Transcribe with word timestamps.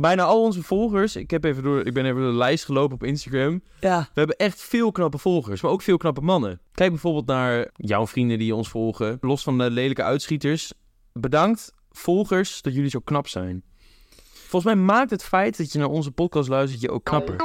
bijna 0.00 0.22
al 0.22 0.42
onze 0.42 0.62
volgers, 0.62 1.16
ik, 1.16 1.30
heb 1.30 1.44
even 1.44 1.62
door, 1.62 1.86
ik 1.86 1.94
ben 1.94 2.04
even 2.04 2.20
door 2.20 2.30
de 2.30 2.36
lijst 2.36 2.64
gelopen 2.64 2.94
op 2.94 3.02
Instagram. 3.02 3.62
Ja. 3.80 4.00
We 4.00 4.18
hebben 4.18 4.36
echt 4.36 4.60
veel 4.60 4.92
knappe 4.92 5.18
volgers, 5.18 5.60
maar 5.60 5.70
ook 5.70 5.82
veel 5.82 5.96
knappe 5.96 6.20
mannen. 6.20 6.60
Kijk 6.72 6.90
bijvoorbeeld 6.90 7.26
naar 7.26 7.70
jouw 7.74 8.06
vrienden 8.06 8.38
die 8.38 8.54
ons 8.54 8.68
volgen. 8.68 9.18
Los 9.20 9.42
van 9.42 9.58
de 9.58 9.70
lelijke 9.70 10.02
uitschieters. 10.02 10.72
Bedankt, 11.12 11.72
volgers, 11.90 12.62
dat 12.62 12.74
jullie 12.74 12.90
zo 12.90 13.00
knap 13.04 13.28
zijn. 13.28 13.62
Volgens 14.32 14.74
mij 14.74 14.84
maakt 14.84 15.10
het 15.10 15.24
feit 15.24 15.56
dat 15.56 15.72
je 15.72 15.78
naar 15.78 15.88
onze 15.88 16.10
podcast 16.10 16.48
luistert 16.48 16.80
je 16.80 16.90
ook 16.90 17.04
knapper. 17.04 17.36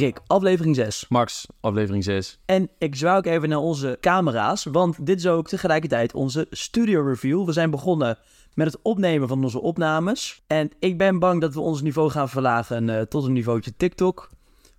Rick, 0.00 0.20
aflevering 0.26 0.76
6. 0.76 1.06
Max, 1.08 1.46
aflevering 1.60 2.04
6. 2.04 2.38
En 2.44 2.70
ik 2.78 2.96
zwaai 2.96 3.16
ook 3.16 3.26
even 3.26 3.48
naar 3.48 3.58
onze 3.58 3.98
camera's, 4.00 4.64
want 4.64 5.06
dit 5.06 5.18
is 5.18 5.26
ook 5.26 5.48
tegelijkertijd 5.48 6.14
onze 6.14 6.46
studio 6.50 7.02
review. 7.02 7.44
We 7.44 7.52
zijn 7.52 7.70
begonnen 7.70 8.18
met 8.54 8.66
het 8.66 8.82
opnemen 8.82 9.28
van 9.28 9.44
onze 9.44 9.60
opnames. 9.60 10.42
En 10.46 10.70
ik 10.78 10.98
ben 10.98 11.18
bang 11.18 11.40
dat 11.40 11.54
we 11.54 11.60
ons 11.60 11.82
niveau 11.82 12.10
gaan 12.10 12.28
verlagen 12.28 12.88
eh, 12.88 13.02
tot 13.02 13.24
een 13.24 13.32
niveautje 13.32 13.76
TikTok. 13.76 14.30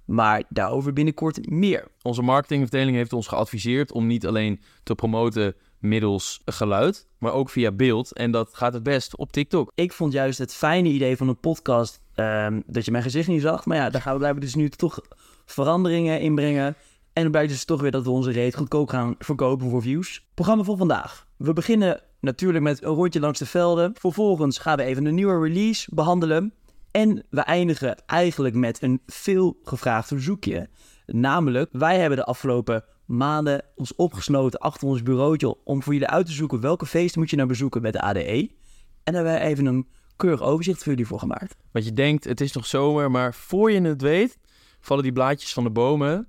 Maar 0.06 0.44
daarover 0.50 0.94
binnenkort 0.94 1.50
meer. 1.50 1.88
Onze 2.02 2.22
marketingafdeling 2.22 2.96
heeft 2.96 3.14
ons 3.14 3.28
geadviseerd 3.28 3.92
om 3.92 4.08
niet 4.08 4.28
alleen 4.28 4.62
te 4.84 4.96
promoten 4.96 5.56
middels 5.82 6.42
geluid, 6.46 7.08
maar 7.18 7.34
ook 7.34 7.50
via 7.50 7.72
beeld. 7.72 8.14
En 8.14 8.32
dat 8.32 8.50
gaat 8.54 8.74
het 8.74 8.84
best 8.84 9.16
op 9.16 9.32
TikTok. 9.32 9.72
Ik 9.76 9.94
vond 9.94 10.14
juist 10.14 10.40
het 10.40 10.54
fijne 10.54 10.90
idee 10.90 11.18
van 11.18 11.28
een 11.28 11.40
podcast 11.40 12.02
ehm, 12.14 12.62
dat 12.66 12.86
je 12.86 12.92
mijn 12.92 13.04
gezicht 13.04 13.28
niet 13.28 13.42
zag. 13.42 13.66
Maar 13.66 13.78
ja, 13.78 13.90
daar 13.90 14.02
gaan 14.02 14.14
we 14.14 14.20
blijven 14.20 14.42
dus 14.42 14.56
nu 14.56 14.70
toch 14.70 15.02
veranderingen 15.46 16.20
inbrengen. 16.20 16.76
En 17.14 17.22
dan 17.22 17.32
blijkt 17.32 17.50
dus 17.50 17.66
toch 17.66 17.82
weer 17.82 17.92
dat 17.92 18.04
we 18.04 18.10
onze 18.10 18.32
reet 18.32 18.56
goedkoop 18.56 18.90
gaan 18.90 19.16
verkopen 19.20 19.70
voor 19.70 19.82
views. 19.82 20.28
Programma 20.34 20.64
voor 20.64 20.78
vandaag. 20.78 21.28
We 21.38 21.54
beginnen 21.54 22.02
natuurlijk 22.20 22.64
met 22.64 22.84
een 22.84 22.94
rondje 22.94 23.20
langs 23.20 23.40
de 23.40 23.46
velden. 23.46 23.94
Vervolgens 24.00 24.58
gaan 24.58 24.78
we 24.78 24.84
even 24.84 25.06
een 25.06 25.16
nieuwe 25.16 25.48
release 25.48 25.90
behandelen. 25.94 26.54
En 26.92 27.26
we 27.30 27.42
eindigen 27.42 27.96
eigenlijk 28.06 28.56
met 28.56 28.82
een 28.82 29.02
veel 29.06 29.58
gevraagd 29.64 30.08
verzoekje. 30.08 30.70
Namelijk, 31.06 31.70
wij 31.72 32.00
hebben 32.00 32.18
de 32.18 32.26
afgelopen 32.26 32.84
maanden 33.12 33.66
ons 33.76 33.96
opgesloten 33.96 34.60
achter 34.60 34.88
ons 34.88 35.04
bureautje 35.04 35.58
om 35.64 35.84
voor 35.84 35.94
jullie 35.94 36.08
uit 36.08 36.26
te 36.26 36.32
zoeken 36.32 36.60
welke 36.60 36.86
feesten 36.86 37.20
moet 37.20 37.30
je 37.30 37.36
nou 37.36 37.48
bezoeken 37.48 37.82
met 37.82 37.94
de 37.94 38.02
ADE. 38.02 38.50
En 39.04 39.14
daar 39.14 39.14
hebben 39.14 39.34
wij 39.34 39.42
even 39.42 39.66
een 39.66 39.88
keurig 40.16 40.42
overzicht 40.42 40.78
voor 40.78 40.92
jullie 40.92 41.08
voor 41.08 41.20
gemaakt. 41.20 41.56
Want 41.72 41.86
je 41.86 41.94
denkt, 41.94 42.24
het 42.24 42.42
is 42.42 42.52
nog 42.52 42.66
zomer, 42.66 43.12
maar 43.12 43.34
voor 43.34 43.72
je 43.72 43.82
het 43.82 44.02
weet, 44.02 44.38
vallen 44.80 45.04
die 45.04 45.12
blaadjes 45.12 45.54
van 45.54 45.64
de 45.64 45.70
bomen. 45.70 46.28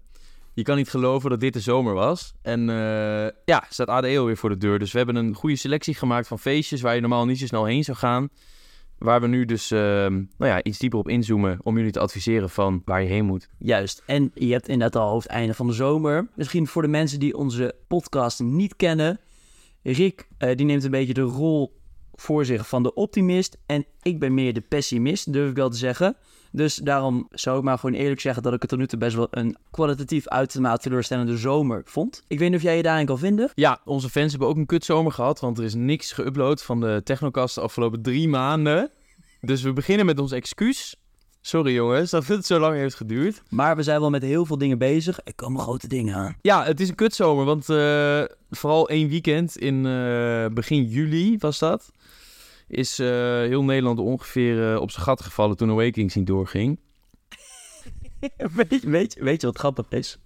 Je 0.55 0.63
kan 0.63 0.77
niet 0.77 0.91
geloven 0.91 1.31
dat 1.31 1.41
dit 1.41 1.53
de 1.53 1.61
zomer 1.61 1.95
was. 1.95 2.35
En 2.43 2.71
eh, 2.71 3.29
ja, 3.45 3.65
staat 3.69 3.89
ADE 3.89 4.19
alweer 4.19 4.37
voor 4.37 4.49
de 4.49 4.57
deur. 4.57 4.79
Dus 4.79 4.93
we 4.93 4.99
hebben 4.99 5.17
een 5.17 5.35
goede 5.35 5.57
selectie 5.57 5.95
gemaakt 5.95 6.29
van 6.29 6.39
feestjes 6.39 6.81
waar 6.81 6.95
je 6.95 7.01
normaal 7.01 7.27
niet 7.27 7.39
zo 7.39 7.47
snel 7.47 7.65
heen 7.65 7.85
zou 7.85 7.97
gaan. 7.97 8.29
Waar 9.03 9.21
we 9.21 9.27
nu 9.27 9.45
dus 9.45 9.71
ehm, 9.71 10.13
nou 10.13 10.51
ja, 10.51 10.63
iets 10.63 10.79
dieper 10.79 10.99
op 10.99 11.09
inzoomen 11.09 11.59
om 11.63 11.77
jullie 11.77 11.93
te 11.93 12.01
adviseren 12.01 12.51
van 12.51 12.83
waar 12.85 13.03
je 13.03 13.09
heen 13.09 13.25
moet. 13.25 13.49
Juist. 13.59 14.03
En 14.07 14.31
je 14.35 14.53
hebt 14.53 14.69
inderdaad 14.69 15.03
al 15.03 15.11
hoofdeinde 15.11 15.55
van 15.55 15.67
de 15.67 15.73
zomer. 15.73 16.29
Misschien 16.35 16.67
voor 16.67 16.83
de 16.83 16.89
mensen 16.89 17.21
die 17.21 17.37
onze 17.37 17.75
podcast 17.89 18.41
niet 18.41 18.77
kennen. 18.77 19.21
Rick, 19.83 20.29
eh, 20.39 20.57
die 20.57 20.67
neemt 20.67 20.85
een 20.85 20.91
beetje 20.91 21.15
de 21.15 21.21
rol 21.21 21.81
voor 22.15 22.45
zich 22.45 22.69
van 22.69 22.83
de 22.83 22.95
optimist. 22.95 23.59
En 23.67 23.87
ik 24.03 24.19
ben 24.19 24.35
meer 24.35 24.53
de 24.53 24.61
pessimist, 24.61 25.33
durf 25.33 25.51
ik 25.51 25.57
wel 25.57 25.71
te 25.71 25.77
zeggen. 25.77 26.17
Dus 26.53 26.75
daarom 26.77 27.27
zou 27.31 27.59
ik 27.59 27.65
maar 27.65 27.79
gewoon 27.79 28.01
eerlijk 28.01 28.21
zeggen 28.21 28.43
dat 28.43 28.53
ik 28.53 28.61
het 28.61 28.71
tot 28.71 28.79
nu 28.79 28.87
toe 28.87 28.99
best 28.99 29.17
wel 29.17 29.27
een 29.31 29.57
kwalitatief 29.71 30.29
uitermate 30.29 30.83
teleurstellende 30.83 31.37
zomer 31.37 31.83
vond. 31.85 32.23
Ik 32.29 32.39
weet 32.39 32.49
niet 32.49 32.59
of 32.59 32.65
jij 32.65 32.77
je 32.77 32.83
daarin 32.83 33.07
kan 33.07 33.19
vinden. 33.19 33.51
Ja, 33.55 33.81
onze 33.85 34.11
fans 34.11 34.31
hebben 34.31 34.49
ook 34.49 34.57
een 34.57 34.67
kutzomer 34.67 35.13
gehad, 35.13 35.41
want 35.41 35.59
er 35.59 35.65
is 35.65 35.75
niks 35.75 36.21
geüpload 36.21 36.65
van 36.65 36.81
de 36.81 37.01
Technocast 37.05 37.55
de 37.55 37.61
afgelopen 37.61 38.03
drie 38.03 38.29
maanden. 38.29 38.91
Dus 39.41 39.63
we 39.63 39.73
beginnen 39.73 40.07
met 40.07 40.19
ons 40.19 40.33
excuus. 40.33 40.97
Sorry 41.41 41.75
jongens 41.75 42.11
dat 42.11 42.27
het 42.27 42.47
zo 42.47 42.59
lang 42.59 42.77
heeft 42.77 42.95
geduurd. 42.95 43.43
Maar 43.49 43.77
we 43.77 43.83
zijn 43.83 44.01
wel 44.01 44.11
met 44.11 44.23
heel 44.23 44.47
veel 44.47 44.59
dingen 44.59 44.79
bezig. 44.79 45.21
Er 45.25 45.35
komen 45.35 45.61
grote 45.61 45.89
dingen 45.89 46.15
aan. 46.15 46.37
Ja, 46.41 46.65
het 46.65 46.81
is 46.81 46.89
een 46.89 46.95
kutzomer, 46.95 47.45
want 47.45 47.69
eh, 47.69 48.23
vooral 48.51 48.89
één 48.89 49.09
weekend 49.09 49.57
in 49.57 49.87
eh, 49.87 50.47
begin 50.47 50.85
juli 50.85 51.37
was 51.39 51.59
dat. 51.59 51.91
Is 52.69 52.99
eh, 52.99 53.07
heel 53.39 53.65
Nederland 53.65 53.99
ongeveer 53.99 54.73
eh, 54.73 54.81
op 54.81 54.91
zijn 54.91 55.05
gat 55.05 55.23
gevallen 55.23 55.57
toen 55.57 55.71
Awakenings 55.71 56.15
niet 56.15 56.27
doorging. 56.27 56.79
weet, 58.57 58.71
je- 58.83 58.91
weet, 58.91 59.15
weet 59.15 59.41
je 59.41 59.47
wat 59.47 59.59
grappig 59.59 59.89
is? 59.89 60.19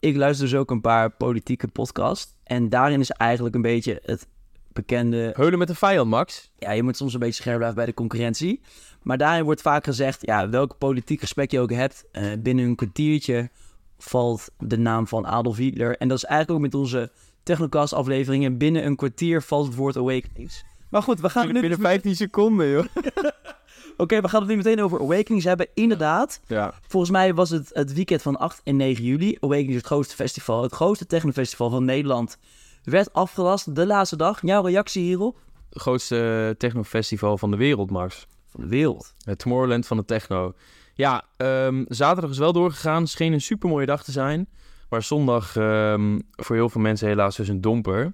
Ik 0.00 0.16
luister 0.16 0.46
dus 0.48 0.58
ook 0.58 0.70
een 0.70 0.80
paar 0.80 1.10
politieke 1.10 1.68
podcasts. 1.68 2.34
En 2.44 2.68
daarin 2.68 3.00
is 3.00 3.10
eigenlijk 3.10 3.54
een 3.54 3.62
beetje 3.62 4.00
het 4.04 4.26
bekende... 4.72 5.32
Heulen 5.36 5.58
met 5.58 5.68
de 5.68 5.74
vijand, 5.74 6.10
Max. 6.10 6.50
Ja, 6.58 6.70
je 6.70 6.82
moet 6.82 6.96
soms 6.96 7.12
een 7.14 7.20
beetje 7.20 7.34
scherp 7.42 7.56
blijven 7.56 7.76
bij 7.76 7.86
de 7.86 7.94
concurrentie. 7.94 8.60
Maar 9.02 9.18
daarin 9.18 9.44
wordt 9.44 9.60
vaak 9.62 9.84
gezegd... 9.84 10.26
Ja, 10.26 10.48
welk 10.48 10.78
politiek 10.78 11.20
gesprek 11.20 11.50
je 11.50 11.60
ook 11.60 11.72
hebt... 11.72 12.04
eh, 12.12 12.32
binnen 12.38 12.64
een 12.64 12.76
kwartiertje 12.76 13.50
valt 13.98 14.48
de 14.58 14.78
naam 14.78 15.06
van 15.06 15.26
Adolf 15.26 15.56
Hitler. 15.56 15.96
En 15.96 16.08
dat 16.08 16.16
is 16.16 16.24
eigenlijk 16.24 16.58
ook 16.58 16.64
met 16.70 16.74
onze 16.80 17.10
Technocast 17.42 17.92
afleveringen. 17.92 18.58
Binnen 18.58 18.86
een 18.86 18.96
kwartier 18.96 19.42
valt 19.42 19.66
het 19.66 19.74
woord 19.74 19.96
Awakenings. 19.96 20.64
Maar 20.94 21.02
goed, 21.02 21.20
we 21.20 21.28
gaan 21.28 21.52
nu... 21.52 21.60
Binnen 21.60 21.78
15 21.78 22.16
seconden, 22.16 22.68
joh. 22.68 22.84
Oké, 23.96 24.20
we 24.20 24.28
gaan 24.28 24.40
het 24.40 24.50
nu 24.50 24.56
meteen 24.56 24.82
over 24.82 25.00
Awakenings 25.00 25.44
hebben. 25.44 25.68
Inderdaad, 25.74 26.40
Ja. 26.46 26.74
Volgens 26.86 27.12
mij 27.12 27.34
was 27.34 27.50
het 27.50 27.70
het 27.72 27.92
weekend 27.92 28.22
van 28.22 28.36
8 28.36 28.60
en 28.64 28.76
9 28.76 29.04
juli. 29.04 29.36
Awakening 29.40 29.70
is 29.70 29.76
het 29.76 29.86
grootste 29.86 30.14
festival, 30.14 30.62
het 30.62 30.72
grootste 30.72 31.06
technofestival 31.06 31.70
van 31.70 31.84
Nederland. 31.84 32.38
Werd 32.84 33.12
afgelast 33.12 33.74
de 33.74 33.86
laatste 33.86 34.16
dag. 34.16 34.38
Jouw 34.42 34.62
reactie 34.62 35.02
hierop? 35.02 35.38
Het 35.68 35.82
grootste 35.82 36.54
technofestival 36.58 37.38
van 37.38 37.50
de 37.50 37.56
wereld, 37.56 37.90
Max. 37.90 38.26
Van 38.46 38.60
de 38.60 38.68
wereld. 38.68 39.14
Het 39.24 39.38
Tomorrowland 39.38 39.86
van 39.86 39.96
de 39.96 40.04
techno. 40.04 40.54
Ja, 40.94 41.24
ehm, 41.36 41.84
zaterdag 41.88 42.30
is 42.30 42.38
wel 42.38 42.52
doorgegaan. 42.52 43.06
Scheen 43.06 43.32
een 43.32 43.40
supermooie 43.40 43.86
dag 43.86 44.04
te 44.04 44.12
zijn. 44.12 44.48
Maar 44.88 45.02
zondag 45.02 45.56
ehm, 45.56 46.18
voor 46.30 46.56
heel 46.56 46.68
veel 46.68 46.80
mensen 46.80 47.08
helaas 47.08 47.36
dus 47.36 47.48
een 47.48 47.60
domper. 47.60 48.12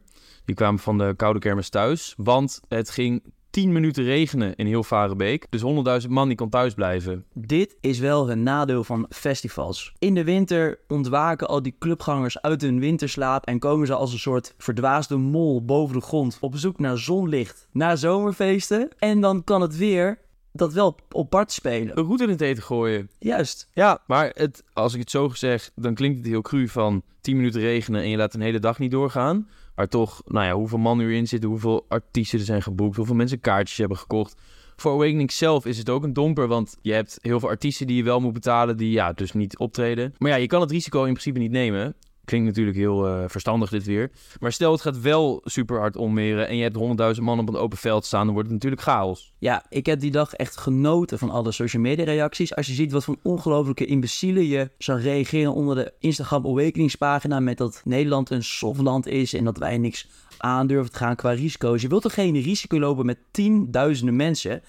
Die 0.51 0.59
kwamen 0.59 0.81
van 0.81 0.99
de 0.99 1.15
koude 1.17 1.39
kermis 1.39 1.69
thuis. 1.69 2.15
Want 2.17 2.61
het 2.69 2.91
ging 2.91 3.23
10 3.51 3.73
minuten 3.73 4.05
regenen 4.05 4.55
in 4.57 4.67
heel 4.67 4.85
Varenbeek. 4.85 5.47
Dus 5.51 5.63
100.000 6.03 6.09
man 6.09 6.29
die 6.29 6.37
kon 6.37 6.49
thuis 6.49 6.75
blijven. 6.75 7.25
Dit 7.35 7.77
is 7.81 7.99
wel 7.99 8.31
een 8.31 8.43
nadeel 8.43 8.85
van 8.85 9.07
festivals. 9.09 9.93
In 9.99 10.15
de 10.15 10.25
winter 10.25 10.79
ontwaken 10.89 11.49
al 11.49 11.63
die 11.63 11.75
clubgangers 11.79 12.43
uit 12.43 12.63
hun 12.63 12.81
winterslaap 12.81 13.47
en 13.47 13.59
komen 13.59 13.87
ze 13.87 13.95
als 13.95 14.13
een 14.13 14.19
soort 14.19 14.55
verdwaasde 14.59 15.17
mol 15.17 15.65
boven 15.65 15.97
de 15.97 16.03
grond 16.03 16.39
op 16.41 16.57
zoek 16.57 16.79
naar 16.79 16.99
zonlicht, 16.99 17.69
naar 17.73 17.99
zomerfeesten. 17.99 18.89
En 18.99 19.21
dan 19.21 19.45
kan 19.45 19.61
het 19.61 19.77
weer 19.77 20.19
dat 20.53 20.73
wel 20.73 20.97
op 21.11 21.31
part 21.31 21.53
spelen. 21.53 21.99
Een 21.99 22.05
route 22.05 22.25
in 22.25 22.31
het 22.31 22.41
eten 22.41 22.63
gooien. 22.63 23.11
Juist. 23.19 23.69
Ja, 23.73 24.03
maar 24.07 24.31
het, 24.35 24.65
als 24.73 24.95
ik 24.95 25.01
het 25.01 25.11
zo 25.11 25.29
zeg, 25.29 25.71
dan 25.75 25.95
klinkt 25.95 26.19
het 26.19 26.27
heel 26.27 26.43
cru 26.43 26.69
van 26.69 27.03
10 27.21 27.37
minuten 27.37 27.61
regenen 27.61 28.03
en 28.03 28.09
je 28.09 28.17
laat 28.17 28.35
een 28.35 28.41
hele 28.41 28.59
dag 28.59 28.79
niet 28.79 28.91
doorgaan. 28.91 29.49
Maar 29.81 29.89
toch, 29.89 30.23
nou 30.27 30.47
ja, 30.47 30.55
hoeveel 30.55 30.79
man 30.79 30.99
nu 30.99 31.17
in 31.17 31.29
zitten, 31.29 31.49
hoeveel 31.49 31.85
artiesten 31.89 32.39
er 32.39 32.45
zijn 32.45 32.63
geboekt, 32.63 32.97
hoeveel 32.97 33.15
mensen 33.15 33.41
kaartjes 33.41 33.79
hebben 33.79 33.97
gekocht. 33.97 34.35
Voor 34.77 34.93
Awakening 34.93 35.33
zelf 35.33 35.67
is 35.67 35.79
het 35.79 35.91
ook 35.91 36.05
een 36.05 36.13
domper, 36.13 36.47
want 36.47 36.77
je 36.83 36.93
hebt 36.93 37.19
heel 37.23 37.41
veel 37.41 37.49
artiesten 37.49 37.87
die 37.87 37.97
je 37.97 38.03
wel 38.03 38.21
moet 38.21 38.33
betalen, 38.33 38.77
die 38.77 38.91
ja, 38.91 39.13
dus 39.13 39.33
niet 39.33 39.59
optreden. 39.59 40.15
Maar 40.19 40.31
ja, 40.31 40.37
je 40.37 40.47
kan 40.47 40.61
het 40.61 40.71
risico 40.71 41.05
in 41.05 41.13
principe 41.13 41.39
niet 41.39 41.51
nemen. 41.51 41.95
Klinkt 42.31 42.49
natuurlijk 42.49 42.77
heel 42.77 43.07
eh, 43.07 43.25
verstandig 43.27 43.71
dit 43.71 43.85
weer. 43.85 44.11
Maar 44.41 44.53
stel 44.53 44.73
het 44.73 44.81
gaat 44.81 45.01
wel 45.01 45.41
super 45.45 45.79
hard 45.79 45.97
omweren 45.97 46.49
en 46.49 46.57
je 46.57 46.63
hebt 46.63 47.17
100.000 47.17 47.23
man 47.23 47.39
op 47.39 47.49
een 47.49 47.57
open 47.57 47.79
veld 47.79 48.05
staan, 48.05 48.25
dan 48.25 48.35
wordt 48.35 48.49
het 48.49 48.57
natuurlijk 48.57 48.83
chaos. 48.83 49.33
Ja, 49.39 49.65
ik 49.69 49.87
heb 49.87 50.01
die 50.01 50.11
dag 50.11 50.35
echt 50.35 50.57
genoten 50.57 51.19
van 51.19 51.31
alle 51.31 51.53
social 51.53 51.83
media 51.83 52.05
reacties. 52.05 52.55
Als 52.55 52.67
je 52.67 52.73
ziet 52.73 52.93
wat 52.93 53.05
voor 53.05 53.17
ongelofelijke 53.23 53.85
imbecielen 53.85 54.47
je 54.47 54.71
zou 54.79 55.01
reageren 55.01 55.55
onder 55.55 55.75
de 55.75 55.93
Instagram 55.99 56.47
Awakeningspagina 56.47 57.41
met 57.41 57.59
dat 57.59 57.83
Nederland 57.85 58.31
een 58.31 58.45
softland 58.45 59.07
is 59.07 59.35
en 59.35 59.45
dat 59.45 59.59
wij 59.59 59.79
niks 59.79 60.09
aandurven 60.39 60.93
te 60.93 60.99
gaan 60.99 61.17
qua 61.17 61.31
risico's. 61.31 61.83
Je 61.83 61.89
wilt 61.89 62.03
toch 62.03 62.15
geen 62.15 62.41
risico 62.41 62.79
lopen 62.79 63.07
met 63.07 63.19
tienduizenden 63.31 64.17
mensen? 64.17 64.63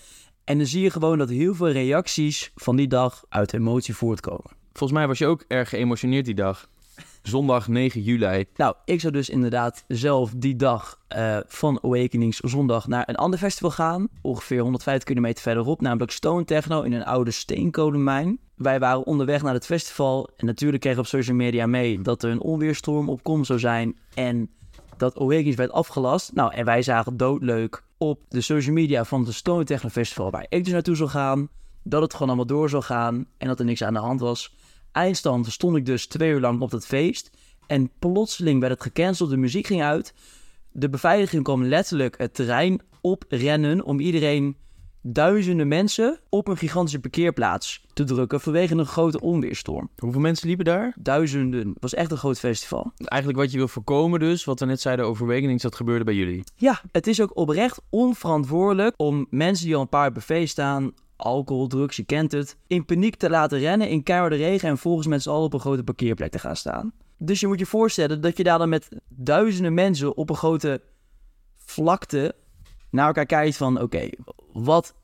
En 0.43 0.57
dan 0.57 0.67
zie 0.67 0.81
je 0.81 0.89
gewoon 0.89 1.17
dat 1.17 1.29
heel 1.29 1.55
veel 1.55 1.71
reacties 1.71 2.51
van 2.55 2.75
die 2.75 2.87
dag 2.87 3.23
uit 3.29 3.53
emotie 3.53 3.95
voortkomen. 3.95 4.51
Volgens 4.73 4.99
mij 4.99 5.07
was 5.07 5.17
je 5.17 5.25
ook 5.25 5.45
erg 5.47 5.69
geëmotioneerd 5.69 6.25
die 6.25 6.35
dag. 6.35 6.69
Zondag 7.21 7.67
9 7.67 8.01
juli. 8.01 8.45
Nou, 8.55 8.75
ik 8.85 8.99
zou 8.99 9.13
dus 9.13 9.29
inderdaad 9.29 9.83
zelf 9.87 10.33
die 10.35 10.55
dag 10.55 10.99
eh, 11.07 11.37
van 11.47 11.79
Awakenings 11.83 12.39
zondag 12.39 12.87
naar 12.87 13.09
een 13.09 13.15
ander 13.15 13.39
festival 13.39 13.71
gaan. 13.71 14.07
Ongeveer 14.21 14.61
150 14.61 15.03
kilometer 15.03 15.41
verderop, 15.41 15.81
namelijk 15.81 16.11
Stone 16.11 16.45
Techno 16.45 16.81
in 16.81 16.93
een 16.93 17.05
oude 17.05 17.31
steenkolenmijn. 17.31 18.39
Wij 18.55 18.79
waren 18.79 19.05
onderweg 19.05 19.41
naar 19.41 19.53
het 19.53 19.65
festival 19.65 20.29
en 20.37 20.45
natuurlijk 20.45 20.81
kregen 20.81 20.99
we 20.99 21.05
op 21.05 21.11
social 21.11 21.35
media 21.35 21.67
mee 21.67 22.01
dat 22.01 22.23
er 22.23 22.31
een 22.31 22.41
onweerstorm 22.41 23.09
op 23.09 23.23
komst 23.23 23.47
zou 23.47 23.59
zijn. 23.59 23.97
En 24.13 24.49
dat 24.97 25.17
Awakenings 25.17 25.55
werd 25.55 25.71
afgelast. 25.71 26.33
Nou, 26.33 26.53
en 26.53 26.65
wij 26.65 26.81
zagen 26.81 27.17
doodleuk 27.17 27.83
op 27.97 28.19
de 28.29 28.41
social 28.41 28.73
media 28.73 29.05
van 29.05 29.25
het 29.25 29.33
Stone 29.33 29.63
Techno 29.63 29.89
Festival 29.89 30.31
waar 30.31 30.45
ik 30.49 30.63
dus 30.63 30.73
naartoe 30.73 30.95
zou 30.95 31.09
gaan. 31.09 31.49
Dat 31.83 32.01
het 32.01 32.11
gewoon 32.11 32.27
allemaal 32.27 32.45
door 32.45 32.69
zou 32.69 32.83
gaan 32.83 33.25
en 33.37 33.47
dat 33.47 33.59
er 33.59 33.65
niks 33.65 33.83
aan 33.83 33.93
de 33.93 33.99
hand 33.99 34.19
was. 34.19 34.55
Eindstand 34.91 35.47
stond 35.47 35.75
ik 35.75 35.85
dus 35.85 36.07
twee 36.07 36.31
uur 36.31 36.39
lang 36.39 36.61
op 36.61 36.71
dat 36.71 36.85
feest. 36.85 37.31
En 37.67 37.91
plotseling 37.99 38.59
werd 38.59 38.73
het 38.73 38.81
gecanceld, 38.81 39.29
de 39.29 39.37
muziek 39.37 39.67
ging 39.67 39.83
uit. 39.83 40.13
De 40.71 40.89
beveiliging 40.89 41.43
kwam 41.43 41.63
letterlijk 41.63 42.17
het 42.17 42.33
terrein 42.33 42.81
oprennen 43.01 43.83
om 43.83 43.99
iedereen 43.99 44.55
duizenden 45.01 45.67
mensen 45.67 46.19
op 46.29 46.47
een 46.47 46.57
gigantische 46.57 46.99
parkeerplaats 46.99 47.85
te 47.93 48.03
drukken 48.03 48.41
vanwege 48.41 48.75
een 48.75 48.85
grote 48.85 49.19
onweerstorm. 49.19 49.89
Hoeveel 49.97 50.21
mensen 50.21 50.47
liepen 50.47 50.65
daar? 50.65 50.95
Duizenden. 50.99 51.67
Het 51.67 51.81
was 51.81 51.93
echt 51.93 52.11
een 52.11 52.17
groot 52.17 52.39
festival. 52.39 52.91
Eigenlijk 52.97 53.41
wat 53.41 53.51
je 53.51 53.57
wil 53.57 53.67
voorkomen 53.67 54.19
dus, 54.19 54.43
wat 54.43 54.59
we 54.59 54.65
net 54.65 54.81
zeiden 54.81 55.05
over 55.05 55.57
dat 55.57 55.75
gebeurde 55.75 56.03
bij 56.03 56.13
jullie. 56.13 56.43
Ja, 56.55 56.81
het 56.91 57.07
is 57.07 57.21
ook 57.21 57.37
oprecht 57.37 57.81
onverantwoordelijk 57.89 58.93
om 58.97 59.27
mensen 59.29 59.65
die 59.65 59.75
al 59.75 59.81
een 59.81 59.89
paar 59.89 60.11
feest 60.21 60.51
staan, 60.51 60.93
alcohol, 61.21 61.67
drugs, 61.67 61.95
je 61.95 62.03
kent 62.03 62.31
het, 62.31 62.57
in 62.67 62.85
paniek 62.85 63.15
te 63.15 63.29
laten 63.29 63.59
rennen 63.59 63.89
in 63.89 64.03
keiharde 64.03 64.35
regen 64.35 64.69
en 64.69 64.77
volgens 64.77 65.07
met 65.07 65.21
z'n 65.21 65.29
allen 65.29 65.43
op 65.43 65.53
een 65.53 65.59
grote 65.59 65.83
parkeerplek 65.83 66.31
te 66.31 66.39
gaan 66.39 66.55
staan. 66.55 66.93
Dus 67.17 67.39
je 67.39 67.47
moet 67.47 67.59
je 67.59 67.65
voorstellen 67.65 68.21
dat 68.21 68.37
je 68.37 68.43
daar 68.43 68.57
dan 68.57 68.69
met 68.69 68.89
duizenden 69.09 69.73
mensen 69.73 70.17
op 70.17 70.29
een 70.29 70.35
grote 70.35 70.81
vlakte 71.57 72.35
naar 72.89 73.07
elkaar 73.07 73.25
kijkt 73.25 73.57
van 73.57 73.81
oké, 73.81 74.09
wat 74.53 74.95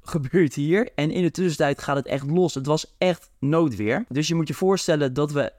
gebeurt 0.00 0.54
hier? 0.54 0.92
En 0.94 1.10
in 1.10 1.22
de 1.22 1.30
tussentijd 1.30 1.82
gaat 1.82 1.96
het 1.96 2.06
echt 2.06 2.30
los. 2.30 2.54
Het 2.54 2.66
was 2.66 2.94
echt 2.98 3.30
noodweer. 3.38 4.04
Dus 4.08 4.28
je 4.28 4.34
moet 4.34 4.48
je 4.48 4.54
voorstellen 4.54 5.14
dat 5.14 5.32
we 5.32 5.52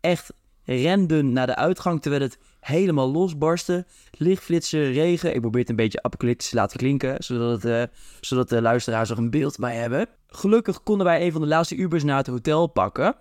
echt 0.00 0.32
renden 0.64 1.32
naar 1.32 1.46
de 1.46 1.56
uitgang 1.56 2.02
terwijl 2.02 2.22
het 2.22 2.38
helemaal 2.64 3.10
losbarstte. 3.10 3.86
Lichtflitsen, 4.10 4.92
regen. 4.92 5.34
Ik 5.34 5.40
probeer 5.40 5.60
het 5.60 5.70
een 5.70 5.76
beetje 5.76 6.02
apocalyptisch 6.02 6.48
te 6.48 6.56
laten 6.56 6.78
klinken, 6.78 7.24
zodat, 7.24 7.62
het, 7.62 7.72
eh, 7.72 7.96
zodat 8.20 8.48
de 8.48 8.62
luisteraars 8.62 9.10
er 9.10 9.18
een 9.18 9.30
beeld 9.30 9.56
bij 9.56 9.76
hebben. 9.76 10.08
Gelukkig 10.26 10.82
konden 10.82 11.06
wij 11.06 11.26
een 11.26 11.32
van 11.32 11.40
de 11.40 11.46
laatste 11.46 11.76
Ubers 11.76 12.04
naar 12.04 12.16
het 12.16 12.26
hotel 12.26 12.66
pakken. 12.66 13.16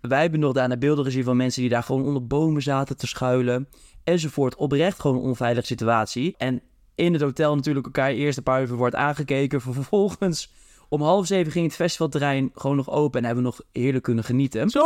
Wij 0.00 0.20
hebben 0.20 0.40
nog 0.40 0.52
daarna 0.52 0.76
beelden 0.76 1.04
gezien 1.04 1.24
van 1.24 1.36
mensen 1.36 1.60
die 1.60 1.70
daar 1.70 1.82
gewoon 1.82 2.04
onder 2.04 2.26
bomen 2.26 2.62
zaten 2.62 2.96
te 2.96 3.06
schuilen. 3.06 3.68
Enzovoort. 4.04 4.56
Oprecht 4.56 5.00
gewoon 5.00 5.16
een 5.16 5.22
onveilige 5.22 5.66
situatie. 5.66 6.34
En 6.36 6.62
in 6.94 7.12
het 7.12 7.22
hotel 7.22 7.54
natuurlijk 7.54 7.86
elkaar 7.86 8.10
eerst 8.10 8.36
een 8.36 8.42
paar 8.42 8.62
uur 8.62 8.74
wordt 8.74 8.94
aangekeken. 8.94 9.60
Vervolgens 9.72 10.52
om 10.88 11.02
half 11.02 11.26
zeven 11.26 11.52
ging 11.52 11.66
het 11.66 11.74
festivalterrein 11.74 12.50
gewoon 12.54 12.76
nog 12.76 12.90
open 12.90 13.20
en 13.20 13.26
hebben 13.26 13.44
we 13.44 13.50
nog 13.50 13.60
heerlijk 13.72 14.04
kunnen 14.04 14.24
genieten. 14.24 14.70
Zo! 14.70 14.82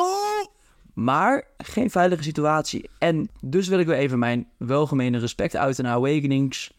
Maar 0.96 1.46
geen 1.58 1.90
veilige 1.90 2.22
situatie. 2.22 2.90
En 2.98 3.28
dus 3.40 3.68
wil 3.68 3.78
ik 3.78 3.86
weer 3.86 3.96
even 3.96 4.18
mijn 4.18 4.48
welgemene 4.56 5.18
respect 5.18 5.56
uiten 5.56 5.84
naar 5.84 5.94
Awakenings. 5.94 6.72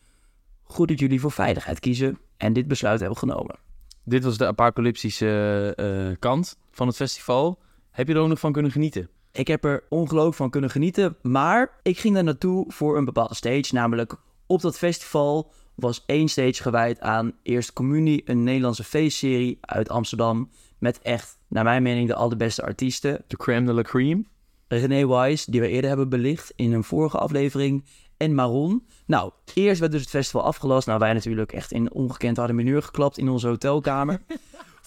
Goed 0.63 0.87
dat 0.87 0.99
jullie 0.99 1.19
voor 1.19 1.31
veiligheid 1.31 1.79
kiezen 1.79 2.17
en 2.37 2.53
dit 2.53 2.67
besluit 2.67 2.99
hebben 2.99 3.17
genomen. 3.17 3.55
Dit 4.03 4.23
was 4.23 4.37
de 4.37 4.47
apocalyptische 4.47 5.73
eh, 5.75 6.19
kant 6.19 6.57
van 6.71 6.87
het 6.87 6.95
festival. 6.95 7.59
Heb 7.91 8.07
je 8.07 8.13
er 8.13 8.19
ook 8.19 8.27
nog 8.27 8.39
van 8.39 8.51
kunnen 8.51 8.71
genieten? 8.71 9.09
Ik 9.31 9.47
heb 9.47 9.63
er 9.63 9.83
ongelooflijk 9.89 10.35
van 10.35 10.49
kunnen 10.49 10.69
genieten, 10.69 11.17
maar 11.21 11.79
ik 11.81 11.99
ging 11.99 12.13
daar 12.13 12.23
naartoe 12.23 12.65
voor 12.67 12.97
een 12.97 13.05
bepaalde 13.05 13.35
stage, 13.35 13.73
namelijk 13.73 14.15
op 14.45 14.61
dat 14.61 14.77
festival 14.77 15.51
was 15.77 16.03
één 16.05 16.27
stage 16.27 16.61
gewijd 16.61 16.99
aan 16.99 17.33
Eerste 17.43 17.73
Communie, 17.73 18.21
een 18.25 18.43
Nederlandse 18.43 18.83
feestserie 18.83 19.57
uit 19.61 19.89
Amsterdam. 19.89 20.49
Met 20.77 20.99
echt, 21.01 21.37
naar 21.47 21.63
mijn 21.63 21.83
mening, 21.83 22.07
de 22.07 22.15
allerbeste 22.15 22.63
artiesten. 22.63 23.23
De 23.27 23.37
crème 23.37 23.65
de 23.65 23.73
la 23.73 23.81
crème. 23.81 24.23
René 24.67 25.07
Wise, 25.07 25.51
die 25.51 25.61
we 25.61 25.67
eerder 25.67 25.89
hebben 25.89 26.09
belicht 26.09 26.53
in 26.55 26.73
een 26.73 26.83
vorige 26.83 27.17
aflevering. 27.17 27.85
En 28.17 28.35
Maron. 28.35 28.85
Nou, 29.05 29.31
eerst 29.53 29.79
werd 29.79 29.91
dus 29.91 30.01
het 30.01 30.09
festival 30.09 30.43
afgelast. 30.43 30.87
Nou, 30.87 30.99
wij 30.99 31.13
natuurlijk 31.13 31.51
echt 31.51 31.71
in 31.71 31.91
ongekend 31.91 32.37
harde 32.37 32.53
minuur 32.53 32.81
geklapt 32.81 33.17
in 33.17 33.29
onze 33.29 33.47
hotelkamer. 33.47 34.21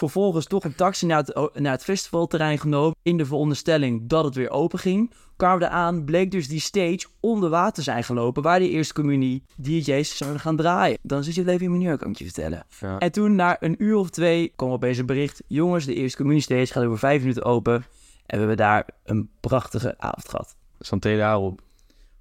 Vervolgens 0.01 0.47
toch 0.47 0.65
een 0.65 0.75
taxi 0.75 1.07
naar 1.07 1.19
het, 1.25 1.59
naar 1.59 1.73
het 1.73 1.85
festivalterrein 1.85 2.59
genomen. 2.59 2.97
In 3.03 3.17
de 3.17 3.27
veronderstelling 3.27 4.09
dat 4.09 4.25
het 4.25 4.35
weer 4.35 4.51
open 4.51 4.79
ging. 4.79 5.13
Kwamen 5.37 5.59
we 5.59 5.65
eraan, 5.65 6.05
bleek 6.05 6.31
dus 6.31 6.49
die 6.49 6.61
stage 6.61 7.07
onder 7.21 7.51
water 7.51 7.83
zijn 7.83 8.05
gelopen. 8.05 8.43
Waar 8.43 8.59
die 8.59 8.71
eerste 8.71 8.95
communie 8.95 9.45
DJ's 9.57 10.17
zouden 10.17 10.41
gaan 10.41 10.57
draaien. 10.57 10.99
Dan 11.03 11.25
zit 11.25 11.35
je 11.35 11.41
het 11.41 11.51
even 11.51 11.65
in 11.65 11.73
mineur, 11.73 11.99
kan 11.99 12.11
ik 12.11 12.19
je 12.19 12.25
vertellen. 12.25 12.67
Ja. 12.81 12.99
En 12.99 13.13
toen, 13.13 13.35
na 13.35 13.57
een 13.63 13.75
uur 13.83 13.97
of 13.97 14.11
twee, 14.11 14.53
kwam 14.57 14.71
opeens 14.71 14.99
een 14.99 15.07
bericht. 15.07 15.43
Jongens, 15.47 15.85
de 15.85 15.95
eerste 15.95 16.17
communie 16.17 16.43
stage 16.43 16.67
gaat 16.67 16.85
over 16.85 16.99
vijf 16.99 17.21
minuten 17.21 17.45
open. 17.45 17.75
En 17.75 17.85
we 18.27 18.39
hebben 18.39 18.57
daar 18.57 18.87
een 19.05 19.31
prachtige 19.41 19.95
avond 19.99 20.29
gehad. 20.29 20.57
Santé 20.79 21.17
daarop. 21.17 21.61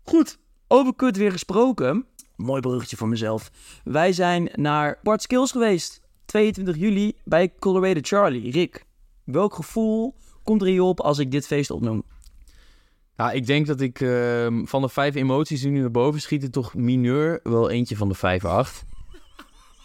Goed, 0.04 0.38
over 0.68 0.96
kut 0.96 1.18
weer 1.18 1.31
gesproken. 1.31 2.06
Mooi 2.36 2.62
bruggetje 2.62 2.98
voor 2.98 3.08
mezelf. 3.08 3.52
Wij 3.84 4.14
zijn 4.14 4.50
naar 4.56 5.00
Bart 5.04 5.22
Skills 5.22 5.52
geweest. 5.52 6.02
22 6.30 6.78
juli 6.78 7.14
bij 7.24 7.54
Colorado 7.60 8.00
Charlie. 8.04 8.52
Rick, 8.52 8.86
welk 9.24 9.54
gevoel 9.54 10.16
komt 10.44 10.62
er 10.62 10.68
in 10.68 10.74
je 10.74 10.84
op 10.84 11.00
als 11.00 11.18
ik 11.20 11.31
dit 11.31 11.48
feest 11.48 11.72
opnoem? 11.72 12.04
Ja, 13.18 13.31
ik 13.31 13.46
denk 13.46 13.68
dat 13.68 13.81
ik 13.81 14.02
ehm, 14.02 14.66
van 14.66 14.81
de 14.81 14.90
vijf 14.90 15.16
emoties 15.16 15.62
die 15.62 15.72
nu 15.72 15.80
naar 15.80 15.92
boven 15.92 16.22
schieten, 16.22 16.52
toch 16.52 16.76
mineur 16.76 17.40
wel 17.44 17.70
eentje 17.70 17.98
van 17.98 18.08
de 18.08 18.16
vijf 18.16 18.46
acht. 18.46 18.86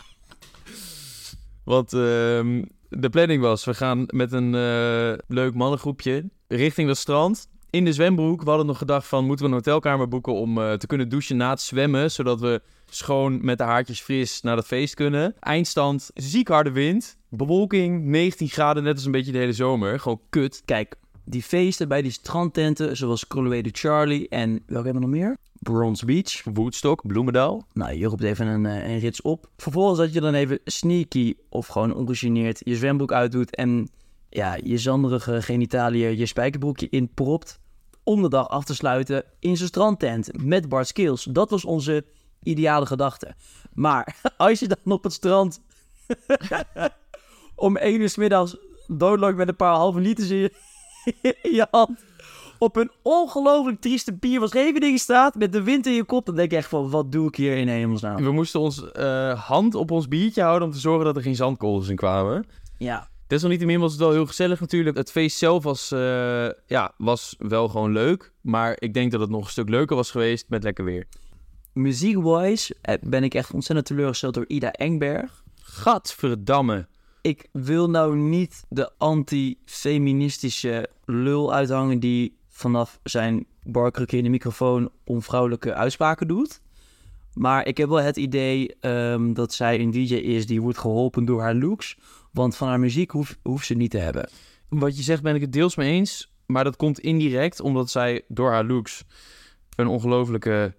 Want 1.64 1.93
ehm, 1.93 2.64
de 2.88 3.11
planning 3.11 3.43
was, 3.43 3.64
we 3.64 3.75
gaan 3.75 4.05
met 4.06 4.32
een 4.32 4.55
eh, 4.55 5.25
leuk 5.29 5.55
mannengroepje 5.55 6.31
richting 6.49 6.88
dat 6.88 6.96
strand. 6.96 7.49
In 7.70 7.85
de 7.85 7.93
zwembroek, 7.93 8.43
we 8.43 8.49
hadden 8.49 8.67
nog 8.67 8.79
gedacht 8.79 9.06
van, 9.06 9.25
moeten 9.25 9.44
we 9.44 9.50
een 9.50 9.56
hotelkamer 9.56 10.08
boeken 10.08 10.32
om 10.32 10.58
eh, 10.58 10.73
te 10.73 10.87
kunnen 10.87 11.08
douchen 11.08 11.37
na 11.37 11.50
het 11.50 11.61
zwemmen, 11.61 12.11
zodat 12.11 12.41
we 12.41 12.62
schoon 12.90 13.44
met 13.44 13.58
de 13.58 13.64
haartjes 13.64 14.00
fris 14.00 14.40
naar 14.40 14.56
dat 14.56 14.66
feest 14.66 14.94
kunnen. 14.94 15.34
Eindstand, 15.40 16.10
ziek 16.14 16.48
harde 16.48 16.72
wind, 16.72 17.16
bewolking, 17.28 18.04
19 18.04 18.48
graden, 18.48 18.82
net 18.82 18.94
als 18.94 19.04
een 19.04 19.12
beetje 19.12 19.32
de 19.32 19.38
hele 19.38 19.52
zomer. 19.52 20.00
Gewoon 20.00 20.20
kut. 20.31 20.62
Kijk, 20.64 20.94
die 21.25 21.42
feesten 21.42 21.88
bij 21.88 22.02
die 22.02 22.10
strandtenten, 22.10 22.96
zoals 22.96 23.26
Colorado 23.26 23.69
Charlie 23.72 24.28
en 24.28 24.50
welke 24.66 24.84
hebben 24.84 25.02
we 25.02 25.08
nog 25.08 25.19
meer? 25.19 25.36
Bronze 25.64 26.04
Beach. 26.04 26.42
Woodstock, 26.44 27.06
Bloemendaal. 27.06 27.66
Nou, 27.72 27.92
je 27.92 28.06
roept 28.06 28.22
even 28.22 28.46
een, 28.46 28.66
eh, 28.66 28.88
een 28.88 28.98
rits 28.98 29.22
op. 29.22 29.50
Vervolgens 29.56 29.98
dat 29.98 30.12
je 30.12 30.20
dan 30.20 30.34
even 30.34 30.58
sneaky 30.64 31.34
of 31.48 31.66
gewoon 31.66 31.94
ongegeneerd 31.94 32.60
je 32.64 32.76
zwembroek 32.76 33.12
uitdoet 33.12 33.54
en 33.54 33.88
ja, 34.28 34.58
je 34.62 34.78
zanderige 34.78 35.42
genitaliën 35.42 36.16
je 36.16 36.26
spijkerbroekje 36.26 36.88
inpropt. 36.88 37.58
Om 38.02 38.22
de 38.22 38.28
dag 38.28 38.48
af 38.48 38.64
te 38.64 38.75
sluiten 38.75 39.25
in 39.38 39.56
zijn 39.56 39.69
strandtent 39.69 40.44
met 40.44 40.69
Bart 40.69 40.86
Skills. 40.86 41.25
Dat 41.25 41.50
was 41.50 41.64
onze 41.64 42.04
ideale 42.44 42.87
gedachte. 42.87 43.35
Maar 43.73 44.17
als 44.37 44.61
je 44.61 44.69
dan 44.69 44.93
op 44.93 45.02
het 45.02 45.12
strand 45.12 45.61
om 47.56 47.76
1 47.76 48.00
uur 48.00 48.08
's 48.08 48.17
middags 48.17 48.56
doodleuk 48.87 49.37
met 49.37 49.49
een 49.49 49.56
paar 49.56 49.75
halve 49.75 50.00
liters 50.00 50.31
in 50.31 50.37
je, 50.37 50.52
in 51.43 51.55
je 51.55 51.67
hand 51.70 52.05
op 52.58 52.76
een 52.76 52.91
ongelooflijk 53.02 53.81
trieste 53.81 54.12
pier 54.12 54.38
van 54.38 54.49
Scheveningen 54.49 54.99
staat 54.99 55.35
met 55.35 55.53
de 55.53 55.63
wind 55.63 55.86
in 55.86 55.93
je 55.93 56.05
kop, 56.05 56.27
dan 56.27 56.34
denk 56.34 56.51
je 56.51 56.56
echt 56.56 56.69
van, 56.69 56.91
wat 56.91 57.13
doe 57.13 57.29
ik 57.29 57.36
hier 57.36 57.56
in 57.56 57.69
hemelsnaam? 57.69 58.22
We 58.22 58.32
moesten 58.32 58.60
ons 58.60 58.93
eh, 58.93 59.46
hand 59.46 59.74
op 59.74 59.91
ons 59.91 60.08
biertje 60.08 60.43
houden 60.43 60.69
om 60.69 60.74
te 60.74 60.81
zorgen 60.81 61.05
dat 61.05 61.17
er 61.17 61.22
geen 61.22 61.36
zandkorrels 61.36 61.89
in 61.89 61.96
kwamen. 61.96 62.46
Ja, 62.79 63.08
Desalniettemin 63.27 63.81
was 63.81 63.91
het 63.91 64.01
wel 64.01 64.10
heel 64.10 64.27
gezellig 64.27 64.60
natuurlijk. 64.60 64.96
Het 64.96 65.10
feest 65.10 65.39
zelf 65.39 65.63
was, 65.63 65.93
eh, 65.93 66.48
ja, 66.67 66.93
was 66.96 67.34
wel 67.39 67.69
gewoon 67.69 67.93
leuk. 67.93 68.32
Maar 68.41 68.77
ik 68.79 68.94
denk 68.94 69.10
dat 69.10 69.20
het 69.20 69.31
nog 69.31 69.44
een 69.44 69.51
stuk 69.51 69.69
leuker 69.69 69.96
was 69.96 70.10
geweest 70.10 70.48
met 70.48 70.63
lekker 70.63 70.84
weer. 70.84 71.06
Muziek-wise 71.74 72.76
eh, 72.81 72.94
ben 73.00 73.24
ik 73.24 73.34
echt 73.34 73.52
ontzettend 73.52 73.86
teleurgesteld 73.86 74.34
door 74.34 74.44
Ida 74.46 74.72
Engberg. 74.72 75.44
Gadverdamme. 75.60 76.86
Ik 77.20 77.48
wil 77.52 77.90
nou 77.90 78.16
niet 78.16 78.64
de 78.69 78.90
anti-feministische 78.98 80.88
lul 81.04 81.54
uithangen 81.54 82.00
die 82.00 82.36
vanaf 82.48 82.98
zijn 83.02 83.46
barkrukje 83.62 84.16
in 84.16 84.22
de 84.22 84.28
microfoon 84.28 84.90
onvrouwelijke 85.04 85.74
uitspraken 85.74 86.28
doet. 86.28 86.60
Maar 87.34 87.66
ik 87.66 87.76
heb 87.76 87.88
wel 87.88 88.00
het 88.00 88.16
idee 88.16 88.76
ehm, 88.81 89.32
dat 89.32 89.52
zij 89.52 89.81
een 89.81 89.90
DJ 89.90 90.14
is 90.14 90.46
die 90.46 90.62
wordt 90.62 90.78
geholpen 90.78 91.24
door 91.24 91.40
haar 91.40 91.54
looks. 91.54 91.98
Want 92.32 92.56
van 92.56 92.69
haar 92.69 92.81
muziek 92.81 93.10
hoeft 93.10 93.38
hoeft 93.43 93.66
ze 93.66 93.74
niet 93.74 93.90
te 93.90 93.98
hebben. 93.98 94.31
Wat 94.69 94.96
je 94.96 95.02
zegt 95.02 95.22
ben 95.22 95.34
ik 95.34 95.40
het 95.40 95.52
deels 95.52 95.76
mee 95.76 95.93
eens. 95.93 96.32
Maar 96.46 96.64
dat 96.64 96.76
komt 96.76 96.98
indirect 96.98 97.60
omdat 97.60 97.90
zij 97.90 98.22
door 98.28 98.50
haar 98.50 98.64
looks 98.64 99.04
een 99.76 99.86
ongelofelijke, 99.86 100.74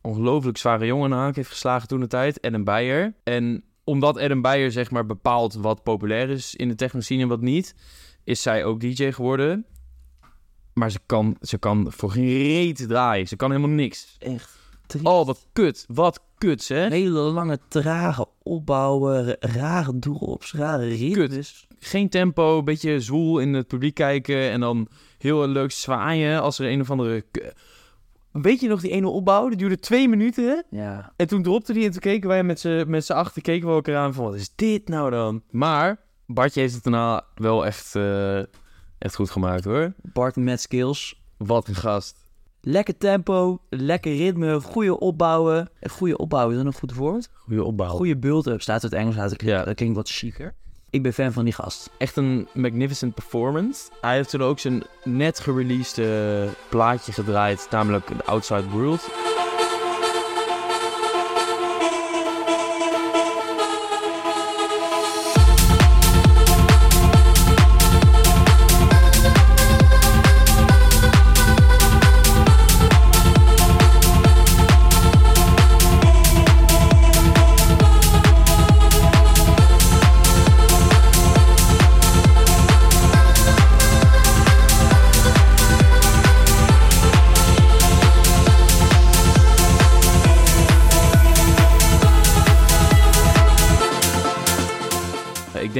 ongelooflijk 0.00 0.58
zware 0.58 0.86
jongen 0.86 1.14
aan 1.14 1.32
heeft 1.34 1.50
geslagen 1.50 1.88
toen 1.88 2.00
de 2.00 2.06
tijd. 2.06 2.44
Eden 2.44 2.64
Beyer. 2.64 3.14
En 3.24 3.64
omdat 3.84 4.16
Eden 4.16 4.40
Beyer 4.40 4.72
zeg 4.72 4.90
maar 4.90 5.06
bepaalt 5.06 5.54
wat 5.54 5.82
populair 5.82 6.30
is 6.30 6.54
in 6.54 6.68
de 6.68 6.74
techno-scene 6.74 7.22
en 7.22 7.28
wat 7.28 7.40
niet, 7.40 7.74
is 8.24 8.42
zij 8.42 8.64
ook 8.64 8.80
DJ 8.80 9.10
geworden. 9.10 9.64
Maar 10.72 10.90
ze 10.90 10.98
kan, 11.06 11.36
ze 11.40 11.58
kan 11.58 11.86
voor 11.92 12.10
geen 12.10 12.28
reet 12.28 12.88
draaien. 12.88 13.28
Ze 13.28 13.36
kan 13.36 13.50
helemaal 13.50 13.76
niks. 13.76 14.16
Echt 14.18 14.58
triest. 14.86 15.06
Oh, 15.06 15.26
wat 15.26 15.46
kut. 15.52 15.84
Wat 15.88 16.20
kut, 16.38 16.68
hè? 16.68 16.88
Hele 16.88 17.18
lange, 17.18 17.58
trage 17.68 18.26
opbouwen, 18.42 19.36
rare 19.40 19.98
drops, 19.98 20.52
rare 20.52 20.88
ritmes. 20.88 21.66
Geen 21.78 22.08
tempo, 22.08 22.58
een 22.58 22.64
beetje 22.64 23.00
zwoel 23.00 23.38
in 23.38 23.54
het 23.54 23.66
publiek 23.66 23.94
kijken 23.94 24.50
en 24.50 24.60
dan 24.60 24.88
heel 25.18 25.48
leuk 25.48 25.70
zwaaien 25.70 26.42
als 26.42 26.58
er 26.58 26.70
een 26.70 26.80
of 26.80 26.90
andere... 26.90 27.24
Weet 28.32 28.60
je 28.60 28.68
nog 28.68 28.80
die 28.80 28.90
ene 28.90 29.08
opbouw? 29.08 29.48
Die 29.48 29.56
duurde 29.56 29.78
twee 29.78 30.08
minuten. 30.08 30.64
Ja, 30.70 31.12
En 31.16 31.26
toen 31.26 31.42
dropte 31.42 31.72
die 31.72 31.84
en 31.84 31.90
toen 31.90 32.00
keken 32.00 32.28
wij 32.28 32.42
met 32.42 32.60
z'n 32.60 32.84
met 32.86 33.04
z'n 33.04 33.12
achter 33.12 33.42
keken 33.42 33.68
we 33.68 33.74
elkaar 33.74 33.96
aan 33.96 34.14
van 34.14 34.24
wat 34.24 34.34
is 34.34 34.52
dit 34.54 34.88
nou 34.88 35.10
dan? 35.10 35.42
Maar 35.50 35.98
Bartje 36.26 36.60
heeft 36.60 36.74
het 36.74 36.82
daarna 36.82 37.24
wel 37.34 37.66
echt, 37.66 37.94
eh, 37.94 38.38
echt 38.98 39.14
goed 39.14 39.30
gemaakt 39.30 39.64
hoor. 39.64 39.92
Bart 40.02 40.36
met 40.36 40.60
skills. 40.60 41.22
Wat 41.36 41.68
een 41.68 41.74
gast. 41.74 42.18
Lekker 42.60 42.96
tempo, 42.98 43.60
lekker 43.68 44.16
ritme, 44.16 44.60
goede 44.60 44.98
opbouwen. 44.98 45.70
Goede 45.90 46.16
opbouwen, 46.16 46.56
is 46.56 46.62
dat 46.62 46.72
een 46.72 46.78
goed 46.78 46.94
woord? 46.94 47.28
Goede 47.32 47.64
opbouw. 47.64 47.88
Goede 47.88 48.16
build-up, 48.16 48.62
staat 48.62 48.82
het 48.82 48.92
Engels 48.92 49.18
uit. 49.18 49.42
Ja. 49.42 49.64
Dat 49.64 49.74
klinkt 49.74 49.96
wat 49.96 50.08
chiquer. 50.08 50.54
Ik 50.90 51.02
ben 51.02 51.12
fan 51.12 51.32
van 51.32 51.44
die 51.44 51.52
gast. 51.52 51.90
Echt 51.98 52.16
een 52.16 52.48
magnificent 52.52 53.14
performance. 53.14 53.90
Hij 54.00 54.14
heeft 54.14 54.30
toen 54.30 54.42
ook 54.42 54.58
zijn 54.58 54.82
net 55.04 55.40
gereleased 55.40 55.98
eh, 55.98 56.52
plaatje 56.68 57.12
gedraaid, 57.12 57.66
namelijk 57.70 58.06
The 58.06 58.24
Outside 58.24 58.68
World. 58.68 59.08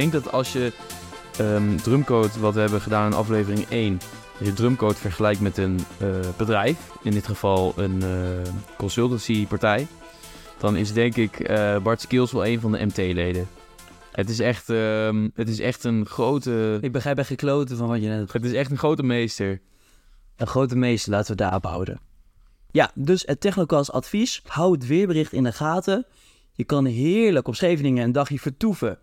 Denk 0.01 0.23
dat 0.23 0.31
als 0.31 0.53
je 0.53 0.73
ehm, 1.37 1.75
drumcode, 1.75 2.39
wat 2.39 2.53
we 2.53 2.59
hebben 2.59 2.81
gedaan 2.81 3.11
in 3.11 3.17
aflevering 3.17 3.65
1, 3.69 3.99
als 4.39 4.47
je 4.47 4.53
drumcode 4.53 4.95
vergelijkt 4.95 5.41
met 5.41 5.57
een 5.57 5.79
eh, 5.99 6.07
bedrijf, 6.37 6.77
in 7.03 7.11
dit 7.11 7.25
geval 7.25 7.73
een 7.75 8.01
eh 8.01 8.51
consultancypartij, 8.77 9.87
dan 10.57 10.75
is 10.75 10.93
denk 10.93 11.15
ik 11.15 11.39
eh, 11.39 11.77
Bart 11.77 12.01
Skills 12.01 12.31
wel 12.31 12.45
een 12.45 12.59
van 12.59 12.71
de 12.71 12.85
MT-leden. 12.85 13.47
Het 14.11 14.29
is 14.29 14.39
echt, 14.39 14.69
ehm, 14.69 15.29
het 15.33 15.49
is 15.49 15.59
echt 15.59 15.83
een 15.83 16.05
grote, 16.05 16.77
Ik 16.81 16.91
begrijp 16.91 17.17
echt 17.17 17.27
gekloten 17.27 17.77
van 17.77 17.87
wat 17.87 18.01
je 18.01 18.07
net 18.07 18.33
het 18.33 18.45
is 18.45 18.53
echt 18.53 18.71
een 18.71 18.77
grote 18.77 19.03
meester. 19.03 19.61
Een 20.35 20.47
grote 20.47 20.75
meester, 20.75 21.11
laten 21.11 21.31
we 21.31 21.37
daarop 21.37 21.65
houden. 21.65 21.99
Ja, 22.71 22.91
dus 22.95 23.23
het 23.25 23.41
Technocast 23.41 23.91
advies. 23.91 24.41
Hou 24.47 24.71
het 24.71 24.87
weerbericht 24.87 25.33
in 25.33 25.43
de 25.43 25.51
gaten. 25.51 26.05
Je 26.51 26.63
kan 26.63 26.85
heerlijk 26.85 27.47
op 27.47 27.55
Scheveningen 27.55 28.03
een 28.03 28.11
dagje 28.11 28.39
vertoeven. 28.39 28.99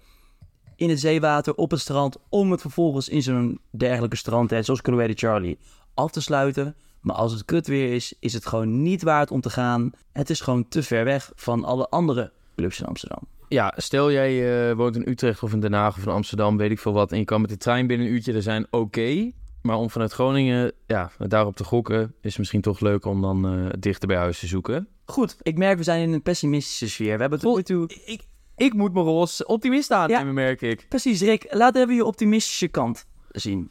In 0.78 0.88
het 0.88 1.00
zeewater, 1.00 1.54
op 1.54 1.70
het 1.70 1.80
strand. 1.80 2.16
Om 2.28 2.50
het 2.50 2.60
vervolgens 2.60 3.08
in 3.08 3.22
zo'n 3.22 3.60
dergelijke 3.70 4.16
strandtent, 4.16 4.64
zoals 4.64 4.82
Cruella 4.82 5.12
Charlie, 5.16 5.58
af 5.94 6.10
te 6.10 6.20
sluiten. 6.20 6.74
Maar 7.00 7.16
als 7.16 7.32
het 7.32 7.44
kut 7.44 7.66
weer 7.66 7.92
is, 7.92 8.14
is 8.20 8.32
het 8.32 8.46
gewoon 8.46 8.82
niet 8.82 9.02
waard 9.02 9.30
om 9.30 9.40
te 9.40 9.50
gaan. 9.50 9.90
Het 10.12 10.30
is 10.30 10.40
gewoon 10.40 10.68
te 10.68 10.82
ver 10.82 11.04
weg 11.04 11.32
van 11.34 11.64
alle 11.64 11.88
andere 11.88 12.32
clubs 12.56 12.80
in 12.80 12.86
Amsterdam. 12.86 13.18
Ja, 13.48 13.74
stel 13.76 14.12
jij 14.12 14.68
eh, 14.70 14.76
woont 14.76 14.96
in 14.96 15.08
Utrecht 15.08 15.42
of 15.42 15.52
in 15.52 15.60
Den 15.60 15.72
Haag 15.72 15.96
of 15.96 16.02
in 16.02 16.12
Amsterdam, 16.12 16.56
weet 16.56 16.70
ik 16.70 16.78
veel 16.78 16.92
wat, 16.92 17.12
en 17.12 17.18
je 17.18 17.24
kan 17.24 17.40
met 17.40 17.50
de 17.50 17.56
trein 17.56 17.86
binnen 17.86 18.06
een 18.06 18.12
uurtje 18.12 18.32
er 18.32 18.42
zijn, 18.42 18.66
oké. 18.70 19.30
Maar 19.62 19.76
om 19.76 19.90
vanuit 19.90 20.12
Groningen, 20.12 20.72
ja, 20.86 21.10
daarop 21.18 21.56
te 21.56 21.64
gokken, 21.64 22.14
is 22.20 22.36
misschien 22.36 22.60
toch 22.60 22.80
leuk 22.80 23.04
om 23.04 23.20
dan 23.20 23.46
eh, 23.46 23.66
dichter 23.78 24.08
bij 24.08 24.16
huis 24.16 24.38
te 24.38 24.46
zoeken. 24.46 24.88
Goed, 25.04 25.36
ik 25.42 25.58
merk 25.58 25.78
we 25.78 25.84
zijn 25.84 26.02
in 26.02 26.12
een 26.12 26.22
pessimistische 26.22 26.88
sfeer. 26.88 27.14
We 27.14 27.20
hebben 27.20 27.38
tot 27.38 27.56
nu 27.56 27.62
toe... 27.62 27.88
Ik, 28.04 28.22
ik 28.58 28.72
moet 28.72 28.92
me 28.92 29.02
als 29.02 29.44
optimist 29.44 29.90
aannemen, 29.90 30.34
merk 30.34 30.62
ik. 30.62 30.86
Precies, 30.88 31.20
Rick, 31.20 31.46
laat 31.50 31.76
even 31.76 31.94
je 31.94 32.04
optimistische 32.04 32.68
kant 32.68 33.06
zien. 33.30 33.70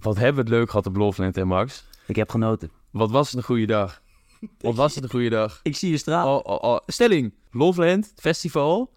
Wat 0.00 0.16
hebben 0.16 0.34
we 0.34 0.50
het 0.50 0.58
leuk 0.58 0.70
gehad 0.70 0.86
op 0.86 0.96
Loveland, 0.96 1.34
hè 1.34 1.44
Max? 1.44 1.84
Ik 2.06 2.16
heb 2.16 2.30
genoten. 2.30 2.70
Wat 2.90 3.10
was 3.10 3.26
het 3.26 3.36
een 3.36 3.44
goede 3.44 3.66
dag? 3.66 4.02
Wat 4.58 4.74
was 4.74 4.94
het 4.94 5.04
een 5.04 5.10
goede 5.10 5.28
dag? 5.28 5.60
Ik 5.62 5.76
zie 5.76 5.90
je 5.90 5.96
stralen. 5.96 6.44
Oh, 6.44 6.52
oh, 6.52 6.70
oh. 6.70 6.78
Stelling, 6.86 7.34
Loveland 7.50 8.12
Festival 8.16 8.92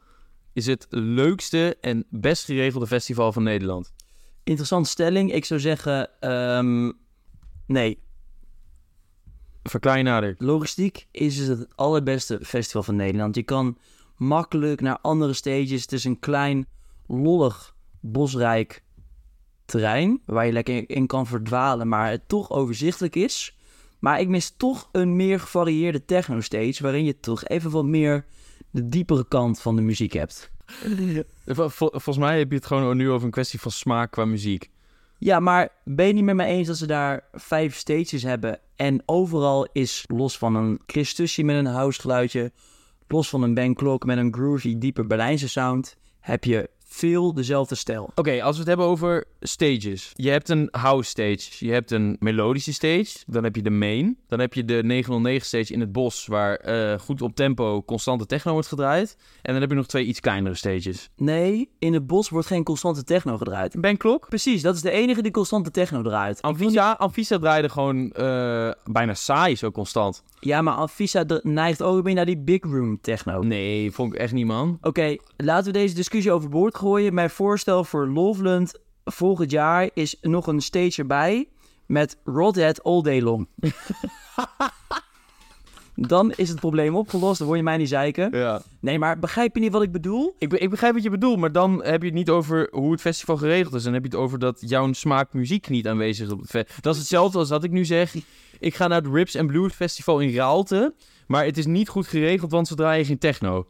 is 0.54 0.66
het 0.66 0.86
leukste 0.90 1.78
en 1.82 2.06
best 2.10 2.46
geregelde 2.46 2.88
festival 2.88 3.32
van 3.32 3.44
Nederland. 3.44 3.94
Interessante 4.44 4.90
stelling. 4.90 5.34
Ik 5.34 5.46
zou 5.46 5.60
zeggen, 5.60 6.10
ehm, 6.20 6.92
nee. 7.66 8.02
Verklaar 9.64 9.98
je 9.98 10.04
nader. 10.04 10.36
Logistiek 10.38 11.08
is 11.12 11.38
het 11.38 11.60
het 11.60 11.76
allerbeste 11.76 12.40
festival 12.44 12.84
van 12.84 12.96
Nederland. 12.96 13.36
Je 13.36 13.44
kan 13.44 13.78
makkelijk 14.26 14.82
naar 14.82 14.98
andere 15.02 15.34
stages. 15.34 15.82
Het 15.82 15.92
is 15.92 16.04
een 16.04 16.20
klein, 16.20 16.66
lollig, 17.08 17.76
bosrijk 18.00 18.84
terrein 19.66 20.22
waar 20.26 20.46
je 20.46 20.52
lekker 20.52 20.90
in 20.90 21.08
kan 21.08 21.28
verdwalen, 21.28 21.88
maar 21.88 22.10
het 22.10 22.28
toch 22.28 22.52
overzichtelijk 22.52 23.16
is. 23.16 23.58
Maar 24.00 24.20
ik 24.20 24.28
mis 24.28 24.54
toch 24.58 24.90
een 24.92 25.16
meer 25.16 25.40
gevarieerde 25.40 26.06
techno-stage, 26.06 26.84
waarin 26.84 27.06
je 27.06 27.20
toch 27.20 27.44
even 27.44 27.72
wat 27.72 27.86
meer 27.86 28.26
de 28.70 28.90
diepere 28.90 29.28
kant 29.28 29.62
van 29.62 29.76
de 29.76 29.82
muziek 29.82 30.14
hebt. 30.14 30.52
Vol- 31.46 31.70
vol- 31.70 31.90
volgens 31.90 32.18
mij 32.18 32.38
heb 32.38 32.50
je 32.50 32.56
het 32.56 32.66
gewoon 32.66 32.98
nu 32.98 33.10
over 33.10 33.26
een 33.26 33.32
kwestie 33.32 33.60
van 33.60 33.72
smaak 33.72 34.12
qua 34.12 34.26
muziek. 34.26 34.70
Ja, 35.18 35.40
maar 35.40 35.70
ben 35.84 36.08
je 36.08 36.14
niet 36.14 36.24
met 36.24 36.36
me 36.36 36.46
eens 36.46 36.68
dat 36.68 36.78
ze 36.78 36.88
daar 36.88 37.28
vijf 37.34 37.76
stages 37.76 38.24
hebben 38.24 38.60
en 38.76 39.04
overal 39.06 39.68
is, 39.72 40.04
los 40.08 40.38
van 40.38 40.56
een 40.56 40.80
Chris 40.86 41.14
Tussie 41.14 41.46
met 41.46 41.56
een 41.56 41.66
house 41.66 42.02
geluidje, 42.02 42.52
los 43.14 43.30
van 43.30 43.44
een 43.44 43.54
Ben 43.54 43.76
met 44.06 44.18
een 44.18 44.34
groovy, 44.34 44.78
diepe 44.78 45.06
Berlijnse 45.06 45.50
sound, 45.50 45.98
heb 46.20 46.44
je 46.44 46.70
veel 46.86 47.34
dezelfde 47.34 47.76
stijl. 47.76 48.12
Oké, 48.16 48.42
als 48.44 48.54
we 48.54 48.60
het 48.60 48.68
hebben 48.68 48.86
over 48.86 49.26
stages. 49.48 50.12
Je 50.16 50.30
hebt 50.30 50.50
een 50.50 50.68
house 50.72 51.10
stage, 51.10 51.66
je 51.66 51.72
hebt 51.72 51.92
een 51.92 52.16
melodische 52.20 52.74
stage, 52.74 53.18
dan 53.28 53.44
heb 53.44 53.56
je 53.56 53.62
de 53.62 53.70
main. 53.70 54.18
Dan 54.28 54.40
heb 54.40 54.54
je 54.54 54.66
de 54.66 54.84
909 54.84 55.46
stage 55.48 55.74
in 55.74 55.80
het 55.80 55.92
bos, 55.92 56.26
waar 56.26 56.56
eh, 56.56 57.00
goed 57.00 57.22
op 57.22 57.36
tempo 57.36 57.84
constante 57.84 58.26
techno 58.26 58.52
wordt 58.52 58.68
gedraaid. 58.68 59.18
En 59.42 59.52
dan 59.52 59.62
heb 59.62 59.70
je 59.70 59.76
nog 59.76 59.86
twee 59.88 60.06
iets 60.06 60.20
kleinere 60.20 60.56
stages. 60.56 61.10
Nee, 61.16 61.70
in 61.80 61.94
het 61.94 62.08
bos 62.08 62.30
wordt 62.30 62.48
geen 62.48 62.64
constante 62.64 63.04
techno 63.04 63.38
gedraaid. 63.38 63.82
Ben 63.82 63.98
Klok? 63.98 64.30
Precies, 64.30 64.62
dat 64.62 64.76
is 64.76 64.82
de 64.82 64.92
enige 64.92 65.22
die 65.22 65.32
constante 65.32 65.72
techno 65.72 66.02
draait. 66.02 66.42
Amphisa, 66.42 66.92
Amphisa 66.92 67.38
draaide 67.38 67.70
gewoon 67.70 68.12
eh, 68.12 68.72
bijna 68.86 69.14
saai 69.14 69.56
zo 69.56 69.72
constant. 69.72 70.24
Ja, 70.40 70.62
maar 70.62 70.74
Anfisa 70.74 71.24
de- 71.24 71.40
neigt 71.44 71.82
ook 71.82 72.04
meer 72.04 72.14
naar 72.14 72.26
die 72.26 72.38
big 72.38 72.64
room 72.64 73.02
techno. 73.02 73.42
Nee, 73.42 73.92
vond 73.92 74.14
ik 74.14 74.20
echt 74.20 74.34
niet, 74.34 74.46
man. 74.46 74.78
Oké, 74.82 75.16
laten 75.38 75.66
we 75.66 75.78
deze 75.80 75.96
discussie 75.96 76.32
overboord 76.32 76.76
gooien. 76.76 77.14
Mijn 77.14 77.30
voorstel 77.30 77.84
voor 77.84 78.08
Loveland 78.08 78.82
volgend 79.06 79.52
jaar 79.52 79.90
is 79.94 80.18
nog 80.22 80.48
een 80.48 80.62
stage 80.62 81.02
erbij 81.02 81.50
met 81.86 82.18
Rodhead 82.24 82.84
All 82.84 83.02
Day 83.02 83.22
Long. 83.22 83.48
Dan 85.96 86.32
is 86.32 86.50
het 86.50 86.60
probleem 86.60 86.96
opgelost, 86.96 87.38
dan 87.38 87.48
word 87.48 87.60
je 87.60 87.66
mij 87.66 87.78
niet 87.78 87.90
zeiken. 87.90 88.38
Ja. 88.38 88.62
Nee, 88.80 89.00
maar 89.00 89.20
begrijp 89.20 89.56
je 89.56 89.62
niet 89.62 89.72
wat 89.72 89.82
ik 89.82 89.92
bedoel? 89.92 90.36
Ik, 90.38 90.50
be- 90.50 90.58
ik 90.60 90.70
begrijp 90.70 90.94
wat 90.94 91.04
je 91.04 91.10
bedoelt, 91.10 91.40
maar 91.40 91.52
dan 91.52 91.84
heb 91.84 92.02
je 92.02 92.08
het 92.08 92.18
niet 92.18 92.30
over 92.30 92.68
hoe 92.72 92.92
het 92.92 93.02
festival 93.02 93.38
geregeld 93.38 93.74
is. 93.74 93.84
Dan 93.84 93.94
heb 93.94 94.02
je 94.04 94.10
het 94.10 94.18
over 94.18 94.40
dat 94.40 94.58
jouw 94.60 94.94
smaak 94.94 95.34
muziek 95.34 95.70
niet 95.70 95.88
aanwezig 95.88 96.26
is 96.26 96.32
op 96.32 96.40
het 96.40 96.50
festival. 96.50 96.82
Dat 96.82 96.94
is 96.94 97.00
hetzelfde 97.00 97.38
als 97.38 97.48
dat 97.48 97.64
ik 97.64 97.72
nu 97.72 97.86
zeg. 97.86 98.16
Ik 98.60 98.76
ga 98.76 98.88
naar 98.88 99.02
het 99.02 99.14
Rips 99.14 99.38
and 99.38 99.48
Blues 99.48 99.74
Festival 99.74 100.20
in 100.20 100.36
Raalte. 100.36 100.94
Maar 101.28 101.46
het 101.46 101.58
is 101.58 101.66
niet 101.66 101.90
goed 101.90 102.08
geregeld, 102.08 102.52
want 102.52 102.68
ze 102.68 102.76
draaien 102.76 103.06
geen 103.06 103.18
techno. 103.18 103.68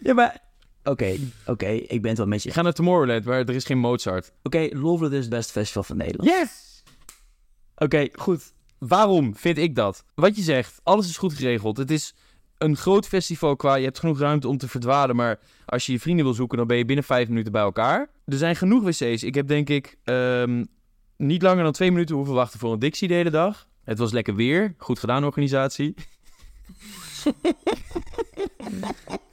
Ja, 0.00 0.14
maar... 0.14 0.48
Oké, 0.84 1.16
oké, 1.46 1.68
ik 1.68 2.00
ben 2.00 2.10
het 2.10 2.18
wel 2.18 2.26
met 2.26 2.42
je. 2.42 2.48
Ik 2.48 2.54
ga 2.54 2.62
naar 2.62 2.72
Tomorrowland, 2.72 3.24
waar 3.24 3.38
er 3.38 3.54
is 3.54 3.64
geen 3.64 3.78
Mozart. 3.78 4.32
Oké, 4.42 4.68
Loveland 4.72 5.12
is 5.12 5.20
het 5.20 5.30
beste 5.30 5.52
festival 5.52 5.82
van 5.82 5.96
Nederland. 5.96 6.30
Yes! 6.30 6.82
Oké, 7.76 8.08
goed. 8.12 8.52
Waarom 8.78 9.36
vind 9.36 9.58
ik 9.58 9.74
dat? 9.74 10.04
Wat 10.14 10.36
je 10.36 10.42
zegt, 10.42 10.80
alles 10.82 11.08
is 11.08 11.16
goed 11.16 11.32
geregeld. 11.32 11.76
Het 11.76 11.90
is 11.90 12.14
een 12.58 12.76
groot 12.76 13.06
festival 13.06 13.56
qua, 13.56 13.74
je 13.74 13.84
hebt 13.84 13.98
genoeg 13.98 14.18
ruimte 14.18 14.48
om 14.48 14.58
te 14.58 14.68
verdwalen. 14.68 15.16
Maar 15.16 15.40
als 15.66 15.86
je 15.86 15.92
je 15.92 16.00
vrienden 16.00 16.24
wil 16.24 16.34
zoeken, 16.34 16.58
dan 16.58 16.66
ben 16.66 16.76
je 16.76 16.84
binnen 16.84 17.04
vijf 17.04 17.28
minuten 17.28 17.52
bij 17.52 17.62
elkaar. 17.62 18.10
Er 18.24 18.36
zijn 18.36 18.56
genoeg 18.56 18.82
wc's. 18.82 19.22
Ik 19.22 19.34
heb 19.34 19.48
denk 19.48 19.68
ik 19.68 19.98
ehm, 20.04 20.64
niet 21.16 21.42
langer 21.42 21.62
dan 21.62 21.72
twee 21.72 21.90
minuten 21.90 22.16
hoeven 22.16 22.34
wachten 22.34 22.58
voor 22.58 22.72
een 22.72 22.78
Dixie 22.78 23.08
de 23.08 23.14
hele 23.14 23.30
dag. 23.30 23.68
Het 23.84 23.98
was 23.98 24.12
lekker 24.12 24.34
weer. 24.34 24.74
Goed 24.78 24.98
gedaan, 24.98 25.24
organisatie. 25.24 25.94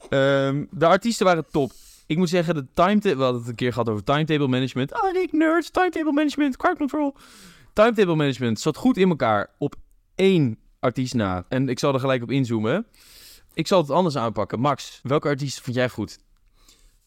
Ehm, 0.09 0.65
de 0.71 0.85
artiesten 0.85 1.25
waren 1.25 1.45
top. 1.51 1.71
Ik 2.05 2.17
moet 2.17 2.29
zeggen, 2.29 2.55
de 2.55 2.65
timetable... 2.73 3.15
We 3.15 3.23
hadden 3.23 3.41
het 3.41 3.49
een 3.49 3.55
keer 3.55 3.71
gehad 3.73 3.89
over 3.89 4.03
timetable 4.03 4.47
management. 4.47 4.93
Ah, 4.93 5.13
Rick, 5.13 5.31
nerds, 5.31 5.69
timetable 5.69 6.11
management, 6.11 6.57
crowd 6.57 6.77
control. 6.77 7.15
Timetable 7.73 8.15
management 8.15 8.59
zat 8.59 8.77
goed 8.77 8.97
in 8.97 9.09
elkaar 9.09 9.49
op 9.57 9.75
één 10.15 10.57
artiest 10.79 11.13
na. 11.13 11.45
En 11.49 11.69
ik 11.69 11.79
zal 11.79 11.93
er 11.93 11.99
gelijk 11.99 12.23
op 12.23 12.31
inzoomen. 12.31 12.87
Ik 13.53 13.67
zal 13.67 13.81
het 13.81 13.89
anders 13.89 14.15
aanpakken. 14.15 14.59
Max, 14.59 14.99
welke 15.03 15.27
artiest 15.27 15.61
vond 15.61 15.75
jij 15.75 15.89
goed? 15.89 16.19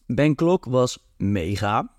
Ben 0.05 0.35
Klok 0.35 0.65
was 0.65 1.03
mega. 1.17 1.91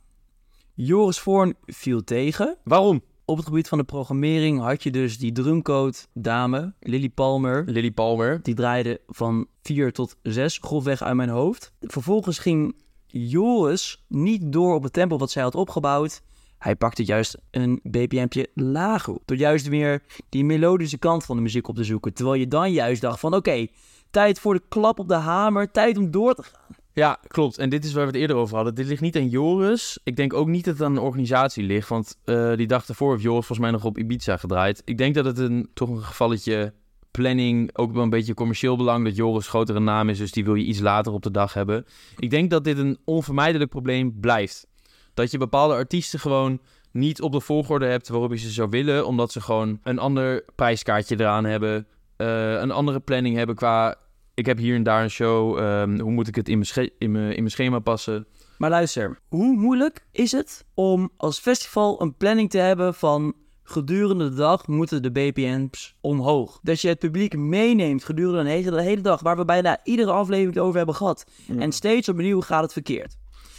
Joris 0.75 1.19
Voorn 1.19 1.55
viel 1.67 2.05
tegen. 2.05 2.59
Waarom? 2.65 3.03
Op 3.25 3.37
het 3.37 3.47
gebied 3.47 3.69
van 3.69 3.79
de 3.79 3.85
programmering 3.85 4.61
had 4.61 4.83
je 4.83 4.91
dus 4.91 5.19
die 5.19 5.33
drumcode 5.33 5.97
dame, 6.13 6.75
Lily 6.81 7.09
Palmer. 7.09 7.65
Lily 7.67 7.91
Palmer. 7.91 8.43
Die 8.43 8.55
draaide 8.55 9.01
van 9.07 9.47
4 9.63 9.93
tot 9.93 10.17
6, 10.23 10.59
grofweg 10.63 11.03
uit 11.03 11.17
mijn 11.17 11.29
hoofd. 11.29 11.73
Vervolgens 11.81 12.39
ging 12.39 12.75
Joris 13.07 14.05
niet 14.09 14.53
door 14.53 14.75
op 14.75 14.83
het 14.83 14.93
tempo 14.93 15.19
wat 15.19 15.31
zij 15.31 15.43
had 15.43 15.55
opgebouwd. 15.55 16.23
Hij 16.59 16.77
pakte 16.77 17.05
juist 17.05 17.39
een 17.51 17.81
BPM'tje 17.83 18.49
lager 18.55 19.15
op. 19.15 19.23
Door 19.25 19.37
juist 19.37 19.69
weer 19.69 20.03
die 20.29 20.45
melodische 20.45 20.99
kant 20.99 21.25
van 21.25 21.37
de 21.37 21.43
muziek 21.43 21.69
op 21.69 21.77
te 21.77 21.85
zoeken. 21.85 22.15
Terwijl 22.15 22.41
je 22.41 22.49
dan 22.49 22.73
juist 22.73 23.01
dacht 23.01 23.21
van 23.21 23.35
oké, 23.35 23.67
tijd 24.11 24.39
voor 24.39 24.55
de 24.55 24.63
klap 24.69 24.99
op 24.99 25.09
de 25.09 25.15
hamer. 25.15 25.71
Tijd 25.71 25.97
om 25.97 26.11
door 26.11 26.35
te 26.35 26.43
gaan. 26.43 26.77
Ja, 26.95 27.19
klopt. 27.27 27.59
En 27.59 27.69
dit 27.69 27.85
is 27.85 27.93
waar 27.93 28.07
we 28.07 28.11
het 28.11 28.21
eerder 28.21 28.37
over 28.37 28.57
hadden. 28.57 28.75
Dit 28.75 28.87
ligt 28.87 29.01
niet 29.01 29.17
aan 29.17 29.29
Joris. 29.29 29.99
Ik 30.05 30.17
denk 30.17 30.33
ook 30.33 30.49
niet 30.49 30.65
dat 30.65 30.75
het 30.75 30.87
aan 30.87 30.95
de 30.95 31.01
organisatie 31.01 31.65
ligt. 31.65 31.89
Want 31.89 32.17
eh, 32.25 32.57
die 32.57 32.67
dag 32.67 32.89
ervoor 32.89 33.11
heeft 33.11 33.23
Joris 33.23 33.47
volgens 33.47 33.59
mij 33.59 33.71
nog 33.71 33.85
op 33.85 33.99
Ibiza 33.99 34.37
gedraaid. 34.37 34.83
Ik 34.85 34.99
denk 34.99 35.15
dat 35.15 35.25
het 35.25 35.39
een, 35.39 35.71
toch 35.75 35.89
een 35.89 36.03
gevalletje 36.03 36.73
planning, 37.11 37.77
ook 37.77 37.93
wel 37.93 38.03
een 38.03 38.11
beetje 38.11 38.35
commercieel 38.35 38.77
belang, 38.77 39.05
dat 39.05 39.17
Joris 39.17 39.49
grotere 39.49 39.81
naam 39.81 40.09
is, 40.09 40.19
dus 40.19 40.33
die 40.33 40.45
wil 40.45 40.55
je 40.55 40.65
iets 40.65 40.81
later 40.81 41.13
op 41.13 41.23
de 41.23 41.31
dag 41.31 41.55
hebben. 41.55 41.85
Ik 42.17 42.31
denk 42.31 42.51
dat 42.51 42.65
dit 42.65 42.79
een 42.79 42.99
onvermijdelijk 43.05 43.71
probleem 43.71 44.21
blijft. 44.21 44.67
Dat 45.15 45.31
je 45.31 45.39
bepaalde 45.39 45.75
artiesten 45.75 46.21
gewoon 46.21 46.61
niet 46.91 47.23
op 47.23 47.33
de 47.33 47.41
volgorde 47.41 47.87
hebt 47.87 48.09
waarop 48.09 48.31
je 48.31 48.39
ze 48.39 48.51
zou 48.51 48.69
willen, 48.69 49.07
omdat 49.07 49.33
ze 49.33 49.41
gewoon 49.41 49.79
een 49.83 49.99
ander 49.99 50.45
prijskaartje 50.55 51.21
eraan 51.21 51.45
hebben, 51.45 51.87
eh, 52.17 52.53
een 52.53 52.71
andere 52.71 53.01
planning 53.01 53.37
hebben 53.37 53.55
qua, 53.55 53.97
ik 54.35 54.47
heb 54.47 54.59
hier 54.59 54.75
en 54.75 54.83
daar 54.83 55.03
een 55.03 55.11
show, 55.11 55.59
ehm, 55.59 56.01
hoe 56.01 56.13
moet 56.13 56.29
ik 56.29 56.35
het 56.35 56.49
in 56.49 56.55
mijn, 56.55 56.67
sche- 56.67 56.91
in, 56.99 57.11
mijn, 57.11 57.31
in 57.31 57.39
mijn 57.39 57.51
schema 57.51 57.79
passen? 57.79 58.27
Maar 58.59 58.71
luister, 58.71 59.19
hoe 59.29 59.57
moeilijk 59.57 60.07
is 60.13 60.33
het 60.33 60.65
om 60.75 61.11
als 61.17 61.39
festival 61.39 62.03
een 62.03 62.17
planning 62.17 62.51
te 62.51 62.59
hebben 62.59 62.95
van 62.95 63.35
gedurende 63.63 64.29
de 64.29 64.35
dag 64.37 64.67
moeten 64.67 65.03
de 65.03 65.11
BPM's 65.11 65.97
omhoog. 66.01 66.59
Dat 66.63 66.81
je 66.81 66.89
het 66.89 66.99
publiek 66.99 67.37
meeneemt 67.37 68.05
gedurende 68.05 68.51
hele, 68.51 68.71
de 68.71 68.83
hele 68.83 69.01
dag, 69.01 69.21
waar 69.21 69.37
we 69.37 69.45
bijna 69.45 69.81
iedere 69.85 70.11
aflevering 70.11 70.55
het 70.55 70.63
over 70.63 70.77
hebben 70.77 70.95
gehad. 70.95 71.27
En 71.59 71.73
steeds 71.73 72.09
opnieuw 72.09 72.41
gaat 72.41 72.63
het 72.63 72.73
verkeerd. 72.73 73.17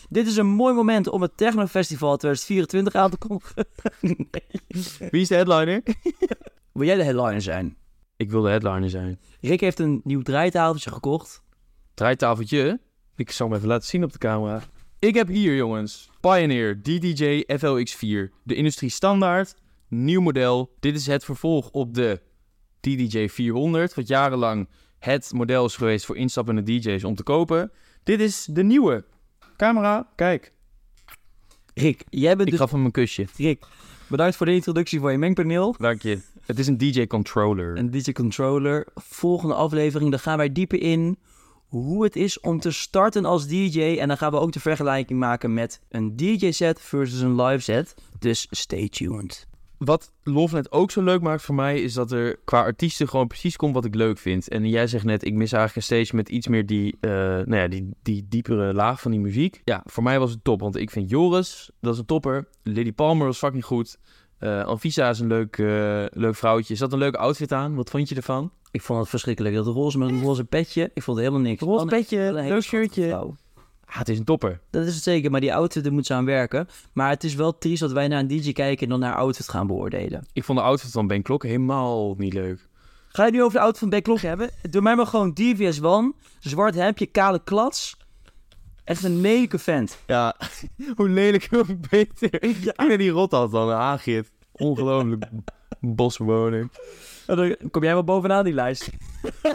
Dit 0.10 0.28
is 0.28 0.38
een 0.38 0.48
mooi 0.48 0.74
moment 0.74 1.10
om 1.10 1.22
het 1.22 1.38
Techno 1.38 1.66
Festival 1.66 2.18
2024 2.18 2.96
aan 2.96 3.10
te 3.10 3.18
kondigen. 3.18 3.66
Wie 5.12 5.22
is 5.22 5.28
de 5.28 5.36
headliner? 5.36 5.82
Wil 6.74 6.86
jij 6.86 6.96
de 6.96 7.04
headliner 7.04 7.42
zijn? 7.42 7.78
Ik 8.16 8.32
wil 8.32 8.42
de 8.42 8.50
headliner 8.50 8.90
zijn. 8.90 9.20
Rick 9.42 9.60
heeft 9.60 9.80
een 9.80 10.02
nieuw 10.04 10.22
draaitafeltje 10.22 10.92
gekocht. 10.92 11.42
draaitafeltje. 11.94 12.80
Ik 13.16 13.32
zal 13.32 13.48
hem 13.48 13.56
even 13.56 13.68
laten 13.68 13.88
zien 13.88 14.04
op 14.04 14.12
de 14.12 14.18
camera. 14.18 14.62
Ik 15.00 15.14
heb 15.14 15.28
hier, 15.28 15.56
jongens, 15.56 16.10
Pioneer 16.22 16.82
DDJ 16.82 17.44
FLX4. 17.48 18.42
De 18.44 18.56
industrie 18.56 18.90
standaard, 18.90 19.56
nieuw 19.88 20.22
model. 20.22 20.76
Dit 20.80 20.96
is 20.96 21.08
het 21.08 21.26
vervolg 21.26 21.70
op 21.70 21.94
de 21.94 22.22
DDJ 22.80 23.28
400, 23.28 23.94
wat 23.94 24.08
jarenlang 24.08 24.70
het 25.00 25.32
model 25.34 25.66
is 25.66 25.76
geweest 25.76 26.06
voor 26.06 26.18
instappende 26.18 26.64
DJ's 26.64 27.04
om 27.04 27.16
te 27.16 27.24
kopen. 27.24 27.72
Dit 28.04 28.20
is 28.20 28.48
de 28.52 28.64
nieuwe. 28.64 29.06
Camera, 29.58 30.12
kijk. 30.16 30.54
Rick, 31.74 32.04
jij 32.10 32.36
bent 32.36 32.48
Ik 32.48 32.54
dus... 32.54 32.60
gaf 32.60 32.72
hem 32.72 32.86
een 32.86 32.92
kusje. 32.92 33.26
Rick, 33.38 33.66
bedankt 34.08 34.36
voor 34.36 34.46
de 34.46 34.54
introductie 34.54 35.00
van 35.00 35.12
je 35.12 35.18
mengpaneel. 35.18 35.76
Dank 35.78 36.02
je. 36.02 36.22
Het 36.46 36.60
is 36.60 36.68
een 36.68 36.78
DJ 36.78 37.08
controller. 37.08 37.78
Een 37.78 37.92
DJ 37.92 38.12
controller. 38.12 38.88
Volgende 38.96 39.56
aflevering, 39.56 40.12
dan 40.12 40.20
gaan 40.20 40.38
wij 40.38 40.52
dieper 40.52 40.82
in 40.82 41.18
hoe 41.68 42.04
het 42.04 42.16
is 42.16 42.40
om 42.40 42.60
te 42.60 42.72
starten 42.72 43.26
als 43.26 43.48
DJ. 43.48 43.98
En 44.00 44.08
dan 44.08 44.18
gaan 44.18 44.32
we 44.32 44.38
ook 44.38 44.52
de 44.52 44.60
vergelijking 44.60 45.20
maken 45.20 45.54
met 45.54 45.82
een 45.90 46.16
DJ-set 46.16 46.82
versus 46.82 47.20
een 47.20 47.42
live 47.42 47.64
set. 47.64 47.96
Dus 48.20 48.48
stay 48.50 48.90
tuned. 48.90 49.48
Wat 49.78 50.12
Lofnet 50.24 50.72
ook 50.72 50.92
zo 50.92 51.02
leuk 51.02 51.22
maakt 51.22 51.42
voor 51.42 51.56
mij, 51.56 51.82
is 51.82 51.94
dat 51.94 52.12
er 52.12 52.40
qua 52.44 52.62
artiesten 52.62 53.10
gewoon 53.10 53.28
precies 53.28 53.56
komt 53.56 53.74
wat 53.74 53.86
ik 53.86 53.96
leuk 53.96 54.18
vind. 54.18 54.50
En 54.50 54.70
jij 54.70 54.88
zegt 54.88 55.04
net, 55.04 55.26
ik 55.26 55.34
mis 55.34 55.52
eigenlijk 55.52 55.76
een 55.76 55.98
stage 55.98 56.16
met 56.16 56.30
iets 56.30 56.48
meer 56.48 56.66
die, 56.66 56.98
eh, 57.00 57.12
nou 57.12 57.56
ja, 57.56 57.68
die, 57.68 57.90
die 58.02 58.26
diepere 58.30 58.74
laag 58.74 59.02
van 59.02 59.12
die 59.12 59.20
muziek. 59.20 59.62
Ja, 59.64 59.84
voor 59.86 60.04
mij 60.04 60.20
was 60.20 60.32
het 60.32 60.44
top, 60.44 60.60
want 60.60 60.76
ik 60.76 60.90
vind 60.90 61.10
Joris, 61.10 61.72
dat 61.82 61.94
is 61.94 62.00
een 62.00 62.06
topper. 62.06 62.48
Lily 62.64 62.92
Palmer 62.92 63.26
was 63.26 63.38
fucking 63.38 63.66
goed. 63.66 63.98
Eh 64.44 64.64
Anvisa 64.64 65.10
is 65.10 65.20
een 65.20 65.28
leuk, 65.28 65.58
eh, 65.58 66.06
leuk 66.10 66.36
vrouwtje. 66.36 66.76
Zat 66.76 66.94
een 66.94 67.00
leuke 67.00 67.18
outfit 67.18 67.52
aan. 67.52 67.76
Wat 67.76 67.90
vond 67.90 68.10
je 68.10 68.16
ervan? 68.16 68.52
Ik 68.72 68.82
vond 68.82 69.00
het 69.00 69.10
verschrikkelijk. 69.10 69.56
Dat 69.56 69.66
roze 69.66 69.98
met 69.98 70.10
een 70.10 70.22
roze 70.22 70.44
petje. 70.44 70.92
Ik 70.94 71.04
vond 71.04 71.18
het 71.18 71.26
helemaal 71.26 71.48
niks. 71.50 71.62
Roze 71.62 71.86
Wat 71.86 71.94
petje, 71.94 72.18
hele 72.18 72.42
leuk 72.42 72.62
shirtje. 72.62 73.16
Ah, 73.16 73.98
het 74.00 74.10
is 74.10 74.18
een 74.18 74.24
topper. 74.24 74.60
Dat 74.70 74.86
is 74.86 74.94
het 74.94 75.04
zeker, 75.04 75.32
maar 75.32 75.42
die 75.42 75.54
outfit, 75.54 75.84
daar 75.84 75.94
moet 75.94 76.06
ze 76.06 76.14
aan 76.14 76.26
werken. 76.26 76.68
Maar 76.94 77.10
het 77.10 77.24
is 77.24 77.36
wel 77.36 77.58
triest 77.58 77.82
dat 77.82 77.92
wij 77.92 78.08
naar 78.08 78.20
een 78.20 78.28
DJ 78.28 78.52
kijken 78.52 78.84
en 78.84 78.90
dan 78.90 79.00
naar 79.00 79.16
outfit 79.16 79.50
gaan 79.50 79.68
beoordelen. 79.68 80.26
Ik 80.34 80.44
vond 80.44 80.58
de 80.58 80.64
outfit 80.64 80.92
van 80.92 81.08
Ben 81.08 81.22
Klok 81.22 81.44
helemaal 81.44 82.16
niet 82.18 82.34
leuk. 82.34 82.68
Ga 83.08 83.26
je 83.26 83.32
nu 83.32 83.44
over 83.44 83.54
de 83.54 83.60
outfit 83.60 83.80
van 83.80 83.90
Beck 83.90 84.04
Klok 84.04 84.20
hebben? 84.20 84.50
Doe 84.70 84.82
mij 84.82 84.96
maar 84.96 85.08
gewoon 85.08 85.34
DVS 85.34 85.82
One. 85.82 86.14
Zwart 86.40 86.76
hemdje, 86.76 87.06
kale 87.06 87.42
klats. 87.44 87.98
Echt 88.84 89.04
een 89.04 89.22
lelijke 89.22 89.60
vent. 89.60 89.98
Ja, 90.08 90.36
hoe 90.96 91.10
lelijk, 91.10 91.48
hoe 91.50 91.78
beter. 91.90 92.48
Ja. 92.48 92.72
En 92.72 92.98
die 92.98 93.10
rot 93.10 93.32
had 93.32 93.52
dan, 93.52 93.70
een 93.70 93.76
aangif. 93.76 94.32
Ongelooflijk. 94.54 95.26
En 97.28 97.36
dan 97.36 97.56
kom 97.72 97.84
jij 97.84 97.94
wel 97.94 98.04
bovenaan 98.04 98.44
die 98.44 98.54
lijst. 98.54 98.90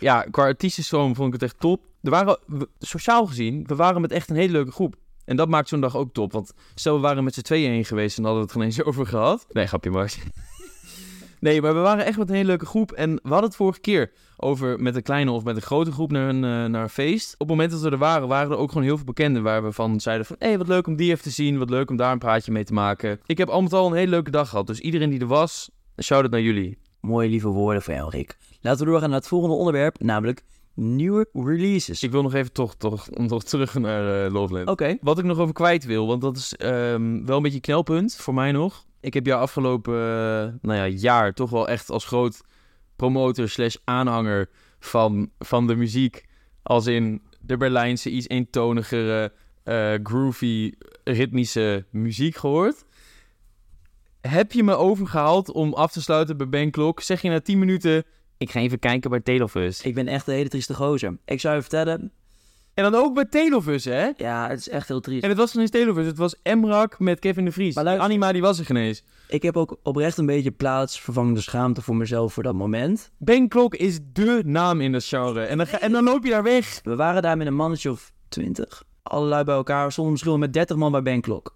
ja, 0.00 0.22
qua 0.22 0.42
artiestenstroom 0.42 1.14
vond 1.14 1.34
ik 1.34 1.40
het 1.40 1.50
echt 1.50 1.60
top. 1.60 1.82
Er 2.02 2.10
waren, 2.10 2.38
we- 2.46 2.68
sociaal 2.78 3.26
gezien, 3.26 3.64
we 3.66 3.74
waren 3.74 4.00
met 4.00 4.12
echt 4.12 4.30
een 4.30 4.36
hele 4.36 4.52
leuke 4.52 4.70
groep. 4.72 4.94
En 5.24 5.36
dat 5.36 5.48
maakt 5.48 5.68
zo'n 5.68 5.80
dag 5.80 5.96
ook 5.96 6.12
top. 6.12 6.32
Want 6.32 6.52
stel, 6.74 6.94
we 6.94 7.00
waren 7.00 7.24
met 7.24 7.34
z'n 7.34 7.40
tweeën 7.40 7.70
heen 7.70 7.84
geweest 7.84 8.18
en 8.18 8.24
hadden 8.24 8.42
we 8.42 8.46
het 8.48 8.56
geen 8.56 8.66
eens 8.66 8.82
over 8.88 9.06
gehad. 9.06 9.46
Nee, 9.52 9.66
grapje 9.66 9.90
maar. 9.90 10.14
Nee, 11.44 11.62
maar 11.62 11.74
we 11.74 11.80
waren 11.80 12.04
echt 12.04 12.18
met 12.18 12.28
een 12.28 12.34
hele 12.34 12.46
leuke 12.46 12.66
groep. 12.66 12.92
En 12.92 13.14
we 13.14 13.28
hadden 13.28 13.48
het 13.48 13.56
vorige 13.56 13.80
keer 13.80 14.12
over 14.36 14.80
met 14.80 14.96
een 14.96 15.02
kleine 15.02 15.30
of 15.30 15.44
met 15.44 15.56
een 15.56 15.62
grote 15.62 15.92
groep 15.92 16.10
naar 16.10 16.28
een, 16.28 16.44
eh, 16.44 16.70
naar 16.70 16.82
een 16.82 16.88
feest. 16.88 17.32
Op 17.32 17.38
het 17.38 17.48
moment 17.48 17.70
dat 17.70 17.80
we 17.80 17.90
er 17.90 17.98
waren, 17.98 18.28
waren 18.28 18.50
er 18.50 18.56
ook 18.56 18.68
gewoon 18.68 18.84
heel 18.84 18.96
veel 18.96 19.04
bekenden 19.04 19.42
waar 19.42 19.64
we 19.64 19.72
van 19.72 20.00
zeiden 20.00 20.26
van... 20.26 20.36
Hé, 20.38 20.46
hey, 20.46 20.58
wat 20.58 20.68
leuk 20.68 20.86
om 20.86 20.96
die 20.96 21.10
even 21.10 21.22
te 21.22 21.30
zien. 21.30 21.58
Wat 21.58 21.70
leuk 21.70 21.90
om 21.90 21.96
daar 21.96 22.12
een 22.12 22.18
praatje 22.18 22.52
mee 22.52 22.64
te 22.64 22.72
maken. 22.72 23.20
Ik 23.26 23.38
heb 23.38 23.48
al 23.48 23.62
met 23.62 23.72
al 23.72 23.86
een 23.86 23.96
hele 23.96 24.10
leuke 24.10 24.30
dag 24.30 24.48
gehad. 24.48 24.66
Dus 24.66 24.80
iedereen 24.80 25.10
die 25.10 25.20
er 25.20 25.26
was, 25.26 25.70
shout-out 26.02 26.30
naar 26.30 26.40
jullie. 26.40 26.78
Mooie 27.00 27.28
lieve 27.28 27.48
woorden 27.48 27.82
van 27.82 27.94
jou, 27.94 28.10
Rick. 28.10 28.36
Laten 28.60 28.84
we 28.84 28.90
doorgaan 28.90 29.10
naar 29.10 29.18
het 29.18 29.28
volgende 29.28 29.54
onderwerp, 29.56 30.00
namelijk 30.00 30.42
nieuwe 30.74 31.28
releases. 31.32 32.02
Ik 32.02 32.10
wil 32.10 32.22
nog 32.22 32.34
even 32.34 32.52
toch, 32.52 32.74
toch, 32.76 33.08
toch 33.26 33.44
terug 33.44 33.74
naar 33.74 34.24
eh 34.24 34.32
Loveland. 34.32 34.68
Oké. 34.68 34.96
Wat 35.00 35.18
ik 35.18 35.24
nog 35.24 35.38
over 35.38 35.54
kwijt 35.54 35.84
wil, 35.84 36.06
want 36.06 36.20
dat 36.20 36.36
is 36.36 36.54
ehm, 36.54 37.24
wel 37.24 37.36
een 37.36 37.42
beetje 37.42 37.56
een 37.56 37.60
knelpunt 37.60 38.16
voor 38.16 38.34
mij 38.34 38.52
nog. 38.52 38.84
Ik 39.04 39.14
heb 39.14 39.26
jou 39.26 39.40
afgelopen 39.40 39.94
eh, 39.94 40.52
nou 40.60 40.78
ja, 40.78 40.86
jaar 40.86 41.32
toch 41.32 41.50
wel 41.50 41.68
echt 41.68 41.90
als 41.90 42.04
groot 42.04 42.40
promotor 42.96 43.48
slash 43.48 43.76
aanhanger 43.84 44.48
van, 44.78 45.30
van 45.38 45.66
de 45.66 45.76
muziek. 45.76 46.24
Als 46.62 46.86
in 46.86 47.22
de 47.40 47.56
Berlijnse, 47.56 48.10
iets 48.10 48.28
eentonigere, 48.28 49.32
eh, 49.62 49.94
groovy, 50.02 50.72
ritmische 51.04 51.84
muziek 51.90 52.36
gehoord. 52.36 52.84
Heb 54.20 54.52
je 54.52 54.62
me 54.62 54.74
overgehaald 54.74 55.52
om 55.52 55.74
af 55.74 55.92
te 55.92 56.02
sluiten 56.02 56.36
bij 56.36 56.48
Ben 56.48 56.70
Klok? 56.70 57.00
Zeg 57.00 57.22
je 57.22 57.28
na 57.28 57.40
10 57.40 57.58
minuten, 57.58 58.04
ik 58.36 58.50
ga 58.50 58.60
even 58.60 58.78
kijken 58.78 59.10
bij 59.10 59.20
Telofus. 59.20 59.82
Ik 59.82 59.94
ben 59.94 60.08
echt 60.08 60.26
een 60.26 60.34
hele 60.34 60.48
trieste 60.48 60.74
gozer. 60.74 61.18
Ik 61.24 61.40
zou 61.40 61.54
je 61.54 61.60
vertellen, 61.60 62.12
En 62.74 62.82
dan 62.90 62.94
ook 62.94 63.14
bij 63.14 63.24
Telofus, 63.24 63.84
hè? 63.84 64.08
ja, 64.16 64.48
het 64.48 64.58
is 64.58 64.68
echt 64.68 64.88
heel 64.88 65.00
triest. 65.00 65.22
En 65.22 65.28
het 65.28 65.38
was 65.38 65.50
geen 65.50 65.60
eens 65.60 65.70
Televers, 65.70 66.06
het 66.06 66.18
was 66.18 66.34
Emrak 66.42 66.98
met 66.98 67.18
Kevin 67.18 67.44
de 67.44 67.52
Vries. 67.52 67.74
Maar 67.74 67.84
luister- 67.84 68.06
Anima 68.06 68.32
die 68.32 68.40
was 68.42 68.58
er 68.58 68.64
geen 68.64 68.76
eens. 68.76 69.02
Ik 69.28 69.42
heb 69.42 69.56
ook 69.56 69.76
oprecht 69.82 70.18
een 70.18 70.26
beetje 70.26 70.50
plaatsvervangende 70.50 71.40
schaamte 71.40 71.82
voor 71.82 71.96
mezelf 71.96 72.32
voor 72.32 72.42
dat 72.42 72.54
moment. 72.54 73.10
Ben 73.18 73.48
Klok 73.48 73.74
is 73.74 73.98
dé 74.12 74.40
naam 74.44 74.80
in 74.80 74.92
dat 74.92 75.04
genre. 75.04 75.40
En 75.44 75.56
dan, 75.58 75.66
ga- 75.66 75.80
en 75.80 75.92
dan 75.92 76.04
loop 76.04 76.24
je 76.24 76.30
daar 76.30 76.42
weg. 76.42 76.80
We 76.82 76.96
waren 76.96 77.22
daar 77.22 77.36
met 77.36 77.46
een 77.46 77.54
mannetje 77.54 77.90
of 77.90 78.12
twintig. 78.28 78.84
Allerlei 79.02 79.44
bij 79.44 79.54
elkaar. 79.54 79.92
Soms 79.92 80.10
misschien 80.10 80.38
met 80.38 80.52
30 80.52 80.76
man 80.76 80.92
bij 80.92 81.02
Ben 81.02 81.20
Klok. 81.20 81.54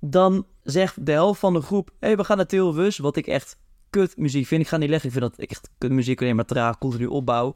Dan 0.00 0.46
zegt 0.62 1.06
de 1.06 1.12
helft 1.12 1.40
van 1.40 1.52
de 1.54 1.60
groep... 1.60 1.90
Hé, 2.00 2.06
hey, 2.06 2.16
we 2.16 2.24
gaan 2.24 2.36
naar 2.36 2.46
Tilbus. 2.46 2.98
Wat 2.98 3.16
ik 3.16 3.26
echt 3.26 3.58
kut 3.90 4.16
muziek 4.16 4.46
vind. 4.46 4.62
Ik 4.62 4.68
ga 4.68 4.76
niet 4.76 4.88
leggen. 4.88 5.10
Ik 5.10 5.16
vind 5.18 5.30
dat 5.30 5.48
echt 5.48 5.70
kut 5.78 5.90
muziek. 5.90 6.20
Alleen 6.20 6.36
maar 6.36 6.44
traag, 6.44 6.78
continu 6.78 7.06
opbouw. 7.06 7.54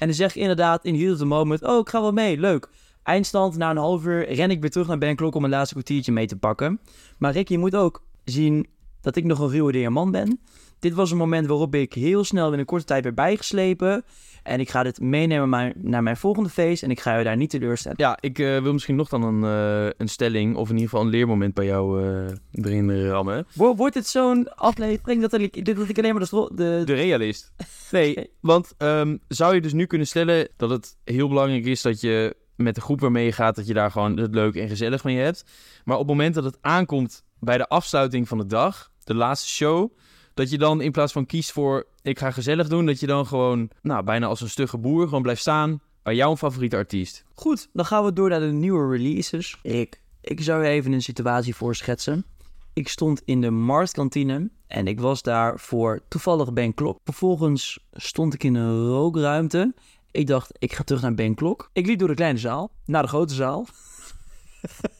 En 0.00 0.06
dan 0.06 0.16
zeg 0.16 0.30
ik 0.30 0.42
inderdaad 0.42 0.84
in 0.84 0.94
heel 0.94 1.16
the 1.16 1.24
moment... 1.24 1.62
Oh, 1.62 1.78
ik 1.78 1.88
ga 1.88 2.00
wel 2.00 2.12
mee. 2.12 2.38
Leuk. 2.38 2.68
Eindstand, 3.02 3.56
na 3.56 3.70
een 3.70 3.76
half 3.76 4.04
uur 4.04 4.32
ren 4.32 4.50
ik 4.50 4.60
weer 4.60 4.70
terug 4.70 4.86
naar 4.86 4.98
Ben 4.98 5.16
Klok... 5.16 5.34
om 5.34 5.44
een 5.44 5.50
laatste 5.50 5.74
kwartiertje 5.74 6.12
mee 6.12 6.26
te 6.26 6.36
pakken. 6.36 6.80
Maar 7.18 7.32
Rick, 7.32 7.48
je 7.48 7.58
moet 7.58 7.76
ook 7.76 8.02
zien 8.24 8.66
dat 9.00 9.16
ik 9.16 9.24
nog 9.24 9.38
een 9.38 9.50
ruwe 9.50 9.72
diamant 9.72 10.12
ben. 10.12 10.40
Dit 10.78 10.94
was 10.94 11.10
een 11.10 11.16
moment 11.16 11.46
waarop 11.46 11.74
ik 11.74 11.92
heel 11.92 12.24
snel 12.24 12.52
in 12.52 12.58
een 12.58 12.64
korte 12.64 12.84
tijd 12.84 13.02
weer 13.02 13.14
bijgeslepen... 13.14 14.04
En 14.42 14.60
ik 14.60 14.70
ga 14.70 14.82
dit 14.82 15.00
meenemen 15.00 15.72
naar 15.76 16.02
mijn 16.02 16.16
volgende 16.16 16.48
feest. 16.48 16.82
En 16.82 16.90
ik 16.90 17.00
ga 17.00 17.18
je 17.18 17.24
daar 17.24 17.36
niet 17.36 17.50
teleurstellen. 17.50 17.98
Ja, 18.00 18.18
ik 18.20 18.38
eh, 18.38 18.62
wil 18.62 18.72
misschien 18.72 18.96
nog 18.96 19.08
dan 19.08 19.22
een, 19.22 19.44
eh, 19.44 19.92
een 19.96 20.08
stelling 20.08 20.56
of 20.56 20.68
in 20.68 20.74
ieder 20.74 20.88
geval 20.90 21.04
een 21.04 21.10
leermoment 21.10 21.54
bij 21.54 21.64
jou 21.66 22.02
eh 22.04 22.34
erin 22.52 23.06
rammen. 23.08 23.46
Wo- 23.54 23.74
Wordt 23.74 23.94
het 23.94 24.06
zo'n 24.06 24.54
aflevering 24.54 25.20
dat 25.20 25.32
ik, 25.40 25.64
dat 25.64 25.88
ik 25.88 25.98
alleen 25.98 26.14
maar 26.14 26.28
de, 26.54 26.82
De 26.84 26.94
realist. 26.94 27.52
Nee, 27.90 28.30
want 28.40 28.74
ehm, 28.78 29.16
zou 29.28 29.54
je 29.54 29.60
dus 29.60 29.72
nu 29.72 29.86
kunnen 29.86 30.06
stellen 30.06 30.48
dat 30.56 30.70
het 30.70 30.96
heel 31.04 31.28
belangrijk 31.28 31.64
is 31.64 31.82
dat 31.82 32.00
je 32.00 32.36
met 32.56 32.74
de 32.74 32.80
groep 32.80 33.00
waarmee 33.00 33.24
je 33.24 33.32
gaat, 33.32 33.56
dat 33.56 33.66
je 33.66 33.74
daar 33.74 33.90
gewoon 33.90 34.16
het 34.16 34.34
leuk 34.34 34.54
en 34.54 34.68
gezellig 34.68 35.04
mee 35.04 35.16
hebt. 35.18 35.44
Maar 35.84 35.96
op 35.96 36.02
het 36.08 36.10
moment 36.16 36.34
dat 36.34 36.44
het 36.44 36.58
aankomt 36.60 37.24
bij 37.38 37.58
de 37.58 37.68
afsluiting 37.68 38.28
van 38.28 38.38
de 38.38 38.46
dag, 38.46 38.90
de 39.04 39.14
laatste 39.14 39.48
show, 39.48 39.92
dat 40.40 40.50
je 40.50 40.58
dan 40.58 40.80
in 40.80 40.92
plaats 40.92 41.12
van 41.12 41.26
kiest 41.26 41.52
voor 41.52 41.86
ik 42.02 42.18
ga 42.18 42.30
gezellig 42.30 42.68
doen, 42.68 42.86
dat 42.86 43.00
je 43.00 43.06
dan 43.06 43.26
gewoon, 43.26 43.70
nou, 43.82 44.04
bijna 44.04 44.26
als 44.26 44.40
een 44.40 44.48
stugge 44.48 44.78
boer 44.78 45.04
gewoon 45.04 45.22
blijft 45.22 45.40
staan 45.40 45.80
bij 46.02 46.14
jouw 46.14 46.36
favoriete 46.36 46.76
artiest. 46.76 47.24
Goed, 47.34 47.68
dan 47.72 47.84
gaan 47.84 48.04
we 48.04 48.12
door 48.12 48.28
naar 48.28 48.40
de 48.40 48.46
nieuwe 48.46 48.96
releases. 48.96 49.58
Rick, 49.62 50.00
Ik 50.20 50.40
zou 50.40 50.64
je 50.64 50.70
even 50.70 50.92
een 50.92 51.02
situatie 51.02 51.54
voorschetsen. 51.54 52.24
Ik 52.72 52.88
stond 52.88 53.22
in 53.24 53.40
de 53.40 53.50
marktkantine 53.50 54.50
en 54.66 54.86
ik 54.86 55.00
was 55.00 55.22
daar 55.22 55.58
voor 55.58 56.00
toevallig 56.08 56.52
Ben 56.52 56.74
Klok. 56.74 56.98
Vervolgens 57.04 57.86
stond 57.92 58.34
ik 58.34 58.44
in 58.44 58.54
een 58.54 58.86
rookruimte. 58.86 59.74
Ik 60.10 60.26
dacht, 60.26 60.52
ik 60.58 60.72
ga 60.72 60.82
terug 60.82 61.02
naar 61.02 61.14
Ben 61.14 61.34
Klok. 61.34 61.70
Ik 61.72 61.86
liep 61.86 61.98
door 61.98 62.08
de 62.08 62.14
kleine 62.14 62.38
zaal 62.38 62.70
naar 62.84 63.02
de 63.02 63.08
grote 63.08 63.34
zaal. 63.34 63.66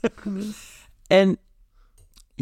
en 1.07 1.39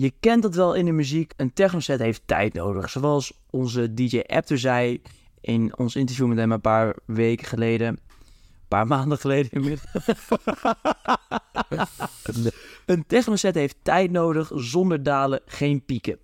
je 0.01 0.13
kent 0.21 0.43
dat 0.43 0.55
wel 0.55 0.75
in 0.75 0.85
de 0.85 0.93
muziek. 0.93 1.33
Een 1.37 1.53
technoset 1.53 1.99
heeft 1.99 2.23
tijd 2.27 2.53
nodig. 2.53 2.91
Zoals 2.91 3.33
onze 3.51 3.95
DJ 3.95 4.19
Apter 4.27 4.59
zei 4.59 5.03
in 5.41 5.79
ons 5.79 5.97
interview 5.97 6.27
met 6.27 6.39
hem 6.39 6.53
een 6.53 6.61
paar 6.61 6.97
weken 7.07 7.47
geleden. 7.47 7.87
Een 7.87 7.99
paar 8.69 8.87
maanden 8.97 9.19
geleden 9.19 9.51
inmiddels. 9.51 10.07
een 12.87 13.07
technoset 13.07 13.55
heeft 13.55 13.77
tijd 13.83 14.11
nodig. 14.11 14.51
Zonder 14.55 15.03
dalen 15.03 15.41
geen 15.47 15.85
pieken. 15.85 16.19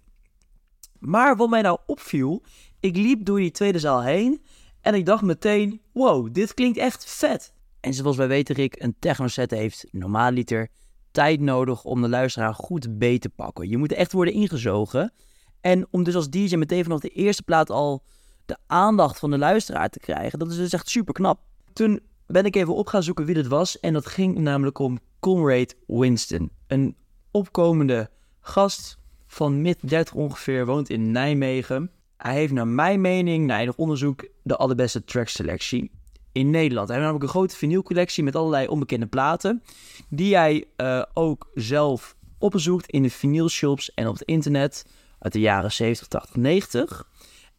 Maar 0.98 1.37
wat 1.37 1.50
mij 1.50 1.62
nou 1.62 1.78
opviel, 1.87 2.42
ik 2.80 2.96
liep 2.96 3.24
door 3.24 3.38
die 3.38 3.50
tweede 3.50 3.78
zaal 3.78 4.02
heen 4.02 4.42
en 4.80 4.94
ik 4.94 5.06
dacht 5.06 5.22
meteen, 5.22 5.80
wow, 5.92 6.34
dit 6.34 6.54
klinkt 6.54 6.78
echt 6.78 7.06
vet. 7.06 7.52
En 7.80 7.94
zoals 7.94 8.16
wij 8.16 8.28
weten, 8.28 8.54
Rick, 8.54 8.82
een 8.82 8.96
technoset 8.98 9.50
heeft 9.50 9.87
normaal 9.90 10.30
liter 10.30 10.70
tijd 11.14 11.40
nodig 11.40 11.85
om 11.85 12.03
de 12.03 12.09
luisteraar 12.09 12.55
goed 12.55 12.98
beet 12.98 13.20
te 13.20 13.29
pakken. 13.29 13.68
Je 13.68 13.77
moet 13.77 13.92
echt 13.92 14.12
worden 14.12 14.35
ingezogen. 14.35 15.12
En 15.61 15.87
om 15.90 16.03
dus 16.03 16.14
als 16.14 16.31
DJ 16.31 16.57
meteen 16.57 16.83
vanaf 16.83 17.00
de 17.00 17.09
eerste 17.09 17.42
plaat 17.42 17.70
al 17.70 18.03
de 18.46 18.57
aandacht 18.66 19.18
van 19.18 19.31
de 19.31 19.38
luisteraar 19.38 19.88
te 19.88 19.98
krijgen, 19.98 20.38
dat 20.38 20.50
is 20.50 20.57
dus 20.57 20.72
echt 20.72 20.88
super 20.88 21.14
knap. 21.14 21.40
Toen 21.72 22.00
ben 22.27 22.44
ik 22.44 22.57
even 22.57 22.74
op 22.74 22.87
gaan 22.87 23.03
zoeken 23.03 23.24
wie 23.24 23.35
dit 23.35 23.46
was. 23.46 23.81
En 23.81 23.92
dat 23.92 24.07
ging 24.07 24.38
namelijk 24.38 24.79
om 24.79 24.98
Comrade 25.20 25.74
Winston. 25.87 26.50
Een 26.66 26.96
opkomende 27.31 28.11
gast 28.40 28.98
van 29.27 29.62
mid 29.62 29.79
30 29.81 30.14
ongeveer, 30.14 30.66
woont 30.66 30.90
in 30.90 31.11
Nijmegen. 31.11 31.90
Hij 32.16 32.35
heeft 32.35 32.53
naar 32.53 32.68
mijn 32.68 33.00
mening, 33.00 33.46
na 33.46 33.61
enig 33.61 33.77
onderzoek, 33.77 34.29
de 34.42 34.57
allerbeste 34.57 35.05
trackselectie 35.05 35.90
in 36.35 36.51
Nederland. 36.51 36.88
Hij 36.88 36.97
heeft 36.97 37.09
namelijk 37.09 37.25
een 37.25 37.38
grote 37.38 37.57
vinylcollectie 37.57 38.25
met 38.25 38.37
allerlei 38.37 38.66
onbekende 38.66 39.07
platen. 39.07 39.62
Die 40.09 40.37
hij 40.37 40.64
uh, 40.77 41.03
ook 41.12 41.51
zelf 41.55 42.16
opzoekt 42.38 42.90
in 42.90 43.03
de 43.03 43.11
vinylshops 43.11 43.94
en 43.94 44.07
op 44.07 44.12
het 44.12 44.23
internet 44.23 44.87
uit 45.18 45.33
de 45.33 45.40
jaren 45.40 45.73
70, 45.73 46.09
80, 46.09 46.37
90. 46.37 47.09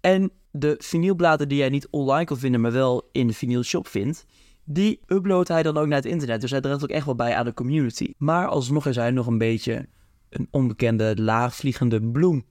En 0.01 0.31
de 0.51 0.75
vinylplaten 0.77 1.47
die 1.47 1.59
hij 1.59 1.69
niet 1.69 1.87
online 1.89 2.25
kan 2.25 2.37
vinden, 2.37 2.61
maar 2.61 2.71
wel 2.71 3.09
in 3.11 3.27
de 3.27 3.33
vinylshop 3.33 3.87
vindt, 3.87 4.25
die 4.63 4.99
uploadt 5.07 5.47
hij 5.47 5.63
dan 5.63 5.77
ook 5.77 5.87
naar 5.87 5.97
het 5.97 6.05
internet. 6.05 6.41
Dus 6.41 6.51
hij 6.51 6.61
draagt 6.61 6.83
ook 6.83 6.89
echt 6.89 7.05
wel 7.05 7.15
bij 7.15 7.35
aan 7.35 7.45
de 7.45 7.53
community. 7.53 8.13
Maar 8.17 8.47
alsnog 8.47 8.85
is 8.85 8.95
hij 8.95 9.11
nog 9.11 9.27
een 9.27 9.37
beetje 9.37 9.87
een 10.29 10.47
onbekende 10.51 11.21
laagvliegende 11.21 12.01
bloem. 12.01 12.45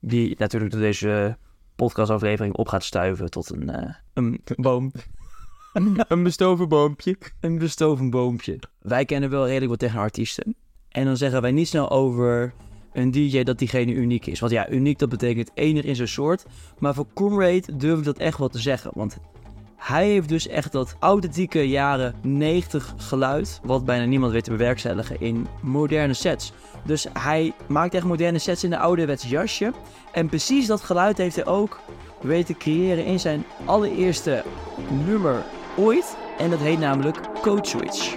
Die 0.00 0.34
natuurlijk 0.38 0.72
door 0.72 0.80
deze 0.80 1.36
podcastaflevering 1.76 2.54
op 2.54 2.68
gaat 2.68 2.84
stuiven 2.84 3.30
tot 3.30 3.50
een, 3.50 3.68
uh, 3.68 3.94
een 4.14 4.40
boom. 4.56 4.92
een 6.08 6.22
bestoven 6.22 6.68
boompje. 6.68 7.16
Een 7.40 7.58
bestoven 7.58 8.10
boompje. 8.10 8.58
Wij 8.78 9.04
kennen 9.04 9.30
wel 9.30 9.46
redelijk 9.46 9.70
wat 9.70 9.78
technoartiesten. 9.78 10.54
En 10.88 11.04
dan 11.04 11.16
zeggen 11.16 11.42
wij 11.42 11.50
niet 11.50 11.68
snel 11.68 11.90
over 11.90 12.54
een 12.92 13.10
DJ 13.10 13.42
dat 13.42 13.58
diegene 13.58 13.92
uniek 13.92 14.26
is. 14.26 14.40
Want 14.40 14.52
ja, 14.52 14.70
uniek 14.70 14.98
dat 14.98 15.08
betekent 15.08 15.50
enig 15.54 15.84
in 15.84 15.96
zijn 15.96 16.08
soort. 16.08 16.44
Maar 16.78 16.94
voor 16.94 17.06
Comrade 17.14 17.76
durf 17.76 17.98
ik 17.98 18.04
dat 18.04 18.18
echt 18.18 18.38
wel 18.38 18.48
te 18.48 18.58
zeggen. 18.58 18.90
Want 18.94 19.18
hij 19.76 20.08
heeft 20.08 20.28
dus 20.28 20.48
echt 20.48 20.72
dat 20.72 20.96
authentieke 20.98 21.68
jaren 21.68 22.14
90 22.22 22.94
geluid, 22.96 23.60
wat 23.62 23.84
bijna 23.84 24.04
niemand 24.04 24.32
weet 24.32 24.44
te 24.44 24.50
bewerkstelligen 24.50 25.20
in 25.20 25.46
moderne 25.62 26.14
sets. 26.14 26.52
Dus 26.84 27.06
hij 27.12 27.52
maakt 27.68 27.94
echt 27.94 28.04
moderne 28.04 28.38
sets 28.38 28.64
in 28.64 28.72
een 28.72 28.78
ouderwets 28.78 29.28
jasje. 29.28 29.72
En 30.12 30.28
precies 30.28 30.66
dat 30.66 30.80
geluid 30.80 31.18
heeft 31.18 31.36
hij 31.36 31.46
ook 31.46 31.80
weten 32.20 32.56
creëren 32.56 33.04
in 33.04 33.20
zijn 33.20 33.44
allereerste 33.64 34.44
nummer 35.06 35.44
ooit. 35.76 36.16
En 36.38 36.50
dat 36.50 36.58
heet 36.58 36.78
namelijk 36.78 37.18
Code 37.42 37.68
Switch. 37.68 38.16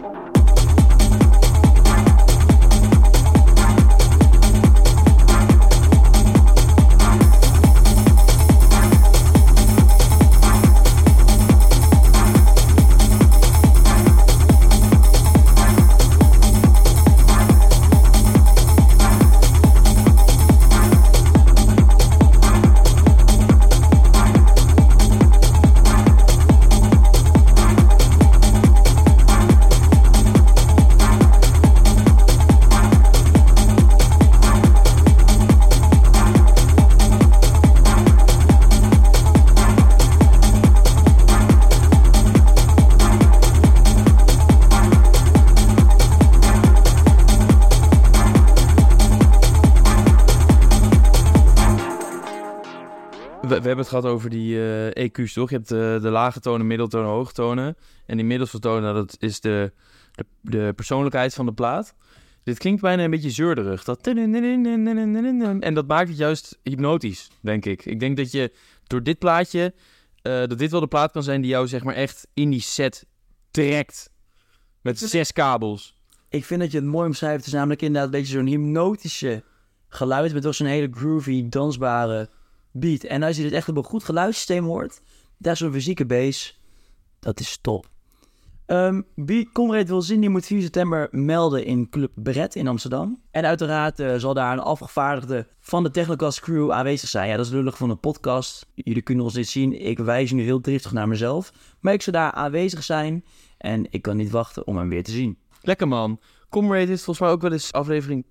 Gehad 53.93 54.05
over 54.05 54.29
die 54.29 54.55
uh, 54.55 54.87
eh, 54.87 55.09
EQ's, 55.09 55.33
toch? 55.33 55.49
Je 55.49 55.55
hebt 55.55 55.69
de, 55.69 55.99
de 56.01 56.09
lage 56.09 56.39
tonen, 56.39 56.67
middeltonen, 56.67 57.09
hoogtonen. 57.09 57.77
En 58.05 58.17
die 58.17 58.25
middelste 58.25 58.59
tonen, 58.59 58.93
dat 58.93 59.15
is 59.19 59.39
de, 59.39 59.71
de, 60.11 60.25
de, 60.41 60.73
persoonlijkheid 60.75 61.33
van 61.33 61.45
de 61.45 61.53
plaat. 61.53 61.95
Dit 62.43 62.57
klinkt 62.57 62.81
bijna 62.81 63.03
een 63.03 63.09
beetje 63.09 63.29
zeurderig. 63.29 63.83
Dat... 63.83 64.07
En 64.07 65.73
dat 65.73 65.87
maakt 65.87 66.07
het 66.07 66.17
juist 66.17 66.59
hypnotisch, 66.63 67.29
denk 67.41 67.65
ik. 67.65 67.85
Ik 67.85 67.99
denk 67.99 68.17
dat 68.17 68.31
je 68.31 68.51
door 68.87 69.03
dit 69.03 69.19
plaatje, 69.19 69.73
dat 70.21 70.57
dit 70.57 70.71
wel 70.71 70.79
de 70.79 70.87
plaat 70.87 71.11
kan 71.11 71.23
zijn 71.23 71.41
die 71.41 71.49
jou 71.49 71.67
zeg 71.67 71.83
maar 71.83 71.95
echt 71.95 72.27
in 72.33 72.49
die 72.49 72.61
set 72.61 73.05
trekt. 73.51 74.11
Met 74.81 74.99
zes 74.99 75.33
kabels. 75.33 75.97
Ik 76.29 76.45
vind 76.45 76.59
dat 76.59 76.71
je 76.71 76.77
het 76.77 76.87
mooi 76.87 77.07
omschrijft. 77.07 77.37
Het 77.37 77.47
is 77.47 77.53
namelijk 77.53 77.81
inderdaad 77.81 78.13
een 78.13 78.19
beetje 78.19 78.33
zo'n 78.33 78.45
hypnotische 78.45 79.43
geluid. 79.87 80.33
Met 80.33 80.41
toch 80.41 80.55
zo'n 80.55 80.67
hele 80.67 80.89
groovy, 80.91 81.49
dansbare 81.49 82.29
beat. 82.73 83.03
En 83.03 83.23
als 83.23 83.37
je 83.37 83.43
dit 83.43 83.51
echt 83.51 83.69
op 83.69 83.77
een 83.77 83.83
goed 83.83 84.03
geluidssysteem 84.03 84.65
hoort, 84.65 85.01
daar 85.37 85.57
zo'n 85.57 85.71
fysieke 85.71 86.05
base, 86.05 86.53
dat 87.19 87.39
is 87.39 87.57
top. 87.61 87.91
Um, 88.67 89.05
wie 89.15 89.49
Conrad 89.51 89.87
wil 89.87 90.01
zien, 90.01 90.19
die 90.19 90.29
moet 90.29 90.45
4 90.45 90.61
september 90.61 91.07
melden 91.11 91.65
in 91.65 91.89
Club 91.89 92.11
Bret 92.15 92.55
in 92.55 92.67
Amsterdam. 92.67 93.21
En 93.31 93.45
uiteraard 93.45 93.99
uh, 93.99 94.15
zal 94.15 94.33
daar 94.33 94.53
een 94.53 94.59
afgevaardigde 94.59 95.47
van 95.59 95.83
de 95.83 95.91
Technocast 95.91 96.39
crew 96.39 96.71
aanwezig 96.71 97.09
zijn. 97.09 97.29
Ja, 97.29 97.37
dat 97.37 97.45
is 97.45 97.51
lullig 97.51 97.77
van 97.77 97.89
een 97.89 97.99
podcast. 97.99 98.67
Jullie 98.73 99.01
kunnen 99.01 99.23
ons 99.23 99.33
niet 99.33 99.49
zien. 99.49 99.85
Ik 99.85 99.99
wijs 99.99 100.31
nu 100.31 100.43
heel 100.43 100.61
driftig 100.61 100.91
naar 100.91 101.07
mezelf. 101.07 101.53
Maar 101.79 101.93
ik 101.93 102.01
zal 102.01 102.13
daar 102.13 102.31
aanwezig 102.31 102.83
zijn 102.83 103.25
en 103.57 103.87
ik 103.89 104.01
kan 104.01 104.17
niet 104.17 104.31
wachten 104.31 104.67
om 104.67 104.77
hem 104.77 104.89
weer 104.89 105.03
te 105.03 105.11
zien. 105.11 105.37
Lekker 105.61 105.87
man. 105.87 106.19
Comrade 106.49 106.91
is 106.91 107.03
volgens 107.03 107.19
mij 107.19 107.29
ook 107.29 107.41
wel 107.41 107.51
eens 107.51 107.71
aflevering 107.71 108.25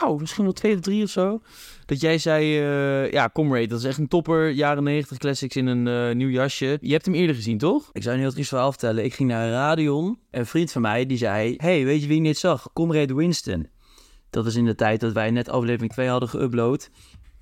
nou, 0.00 0.20
misschien 0.20 0.44
wel 0.44 0.52
twee 0.52 0.74
of 0.74 0.80
drie 0.80 1.02
of 1.02 1.10
zo. 1.10 1.40
Dat 1.86 2.00
jij 2.00 2.18
zei, 2.18 2.60
uh, 2.60 3.12
ja, 3.12 3.30
Comrade, 3.32 3.66
dat 3.66 3.78
is 3.78 3.84
echt 3.84 3.98
een 3.98 4.08
topper. 4.08 4.50
Jaren 4.50 4.82
90 4.82 5.18
classics 5.18 5.56
in 5.56 5.66
een 5.66 5.86
uh, 5.86 6.14
nieuw 6.14 6.28
jasje. 6.28 6.78
Je 6.80 6.92
hebt 6.92 7.04
hem 7.04 7.14
eerder 7.14 7.36
gezien, 7.36 7.58
toch? 7.58 7.90
Ik 7.92 8.02
zou 8.02 8.14
een 8.14 8.20
heel 8.20 8.32
triest 8.32 8.48
verhaal 8.48 8.70
vertellen. 8.70 9.04
Ik 9.04 9.14
ging 9.14 9.28
naar 9.28 9.50
Radion. 9.50 10.18
Een 10.30 10.46
vriend 10.46 10.72
van 10.72 10.82
mij, 10.82 11.06
die 11.06 11.16
zei... 11.16 11.54
hey, 11.56 11.84
weet 11.84 12.00
je 12.00 12.06
wie 12.08 12.16
ik 12.16 12.22
net 12.22 12.38
zag? 12.38 12.72
Comrade 12.72 13.14
Winston. 13.14 13.68
Dat 14.30 14.46
is 14.46 14.54
in 14.54 14.64
de 14.64 14.74
tijd 14.74 15.00
dat 15.00 15.12
wij 15.12 15.30
net 15.30 15.48
aflevering 15.48 15.92
2 15.92 16.08
hadden 16.08 16.28
geüpload. 16.28 16.90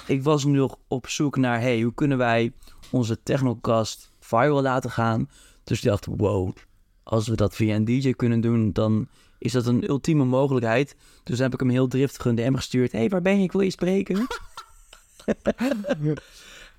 Ik 0.07 0.23
was 0.23 0.45
nu 0.45 0.53
nog 0.53 0.77
op 0.89 1.09
zoek 1.09 1.37
naar... 1.37 1.61
hey, 1.61 1.81
hoe 1.81 1.95
kunnen 1.95 2.19
wij 2.19 2.53
onze 2.91 3.23
Technocast 3.23 4.11
viral 4.21 4.63
laten 4.63 4.91
gaan? 4.91 5.29
Dus 5.65 5.79
ik 5.79 5.85
dacht, 5.85 6.07
wow, 6.07 6.53
als 7.03 7.29
we 7.29 7.37
dat 7.37 7.55
via 7.55 7.75
een 7.75 7.85
DJ 7.85 8.13
kunnen 8.13 8.41
doen... 8.41 8.73
dan 8.73 9.09
is 9.47 9.53
dat 9.53 9.67
een 9.67 9.89
ultieme 9.89 10.25
mogelijkheid. 10.25 10.97
Dus 11.23 11.39
heb 11.39 11.53
ik 11.53 11.61
hem 11.61 11.69
heel 11.69 11.89
driftig 11.89 12.25
een 12.25 12.35
DM 12.35 12.55
gestuurd. 12.55 12.93
Hé, 12.93 12.99
hey, 12.99 13.09
waar 13.09 13.23
ben 13.23 13.39
je? 13.39 13.45
Ik 13.45 13.53
wil 13.53 13.61
je 13.61 13.71
spreken. 13.71 14.27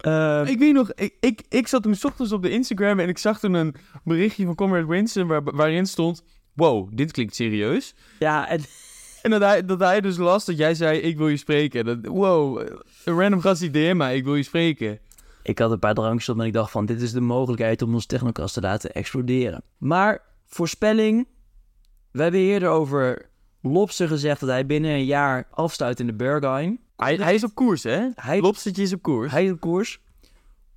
Uh, 0.02 0.48
ik 0.54 0.60
weet 0.60 0.74
nog, 0.74 0.94
ik, 0.94 1.14
ik, 1.20 1.42
ik 1.50 1.68
zat 1.68 1.84
toen 1.84 1.96
s 1.96 2.06
ochtends 2.06 2.32
op 2.32 2.42
de 2.42 2.50
Instagram 2.50 3.00
en 3.00 3.10
ik 3.10 3.18
zag 3.18 3.40
toen 3.40 3.54
een 3.54 3.76
berichtje 4.04 4.46
van 4.46 4.56
Comrade 4.56 4.86
Winston 4.86 5.28
waar, 5.28 5.44
waarin 5.44 5.86
stond... 5.86 6.24
Wow, 6.54 6.90
dit 6.92 7.12
klinkt 7.12 7.36
serieus. 7.36 7.96
Ja, 8.20 8.50
en... 8.50 8.62
En 9.22 9.34
dat 9.34 9.42
hij, 9.42 9.66
dat 9.66 9.80
hij 9.80 10.02
dus 10.02 10.18
las 10.18 10.46
dat 10.46 10.58
jij 10.58 10.76
zei, 10.76 11.00
ik 11.00 11.18
wil 11.18 11.28
je 11.28 11.38
spreken. 11.38 11.86
Dat, 11.86 11.98
wow, 12.06 12.68
een 13.06 13.20
random 13.20 13.42
gast 13.42 13.60
die 13.60 13.70
DM 13.70 13.98
mij, 13.98 14.16
ik 14.16 14.24
wil 14.24 14.36
je 14.36 14.44
spreken. 14.44 15.00
Ik 15.44 15.60
had 15.60 15.72
een 15.72 15.80
paar 15.80 15.94
drankjes 15.94 16.30
op 16.30 16.40
en 16.40 16.46
ik 16.46 16.54
dacht 16.54 16.72
van, 16.72 16.86
dit 16.86 17.02
is 17.02 17.12
de 17.12 17.22
mogelijkheid 17.22 17.82
om 17.82 17.94
ons 17.94 18.06
technokast 18.06 18.54
te 18.54 18.62
laten 18.62 18.94
exploderen. 18.94 19.64
Maar 19.78 20.22
voorspelling, 20.46 21.28
we 22.18 22.24
hebben 22.24 22.42
eerder 22.42 22.70
over 22.70 23.30
Lobster 23.62 24.08
gezegd 24.08 24.40
dat 24.40 24.50
hij 24.50 24.66
binnen 24.66 24.92
een 24.92 25.06
jaar 25.06 25.48
afsluit 25.52 26.00
in 26.00 26.06
de 26.06 26.14
Berghain. 26.14 26.80
Hij, 26.96 27.16
hij 27.16 27.34
is 27.34 27.44
op 27.44 27.56
koers, 27.56 27.84
hè? 27.84 28.10
Hij, 28.16 28.42
Lobstertje 28.42 28.82
is 28.82 28.94
op 28.94 29.02
koers. 29.02 29.32
hij 29.32 29.46
is 29.46 29.52
op 29.52 29.60
koers. 29.60 30.02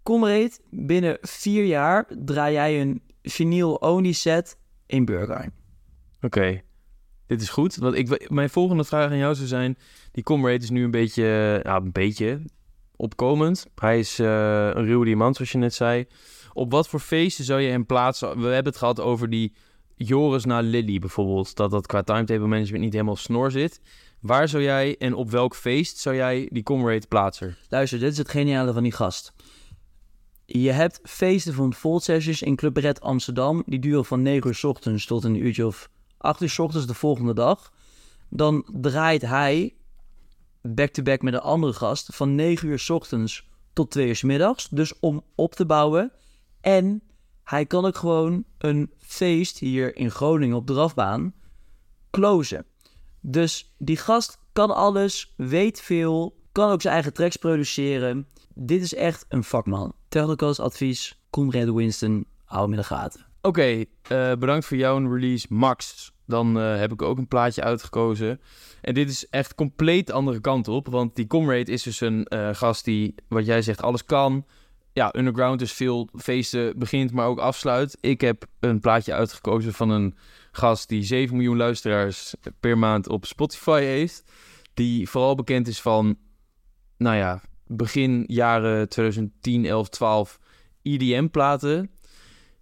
Comrade, 0.02 0.50
binnen 0.70 1.18
vier 1.20 1.64
jaar 1.64 2.06
draai 2.24 2.52
jij 2.52 2.80
een 2.80 3.02
vinyl-only 3.22 4.12
set 4.12 4.58
in 4.86 5.04
Berghain. 5.04 5.52
Oké, 6.20 6.60
dit 7.26 7.40
is 7.40 7.48
goed. 7.48 7.76
Want 7.76 7.94
ik, 7.94 8.30
mijn 8.30 8.50
volgende 8.50 8.84
vraag 8.84 9.10
aan 9.10 9.16
jou 9.16 9.34
zou 9.34 9.48
zijn... 9.48 9.78
Die 10.12 10.24
Comrade 10.24 10.62
is 10.62 10.70
nu 10.70 10.84
een 10.84 10.90
beetje, 10.90 11.60
ja, 11.62 11.76
een 11.76 11.92
beetje 11.92 12.42
opkomend. 12.96 13.66
Hij 13.74 13.98
is 13.98 14.18
eh, 14.18 14.26
een 14.74 14.84
ruwe 14.84 15.04
diamant, 15.04 15.36
zoals 15.36 15.52
je 15.52 15.58
net 15.58 15.74
zei. 15.74 16.06
Op 16.52 16.70
wat 16.70 16.88
voor 16.88 17.00
feesten 17.00 17.44
zou 17.44 17.60
je 17.60 17.70
hem 17.70 17.86
plaatsen? 17.86 18.28
We 18.28 18.46
hebben 18.46 18.72
het 18.72 18.76
gehad 18.76 19.00
over 19.00 19.30
die 19.30 19.54
Joris 20.06 20.44
naar 20.44 20.62
Lily 20.62 20.98
bijvoorbeeld. 20.98 21.56
Dat 21.56 21.70
dat 21.70 21.86
qua 21.86 22.02
timetable 22.02 22.46
management 22.46 22.84
niet 22.84 22.92
helemaal 22.92 23.16
snor 23.16 23.50
zit. 23.50 23.80
Waar 24.20 24.48
zou 24.48 24.62
jij 24.62 24.96
en 24.98 25.14
op 25.14 25.30
welk 25.30 25.54
feest 25.54 25.98
zou 25.98 26.16
jij 26.16 26.48
die 26.52 26.62
Comrade 26.62 27.06
plaatsen? 27.06 27.56
Luister, 27.68 27.98
dit 27.98 28.12
is 28.12 28.18
het 28.18 28.28
geniale 28.28 28.72
van 28.72 28.82
die 28.82 28.92
gast. 28.92 29.32
Je 30.46 30.70
hebt 30.70 31.00
feesten 31.02 31.54
van 31.54 31.72
Volt 31.72 32.02
Sessions 32.02 32.42
in 32.42 32.56
Club 32.56 32.76
Red 32.76 33.00
Amsterdam. 33.00 33.62
Die 33.66 33.78
duren 33.78 34.04
van 34.04 34.22
9 34.22 34.48
uur 34.48 34.54
s 34.54 34.64
ochtends 34.64 35.06
tot 35.06 35.24
een 35.24 35.44
uurtje 35.44 35.66
of 35.66 35.90
8 36.18 36.40
uur 36.40 36.50
s 36.50 36.58
ochtends 36.58 36.86
de 36.86 36.94
volgende 36.94 37.34
dag. 37.34 37.72
Dan 38.28 38.66
draait 38.80 39.22
hij 39.22 39.74
back-to-back 40.62 41.22
met 41.22 41.34
een 41.34 41.40
andere 41.40 41.72
gast 41.72 42.16
van 42.16 42.34
9 42.34 42.68
uur 42.68 42.78
s 42.78 42.90
ochtends 42.90 43.48
tot 43.72 43.90
2 43.90 44.06
uur 44.06 44.16
s 44.16 44.22
middags. 44.22 44.68
Dus 44.68 44.98
om 45.00 45.24
op 45.34 45.54
te 45.54 45.66
bouwen. 45.66 46.12
En 46.60 47.02
hij 47.44 47.66
kan 47.66 47.84
ook 47.84 47.96
gewoon 47.96 48.44
een 48.58 48.90
feest 48.98 49.58
hier 49.58 49.96
in 49.96 50.10
Groningen 50.10 50.56
op 50.56 50.66
de 50.66 50.72
drafbaan 50.72 51.34
closen. 52.10 52.66
Dus 53.20 53.74
die 53.78 53.96
gast 53.96 54.38
kan 54.52 54.74
alles, 54.74 55.34
weet 55.36 55.80
veel, 55.80 56.36
kan 56.52 56.70
ook 56.70 56.80
zijn 56.80 56.94
eigen 56.94 57.12
tracks 57.12 57.36
produceren. 57.36 58.26
Dit 58.54 58.82
is 58.82 58.94
echt 58.94 59.24
een 59.28 59.44
vakman. 59.44 59.94
Technicals 60.08 60.60
advies, 60.60 61.20
Conrad 61.30 61.68
Winston, 61.68 62.26
hou 62.44 62.62
hem 62.62 62.72
in 62.72 62.78
de 62.78 62.84
gaten. 62.84 63.26
Oké, 63.42 63.84
eh, 64.02 64.32
bedankt 64.38 64.66
voor 64.66 64.76
jouw 64.76 65.14
release, 65.14 65.46
Max. 65.48 66.10
Dan 66.26 66.58
eh, 66.58 66.76
heb 66.76 66.92
ik 66.92 67.02
ook 67.02 67.18
een 67.18 67.28
plaatje 67.28 67.62
uitgekozen. 67.62 68.40
En 68.80 68.94
dit 68.94 69.10
is 69.10 69.28
echt 69.28 69.54
compleet 69.54 70.06
de 70.06 70.12
andere 70.12 70.40
kant 70.40 70.68
op. 70.68 70.88
Want 70.88 71.16
die 71.16 71.26
Comrade 71.26 71.72
is 71.72 71.82
dus 71.82 72.00
een 72.00 72.24
eh, 72.24 72.48
gast 72.52 72.84
die, 72.84 73.14
wat 73.28 73.46
jij 73.46 73.62
zegt, 73.62 73.82
alles 73.82 74.04
kan. 74.04 74.44
Ja, 74.92 75.14
underground 75.16 75.58
dus 75.58 75.72
veel 75.72 76.08
feesten 76.16 76.78
begint, 76.78 77.12
maar 77.12 77.26
ook 77.26 77.38
afsluit. 77.38 77.96
Ik 78.00 78.20
heb 78.20 78.46
een 78.60 78.80
plaatje 78.80 79.12
uitgekozen 79.12 79.72
van 79.72 79.90
een 79.90 80.14
gast 80.52 80.88
die 80.88 81.02
7 81.02 81.36
miljoen 81.36 81.56
luisteraars 81.56 82.34
per 82.60 82.78
maand 82.78 83.08
op 83.08 83.26
Spotify 83.26 83.80
heeft. 83.80 84.24
Die 84.74 85.08
vooral 85.08 85.34
bekend 85.34 85.68
is 85.68 85.80
van, 85.80 86.16
nou 86.96 87.16
ja, 87.16 87.42
begin 87.66 88.24
jaren 88.26 88.88
2010, 88.88 89.64
11, 89.64 89.88
12 89.88 90.38
EDM-platen. 90.82 91.90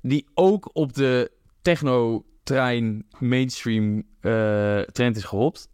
Die 0.02 0.26
ook 0.34 0.70
op 0.72 0.94
de 0.94 1.30
techno-trein 1.62 3.06
mainstream 3.18 4.02
eh, 4.20 4.80
trend 4.80 5.16
is 5.16 5.24
gehopt. 5.24 5.68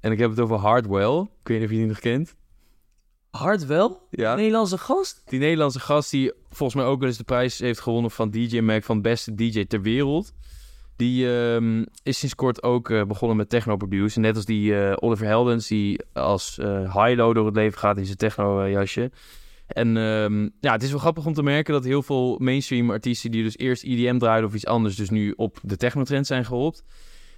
En 0.00 0.12
ik 0.12 0.18
heb 0.18 0.30
het 0.30 0.40
over 0.40 0.56
Hardwell. 0.56 1.20
Ik 1.20 1.48
weet 1.48 1.58
niet 1.58 1.66
of 1.66 1.72
je 1.72 1.78
die 1.78 1.86
nog 1.86 1.98
kent. 1.98 2.34
Hard 3.36 3.66
wel? 3.66 4.06
Ja. 4.10 4.34
Nederlandse 4.34 4.78
gast? 4.78 5.22
Die 5.24 5.38
Nederlandse 5.38 5.80
gast 5.80 6.10
die 6.10 6.32
volgens 6.48 6.74
mij 6.74 6.90
ook 6.90 6.98
wel 6.98 7.08
eens 7.08 7.18
de 7.18 7.24
prijs 7.24 7.58
heeft 7.58 7.80
gewonnen 7.80 8.10
van 8.10 8.30
DJ 8.30 8.60
Mac 8.60 8.84
van 8.84 9.02
beste 9.02 9.34
DJ 9.34 9.64
ter 9.64 9.82
wereld. 9.82 10.32
Die 10.96 11.38
ehm, 11.38 11.84
is 12.02 12.18
sinds 12.18 12.34
kort 12.34 12.62
ook 12.62 12.90
eh, 12.90 13.04
begonnen 13.04 13.36
met 13.36 13.48
techno 13.48 13.76
produce. 13.76 14.20
Net 14.20 14.36
als 14.36 14.44
die 14.44 14.78
eh, 14.78 14.92
Oliver 14.96 15.26
Heldens 15.26 15.68
die 15.68 16.00
als 16.12 16.58
uh, 16.60 16.94
high-low 16.94 17.34
door 17.34 17.46
het 17.46 17.54
leven 17.54 17.78
gaat 17.78 17.96
in 17.96 18.04
zijn 18.04 18.16
techno 18.16 18.68
jasje. 18.68 19.10
En 19.66 19.96
ehm, 19.96 20.42
ja, 20.60 20.72
het 20.72 20.82
is 20.82 20.90
wel 20.90 20.98
grappig 20.98 21.26
om 21.26 21.34
te 21.34 21.42
merken 21.42 21.72
dat 21.72 21.84
heel 21.84 22.02
veel 22.02 22.38
mainstream 22.38 22.90
artiesten 22.90 23.30
die 23.30 23.42
dus 23.42 23.56
eerst 23.56 23.84
EDM 23.84 24.18
draaiden 24.18 24.48
of 24.48 24.54
iets 24.54 24.66
anders, 24.66 24.96
dus 24.96 25.10
nu 25.10 25.32
op 25.36 25.58
de 25.62 25.76
technotrend 25.76 26.26
zijn 26.26 26.44
geholpen. 26.44 26.80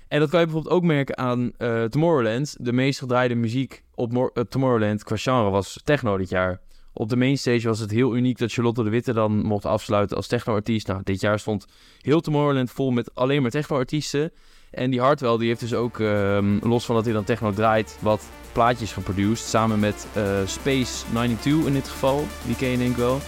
En 0.09 0.21
dat 0.21 0.31
kan 0.31 0.41
je 0.41 0.47
bijvoorbeeld 0.47 0.75
ook 0.75 0.83
merken 0.83 1.19
aan 1.19 1.53
uh, 1.59 1.85
Tomorrowland. 1.85 2.57
De 2.61 2.73
meest 2.73 2.99
gedraaide 2.99 3.35
muziek 3.35 3.83
op 3.95 4.33
Tomorrowland 4.49 5.05
qua 5.05 5.17
genre 5.17 5.51
was 5.51 5.81
techno 5.85 6.17
dit 6.17 6.29
jaar. 6.29 6.61
Op 6.93 7.09
de 7.09 7.17
mainstage 7.17 7.69
was 7.69 7.79
het 7.79 7.91
heel 7.91 8.17
uniek 8.17 8.39
dat 8.39 8.53
Charlotte 8.53 8.83
de 8.83 8.91
Witte 8.91 9.13
dan 9.13 9.43
mocht 9.43 9.65
afsluiten 9.65 10.17
als 10.17 10.27
technoartiest. 10.27 10.87
Nou, 10.87 11.01
dit 11.05 11.21
jaar 11.21 11.39
stond 11.39 11.67
heel 12.01 12.21
Tomorrowland 12.21 12.71
vol 12.71 12.91
met 12.91 13.15
alleen 13.15 13.43
maar 13.43 13.51
technoartiesten. 13.51 14.33
En 14.71 14.91
die 14.91 15.01
Hartwell 15.01 15.39
die 15.39 15.49
heeft 15.49 15.61
dus 15.61 15.75
ook, 15.75 15.99
uh, 15.99 16.39
los 16.61 16.85
van 16.85 16.95
dat 16.95 17.05
hij 17.05 17.15
dan 17.15 17.25
techno 17.25 17.53
draait, 17.53 17.99
wat 18.01 18.29
plaatjes 18.53 18.93
geproduced. 18.93 19.49
Samen 19.49 19.79
met 19.79 20.07
uh, 20.17 20.23
Space 20.45 21.05
92 21.11 21.67
in 21.67 21.73
dit 21.73 21.89
geval. 21.89 22.25
Die 22.47 22.57
ken 22.57 22.69
je 22.69 22.79
denk 22.79 22.91
ik 22.91 22.97
wel. 22.97 23.19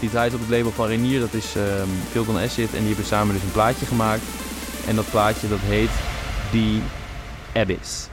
Die 0.00 0.10
draait 0.10 0.34
op 0.34 0.40
het 0.40 0.48
label 0.48 0.70
van 0.70 0.86
Renier, 0.86 1.20
dat 1.20 1.34
is 1.34 1.54
Filton 2.10 2.36
Acid. 2.36 2.72
En 2.72 2.78
die 2.78 2.86
hebben 2.86 3.04
samen 3.04 3.34
dus 3.34 3.42
een 3.42 3.52
plaatje 3.52 3.86
gemaakt. 3.86 4.22
En 4.86 4.96
dat 4.96 5.10
plaatje 5.10 5.48
dat 5.48 5.58
heet 5.58 5.90
The 6.50 6.80
Abyss. 7.54 8.08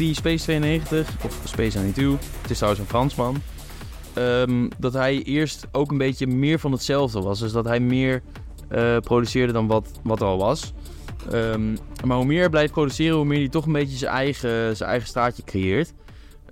Die 0.00 0.14
Space 0.14 0.44
92, 0.44 1.08
of 1.24 1.40
Space 1.44 1.70
92, 1.70 2.30
het 2.40 2.50
is 2.50 2.56
trouwens 2.56 2.82
een 2.82 2.88
Fransman, 2.88 3.42
um, 4.18 4.68
dat 4.78 4.92
hij 4.92 5.22
eerst 5.22 5.66
ook 5.72 5.90
een 5.90 5.98
beetje 5.98 6.26
meer 6.26 6.58
van 6.58 6.72
hetzelfde 6.72 7.20
was. 7.20 7.38
Dus 7.38 7.52
dat 7.52 7.64
hij 7.64 7.80
meer 7.80 8.22
uh, 8.72 8.98
produceerde 8.98 9.52
dan 9.52 9.66
wat, 9.66 10.00
wat 10.02 10.20
er 10.20 10.26
al 10.26 10.38
was. 10.38 10.72
Um, 11.32 11.76
maar 12.04 12.16
hoe 12.16 12.26
meer 12.26 12.40
hij 12.40 12.48
blijft 12.48 12.72
produceren, 12.72 13.16
hoe 13.16 13.24
meer 13.24 13.38
hij 13.38 13.48
toch 13.48 13.66
een 13.66 13.72
beetje 13.72 13.96
zijn 13.96 14.12
eigen, 14.12 14.76
zijn 14.76 14.90
eigen 14.90 15.08
straatje 15.08 15.44
creëert. 15.44 15.92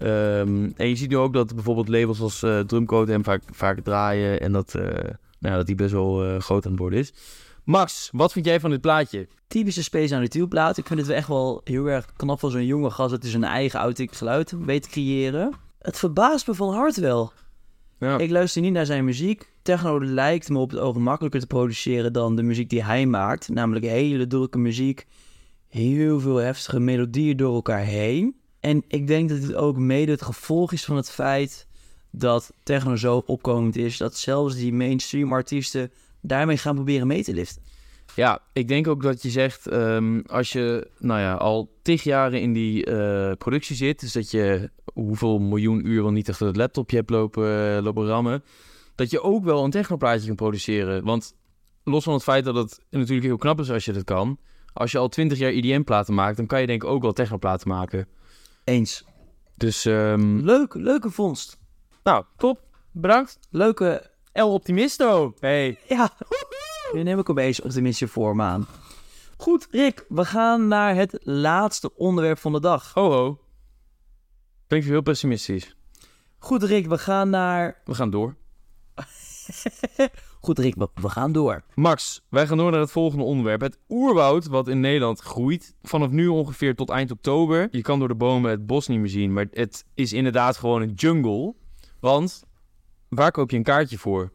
Um, 0.03 0.73
en 0.77 0.89
je 0.89 0.97
ziet 0.97 1.11
nu 1.11 1.17
ook 1.17 1.33
dat 1.33 1.55
bijvoorbeeld 1.55 1.89
labels 1.89 2.21
als 2.21 2.43
uh, 2.43 2.61
Drumcode 2.61 3.13
hem 3.13 3.25
vaak, 3.25 3.43
vaak 3.51 3.81
draaien 3.81 4.41
en 4.41 4.53
dat, 4.53 4.75
uh, 4.77 4.83
nou 5.39 5.57
dat 5.57 5.67
hij 5.67 5.75
best 5.75 5.93
wel 5.93 6.41
groot 6.41 6.65
aan 6.65 6.71
het 6.71 6.81
worden 6.81 6.99
is. 6.99 7.13
Max, 7.69 8.09
wat 8.13 8.33
vind 8.33 8.45
jij 8.45 8.61
van 8.61 8.71
dit 8.71 8.81
plaatje? 8.81 9.29
Typische 9.47 9.83
Space 9.83 10.15
Nautiel 10.15 10.49
plaat. 10.49 10.77
Ik 10.77 10.87
vind 10.87 11.01
het 11.01 11.09
echt 11.09 11.29
wel 11.29 11.61
heel 11.65 11.87
erg 11.87 12.13
knap 12.17 12.41
van 12.41 12.51
zo'n 12.51 12.67
jonge 12.67 12.91
gast 12.91 13.11
dat 13.11 13.23
hij 13.23 13.31
zijn 13.31 13.45
eigen 13.45 13.79
authentiek 13.81 14.17
geluid 14.17 14.55
weet 14.59 14.83
te 14.83 14.89
creëren. 14.89 15.53
Het 15.79 15.99
verbaast 15.99 16.47
me 16.47 16.55
van 16.55 16.75
harte 16.75 17.01
wel. 17.01 17.33
Ja. 17.99 18.19
Ik 18.19 18.31
luister 18.31 18.63
niet 18.63 18.73
naar 18.73 18.87
zijn 18.87 19.05
muziek. 19.05 19.53
Techno 19.63 20.05
lijkt 20.05 20.49
me 20.49 20.59
op 20.59 20.71
het 20.71 20.81
oog 20.81 20.97
makkelijker 20.97 21.41
te 21.41 21.47
produceren 21.47 22.13
dan 22.13 22.37
de 22.37 22.43
muziek 22.43 22.71
die 22.71 22.85
hij 22.85 23.07
maakt. 23.07 23.49
Namelijk 23.49 23.85
hele 23.85 24.27
drukke 24.27 24.59
muziek. 24.59 25.07
Heel 25.69 26.21
veel 26.21 26.37
heftige 26.37 26.81
melodieën 26.81 27.37
door 27.37 27.55
elkaar 27.55 27.85
heen. 27.85 28.37
En 28.61 28.85
ik 28.89 29.07
denk 29.07 29.29
dat 29.29 29.41
dit 29.41 29.55
ook 29.55 29.77
mede 29.77 30.13
het 30.13 30.23
gevolg 30.23 30.73
is 30.73 30.85
van 30.85 30.97
het 30.97 31.11
feit 31.11 31.67
dat 32.11 32.53
techno 32.63 32.97
zo 32.97 33.23
opkomend 33.27 33.77
is. 33.77 33.97
Dat 33.97 34.17
zelfs 34.17 34.55
die 34.55 34.73
mainstream 34.73 35.33
artiesten 35.33 35.91
daarmee 36.21 36.57
gaan 36.57 36.75
proberen 36.75 37.07
mee 37.07 37.23
te 37.23 37.35
liften. 37.35 37.63
Ja, 38.15 38.41
ik 38.53 38.69
denk 38.69 38.89
ook 38.89 39.03
dat 39.03 39.23
je 39.23 39.31
zegt, 39.31 39.73
um, 39.73 40.23
als 40.27 40.53
je 40.53 40.91
nou 40.99 41.21
ja, 41.21 41.35
al 41.35 41.79
tig 41.83 42.03
jaren 42.03 42.41
in 42.41 42.53
die 42.53 42.87
uh, 42.87 43.33
productie 43.33 43.77
zit, 43.77 44.01
dus 44.01 44.13
dat 44.13 44.31
je 44.31 44.71
hoeveel 44.95 45.39
miljoen 45.39 45.87
uur 45.87 46.03
wel 46.03 46.13
niet 46.13 46.29
achter 46.29 46.47
het 46.47 46.57
laptopje 46.57 46.97
hebt 46.97 47.11
lopen, 47.11 47.77
uh, 47.77 47.83
lopen 47.83 48.07
rammen, 48.07 48.45
dat 48.95 49.11
je 49.11 49.23
ook 49.23 49.45
wel 49.45 49.65
een 49.65 49.71
technoplaatje 49.71 50.27
kan 50.27 50.37
produceren. 50.37 51.05
Want 51.05 51.35
los 51.85 52.05
van 52.05 52.13
het 52.13 52.23
feit 52.23 52.45
dat 52.45 52.55
het 52.55 52.81
natuurlijk 52.91 53.27
heel 53.27 53.37
knap 53.37 53.61
is 53.61 53.71
als 53.71 53.85
je 53.85 53.93
dat 53.93 54.05
kan. 54.05 54.39
Als 54.73 54.93
je 54.93 54.99
al 54.99 55.09
20 55.09 55.39
jaar 55.39 55.53
IDM-platen 55.53 56.15
maakt, 56.15 56.37
dan 56.37 56.47
kan 56.47 56.61
je 56.61 56.67
denk 56.67 56.83
ik 56.83 56.89
ook 56.89 57.03
wel 57.03 57.13
technoplaten 57.13 57.69
maken. 57.69 58.09
Eens. 58.65 59.05
Dus, 59.57 59.85
ehm, 59.85 60.37
Leuk, 60.37 60.75
leuke 60.75 61.11
vondst. 61.11 61.59
nou, 62.03 62.25
top. 62.37 62.61
Bedankt. 62.93 63.39
Leuke, 63.51 64.11
El 64.39 64.53
Optimisto. 64.53 65.35
Hey. 65.41 65.79
ja. 65.89 66.11
Nu 66.93 67.03
neem 67.03 67.19
ik 67.19 67.29
opeens 67.29 67.61
optimistische 67.61 68.09
vorm 68.09 68.41
aan. 68.41 68.67
Goed, 69.37 69.69
Rick, 69.71 70.05
we 70.09 70.25
gaan 70.25 70.69
naar 70.69 70.95
het 70.95 71.19
laatste 71.23 71.95
onderwerp 71.97 72.39
van 72.39 72.53
de 72.53 72.61
dag. 72.61 72.95
Ho 72.95 73.11
ho. 73.11 73.41
Ik 74.69 74.85
heel 74.85 75.03
pessimistisch. 75.03 75.77
Goed, 76.39 76.63
Rick, 76.63 76.87
we 76.87 76.99
gaan 76.99 77.31
naar... 77.31 77.81
We 77.85 77.95
gaan 77.95 78.11
door. 78.11 78.37
Goed, 80.41 80.59
Rick, 80.59 80.75
we, 80.75 80.89
we 80.95 81.09
gaan 81.09 81.33
door. 81.33 81.65
Max, 81.75 82.25
wij 82.29 82.47
gaan 82.47 82.57
door 82.57 82.71
naar 82.71 82.81
het 82.81 82.91
volgende 82.91 83.25
onderwerp. 83.25 83.61
Het 83.61 83.79
oerwoud 83.89 84.47
wat 84.47 84.69
in 84.69 84.81
Nederland 84.81 85.21
groeit. 85.21 85.75
Vanaf 85.83 86.11
nu 86.11 86.27
ongeveer 86.27 86.75
tot 86.75 86.91
eind 86.91 87.11
oktober. 87.11 87.69
Je 87.71 87.83
kan 87.83 87.99
door 87.99 88.09
de 88.09 88.15
bomen 88.15 88.51
het 88.51 88.67
bos 88.67 88.87
niet 88.87 88.99
meer 88.99 89.09
zien. 89.09 89.33
Maar 89.33 89.47
het 89.51 89.85
is 89.95 90.13
inderdaad 90.13 90.57
gewoon 90.57 90.83
een 90.83 90.93
jungle. 90.95 91.55
Want 92.01 92.47
waar 93.09 93.31
koop 93.31 93.51
je 93.51 93.57
een 93.57 93.63
kaartje 93.63 93.99
voor? 93.99 94.33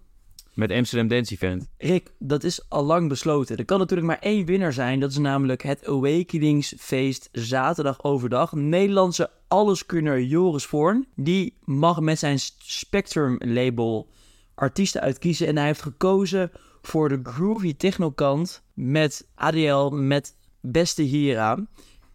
Met 0.53 0.71
Amsterdam 0.71 1.07
Dance 1.07 1.33
Event. 1.33 1.69
Rick, 1.77 2.13
dat 2.19 2.43
is 2.43 2.69
al 2.69 2.83
lang 2.83 3.09
besloten. 3.09 3.57
Er 3.57 3.65
kan 3.65 3.79
natuurlijk 3.79 4.07
maar 4.07 4.19
één 4.19 4.45
winnaar 4.45 4.73
zijn. 4.73 4.99
Dat 4.99 5.12
is 5.12 5.17
namelijk 5.17 5.63
het 5.63 5.88
Awakeningsfeest 5.88 7.29
zaterdag 7.31 8.03
overdag. 8.03 8.51
Nederlandse 8.51 9.29
alleskunner 9.47 10.21
Joris 10.21 10.65
Voorn. 10.65 11.07
Die 11.15 11.57
mag 11.63 11.99
met 11.99 12.19
zijn 12.19 12.39
Spectrum 12.57 13.36
label 13.39 14.09
artiesten 14.55 15.01
uitkiezen. 15.01 15.47
En 15.47 15.57
hij 15.57 15.65
heeft 15.65 15.81
gekozen 15.81 16.51
voor 16.81 17.09
de 17.09 17.19
groovy 17.23 17.75
techno 17.75 18.12
kant 18.12 18.63
met 18.73 19.27
ADL, 19.36 19.89
met 19.89 20.36
Beste 20.62 21.01
Hira. 21.01 21.67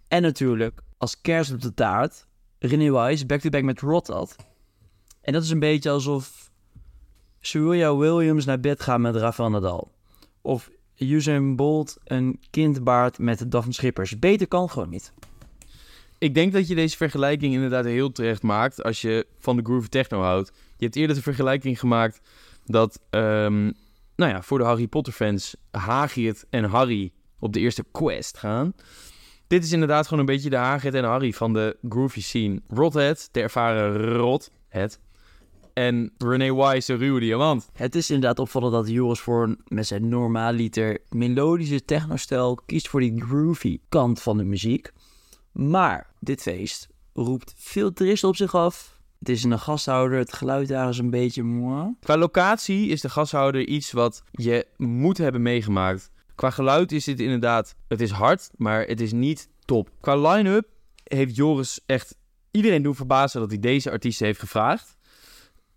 En 0.08 0.22
natuurlijk 0.22 0.80
als 0.96 1.20
kerst 1.20 1.52
op 1.52 1.60
de 1.60 1.74
taart 1.74 2.26
René 2.58 2.92
Wise 2.92 3.26
back-to-back 3.26 3.62
met 3.62 3.80
Rotad. 3.80 4.36
En 5.20 5.32
dat 5.32 5.42
is 5.42 5.50
een 5.50 5.58
beetje 5.58 5.90
alsof 5.90 6.47
Serena 7.40 7.96
Williams 7.96 8.44
naar 8.44 8.60
bed 8.60 8.82
gaat 8.82 9.00
met 9.00 9.16
Rafael 9.16 9.50
Nadal. 9.50 9.90
Of 10.40 10.70
Usain 10.96 11.56
Bolt 11.56 11.96
een 12.04 12.40
kind 12.50 12.84
baart 12.84 13.18
met 13.18 13.50
Daphne 13.50 13.72
Schippers. 13.72 14.18
Beter 14.18 14.48
kan 14.48 14.70
gewoon 14.70 14.88
niet. 14.88 15.12
Ik 16.18 16.34
denk 16.34 16.52
dat 16.52 16.68
je 16.68 16.74
deze 16.74 16.96
vergelijking 16.96 17.54
inderdaad 17.54 17.84
heel 17.84 18.12
terecht 18.12 18.42
maakt 18.42 18.82
als 18.82 19.00
je 19.00 19.26
van 19.38 19.56
de 19.56 19.62
groove 19.62 19.88
techno 19.88 20.20
houdt. 20.20 20.52
Je 20.76 20.84
hebt 20.84 20.96
eerder 20.96 21.16
de 21.16 21.22
vergelijking 21.22 21.78
gemaakt 21.78 22.20
dat, 22.64 23.00
ehm, 23.10 23.64
nou 24.16 24.32
ja, 24.32 24.42
voor 24.42 24.58
de 24.58 24.64
Harry 24.64 24.86
Potter 24.86 25.12
fans 25.12 25.56
Hagrid 25.70 26.46
en 26.50 26.64
Harry 26.64 27.12
op 27.38 27.52
de 27.52 27.60
eerste 27.60 27.84
quest 27.92 28.38
gaan. 28.38 28.74
Dit 29.46 29.64
is 29.64 29.72
inderdaad 29.72 30.04
gewoon 30.04 30.20
een 30.20 30.34
beetje 30.34 30.50
de 30.50 30.56
Hagrid 30.56 30.94
en 30.94 31.04
Harry 31.04 31.32
van 31.32 31.52
de 31.52 31.76
groovy 31.88 32.20
scene. 32.22 32.60
Rothead, 32.68 33.28
de 33.32 33.40
ervaren 33.40 34.02
Rothead. 34.02 34.98
En 35.78 36.12
René 36.18 36.54
Wise, 36.54 36.94
ruwe 36.94 37.20
diamant. 37.20 37.68
Het 37.72 37.94
is 37.94 38.10
inderdaad 38.10 38.38
opvallend 38.38 38.72
dat 38.72 38.88
Joris 38.88 39.20
Voorn 39.20 39.58
met 39.68 39.86
zijn 39.86 40.08
normaaliter 40.08 40.98
melodische 41.08 41.84
technostijl 41.84 42.58
kiest 42.66 42.88
voor 42.88 43.00
die 43.00 43.22
groovy 43.22 43.78
kant 43.88 44.22
van 44.22 44.36
de 44.36 44.44
muziek. 44.44 44.92
Maar 45.52 46.10
dit 46.20 46.42
feest 46.42 46.88
roept 47.12 47.54
veel 47.56 47.92
toeristen 47.92 48.28
op 48.28 48.36
zich 48.36 48.54
af. 48.54 49.00
Het 49.18 49.28
is 49.28 49.44
een 49.44 49.58
gasthouder, 49.58 50.18
het 50.18 50.32
geluid 50.32 50.68
daar 50.68 50.88
is 50.88 50.98
een 50.98 51.10
beetje... 51.10 51.42
moi. 51.42 51.94
Qua 52.00 52.16
locatie 52.16 52.88
is 52.88 53.00
de 53.00 53.08
gashouder 53.08 53.66
iets 53.66 53.92
wat 53.92 54.22
je 54.30 54.66
moet 54.76 55.18
hebben 55.18 55.42
meegemaakt. 55.42 56.10
Qua 56.34 56.50
geluid 56.50 56.92
is 56.92 57.04
dit 57.04 57.20
inderdaad, 57.20 57.74
het 57.88 58.00
is 58.00 58.10
hard, 58.10 58.50
maar 58.56 58.86
het 58.86 59.00
is 59.00 59.12
niet 59.12 59.48
top. 59.64 59.90
Qua 60.00 60.16
line-up 60.16 60.68
heeft 61.04 61.36
Joris 61.36 61.80
echt 61.86 62.16
iedereen 62.50 62.82
doen 62.82 62.94
verbazen 62.94 63.40
dat 63.40 63.50
hij 63.50 63.60
deze 63.60 63.90
artiesten 63.90 64.26
heeft 64.26 64.40
gevraagd. 64.40 64.97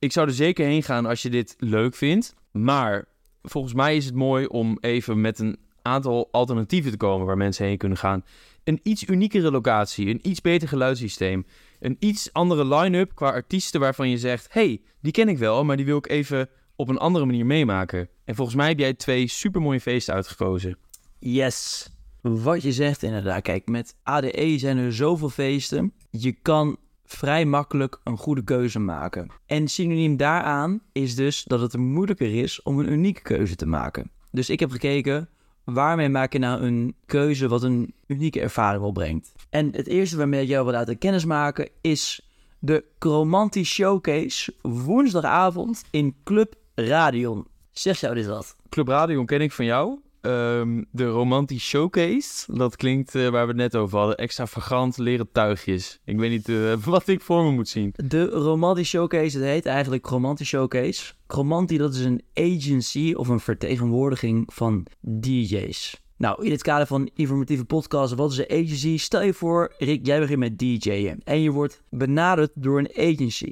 Ik 0.02 0.12
zou 0.12 0.28
er 0.28 0.34
zeker 0.34 0.66
heen 0.66 0.84
gaan 0.84 1.06
als 1.06 1.22
je 1.22 1.30
dit 1.30 1.56
leuk 1.58 1.96
vindt. 1.96 2.34
Maar 2.52 3.06
volgens 3.42 3.74
mij 3.74 3.96
is 3.96 4.06
het 4.06 4.16
mooi 4.16 4.46
om 4.46 4.78
even 4.80 5.22
met 5.22 5.40
een 5.40 5.58
aantal 5.82 6.28
alternatieven 6.32 6.92
te 6.92 6.98
komen 6.98 7.28
waar 7.28 7.38
mensen 7.38 7.66
heen 7.66 7.78
kunnen 7.78 7.98
gaan. 7.98 8.24
Een 8.64 8.80
iets 8.84 9.08
uniekere 9.08 9.52
locatie, 9.52 10.08
een 10.08 10.20
iets 10.30 10.42
beter 10.42 10.68
geluidssysteem, 10.68 11.46
een 11.80 11.96
iets 12.00 12.34
andere 12.34 12.76
line-up 12.76 13.16
qua 13.16 13.30
artiesten 13.30 13.80
waarvan 13.80 14.10
je 14.10 14.18
zegt: 14.18 14.48
hey, 14.50 14.82
die 15.02 15.12
ken 15.12 15.30
ik 15.30 15.38
wel, 15.38 15.64
maar 15.64 15.78
die 15.78 15.86
wil 15.86 15.98
ik 15.98 16.10
even 16.10 16.50
op 16.76 16.90
een 16.90 16.98
andere 16.98 17.26
manier 17.26 17.46
meemaken. 17.46 18.10
En 18.26 18.36
volgens 18.36 18.58
mij 18.58 18.68
heb 18.68 18.80
jij 18.80 18.94
twee 18.94 19.28
supermooie 19.28 19.82
feesten 19.82 20.14
uitgekozen. 20.14 20.78
Yes. 21.20 21.90
Wat 22.22 22.62
je 22.62 22.72
zegt 22.72 23.04
inderdaad. 23.04 23.42
Kijk, 23.42 23.68
met 23.68 23.96
ADE 24.04 24.56
zijn 24.58 24.78
er 24.78 24.94
zoveel 24.94 25.30
feesten. 25.30 25.94
Je 26.10 26.32
kan 26.32 26.78
vrij 27.12 27.45
makkelijk 27.45 28.00
een 28.04 28.17
goede 28.17 28.43
keuze 28.43 28.80
maken. 28.80 29.32
En 29.45 29.67
synoniem 29.67 30.17
daaraan 30.17 30.82
is 30.91 31.15
dus 31.15 31.43
dat 31.43 31.62
het 31.62 31.78
moeilijker 31.78 32.36
is 32.36 32.62
om 32.62 32.80
een 32.80 32.91
unieke 32.91 33.21
keuze 33.21 33.56
te 33.56 33.65
maken. 33.65 34.12
Dus 34.32 34.50
ik 34.50 34.60
heb 34.60 34.71
gekeken, 34.71 35.30
waarmee 35.63 36.10
maak 36.10 36.34
je 36.34 36.39
nou 36.39 36.62
een 36.62 36.95
keuze 37.06 37.47
wat 37.47 37.63
een 37.63 37.93
unieke 38.08 38.41
ervaring 38.41 38.84
opbrengt? 38.84 39.32
En 39.50 39.76
het 39.76 39.88
eerste 39.88 40.17
waarmee 40.17 40.41
ik 40.41 40.47
jou 40.47 40.63
wil 40.63 40.74
laten 40.74 40.97
kennismaken 40.97 41.69
is 41.82 42.30
de 42.60 42.84
Chromanti 43.00 43.63
Showcase 43.63 44.54
woensdagavond 44.62 45.84
in 45.91 46.15
Club 46.24 46.54
Radion. 46.76 47.47
Zeg 47.71 48.00
jou 48.00 48.15
dit 48.15 48.26
wat? 48.26 48.56
Club 48.69 48.88
Radio 48.88 49.26
ken 49.26 49.41
ik 49.41 49.52
van 49.52 49.65
jou. 49.65 50.00
Ehm, 50.22 50.84
de 50.92 51.06
Romantisch 51.06 51.68
Showcase. 51.68 52.54
Dat 52.54 52.76
klinkt 52.76 53.16
eh, 53.16 53.30
waar 53.30 53.42
we 53.42 53.48
het 53.48 53.56
net 53.56 53.76
over 53.76 53.98
hadden. 53.98 54.18
Extravagant 54.18 54.98
leren 54.98 55.32
tuigjes. 55.32 56.00
Ik 56.06 56.18
weet 56.18 56.30
niet 56.30 56.50
eh, 56.50 56.74
wat 56.86 57.08
ik 57.08 57.22
voor 57.22 57.44
me 57.44 57.52
moet 57.52 57.70
zien. 57.70 57.94
De 57.96 58.26
Romanti 58.26 58.84
Showcase, 58.84 59.38
het 59.38 59.48
heet 59.48 59.66
eigenlijk 59.66 60.06
Romanti 60.06 60.46
Showcase. 60.46 61.14
Romanti, 61.28 61.78
dat 61.78 61.94
is 61.94 62.04
een 62.06 62.24
agency 62.34 63.14
of 63.14 63.28
een 63.28 63.40
vertegenwoordiging 63.40 64.54
van 64.54 64.86
DJ's. 65.00 66.02
Nou, 66.18 66.46
in 66.46 66.52
het 66.52 66.62
kader 66.62 66.88
van 66.88 67.10
informatieve 67.14 67.66
podcast, 67.66 68.14
wat 68.14 68.32
is 68.32 68.38
een 68.38 68.66
agency? 68.66 68.98
Stel 68.98 69.22
je 69.22 69.34
voor, 69.34 69.74
Rick, 69.78 70.06
jij 70.06 70.20
begint 70.20 70.40
met 70.40 70.60
DJ'en 70.60 71.22
en 71.24 71.42
je 71.42 71.52
wordt 71.52 71.82
benaderd 71.90 72.52
door 72.56 72.80
een 72.80 72.92
agency. 72.98 73.52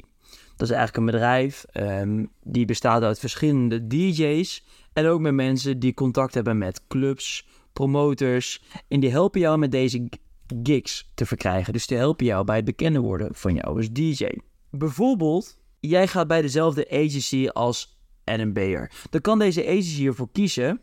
Dat 0.56 0.70
is 0.70 0.76
eigenlijk 0.76 0.98
een 0.98 1.06
bedrijf 1.06 1.66
ehm, 1.72 2.26
die 2.44 2.66
bestaat 2.66 3.04
uit 3.04 3.20
verschillende 3.20 3.88
DJ's 3.88 4.66
en 5.00 5.06
ook 5.06 5.20
met 5.20 5.34
mensen 5.34 5.80
die 5.80 5.94
contact 5.94 6.34
hebben 6.34 6.58
met 6.58 6.82
clubs, 6.88 7.48
promoters. 7.74 8.64
En 8.88 9.00
die 9.00 9.10
helpen 9.10 9.40
jou 9.40 9.58
met 9.58 9.72
deze 9.72 10.10
gigs 10.64 11.12
te 11.14 11.26
verkrijgen. 11.26 11.74
Dus 11.74 11.88
die 11.88 11.98
helpen 11.98 12.26
jou 12.26 12.46
bij 12.46 12.56
het 12.56 12.66
bekender 12.66 13.02
worden 13.02 13.36
van 13.36 13.54
jou 13.54 13.78
als 13.78 13.92
DJ. 13.92 14.28
Bijvoorbeeld, 14.70 15.58
jij 15.80 16.08
gaat 16.08 16.28
bij 16.28 16.42
dezelfde 16.42 16.90
agency 16.90 17.48
als 17.48 18.00
Adam 18.24 18.54
Beyer. 18.54 18.92
Dan 19.10 19.22
kan 19.22 19.40
deze 19.40 19.68
agency 19.68 20.06
ervoor 20.06 20.30
kiezen 20.32 20.82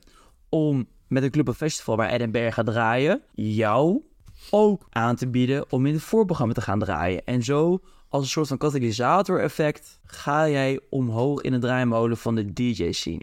om 0.49 0.89
met 1.09 1.23
een 1.23 1.31
club 1.31 1.49
of 1.49 1.57
festival 1.57 1.97
waar 1.97 2.11
Adam 2.11 2.31
Beyer 2.31 2.53
gaat 2.53 2.67
draaien, 2.67 3.23
jou 3.35 4.03
ook 4.51 4.87
aan 4.91 5.17
te 5.17 5.29
bieden 5.29 5.73
om 5.73 5.87
in 5.87 5.95
het 5.95 6.03
voorprogramma 6.03 6.55
te 6.55 6.61
gaan 6.61 6.79
draaien. 6.79 7.25
En 7.25 7.43
zo, 7.43 7.81
als 8.09 8.23
een 8.23 8.31
soort 8.31 8.49
van 8.49 8.59
katalysator 8.59 9.41
effect, 9.41 10.01
ga 10.05 10.49
jij 10.49 10.81
omhoog 10.91 11.41
in 11.41 11.53
de 11.53 11.59
draaimolen 11.59 12.17
van 12.17 12.35
de 12.35 12.53
DJ 12.53 12.93
scene. 12.93 13.23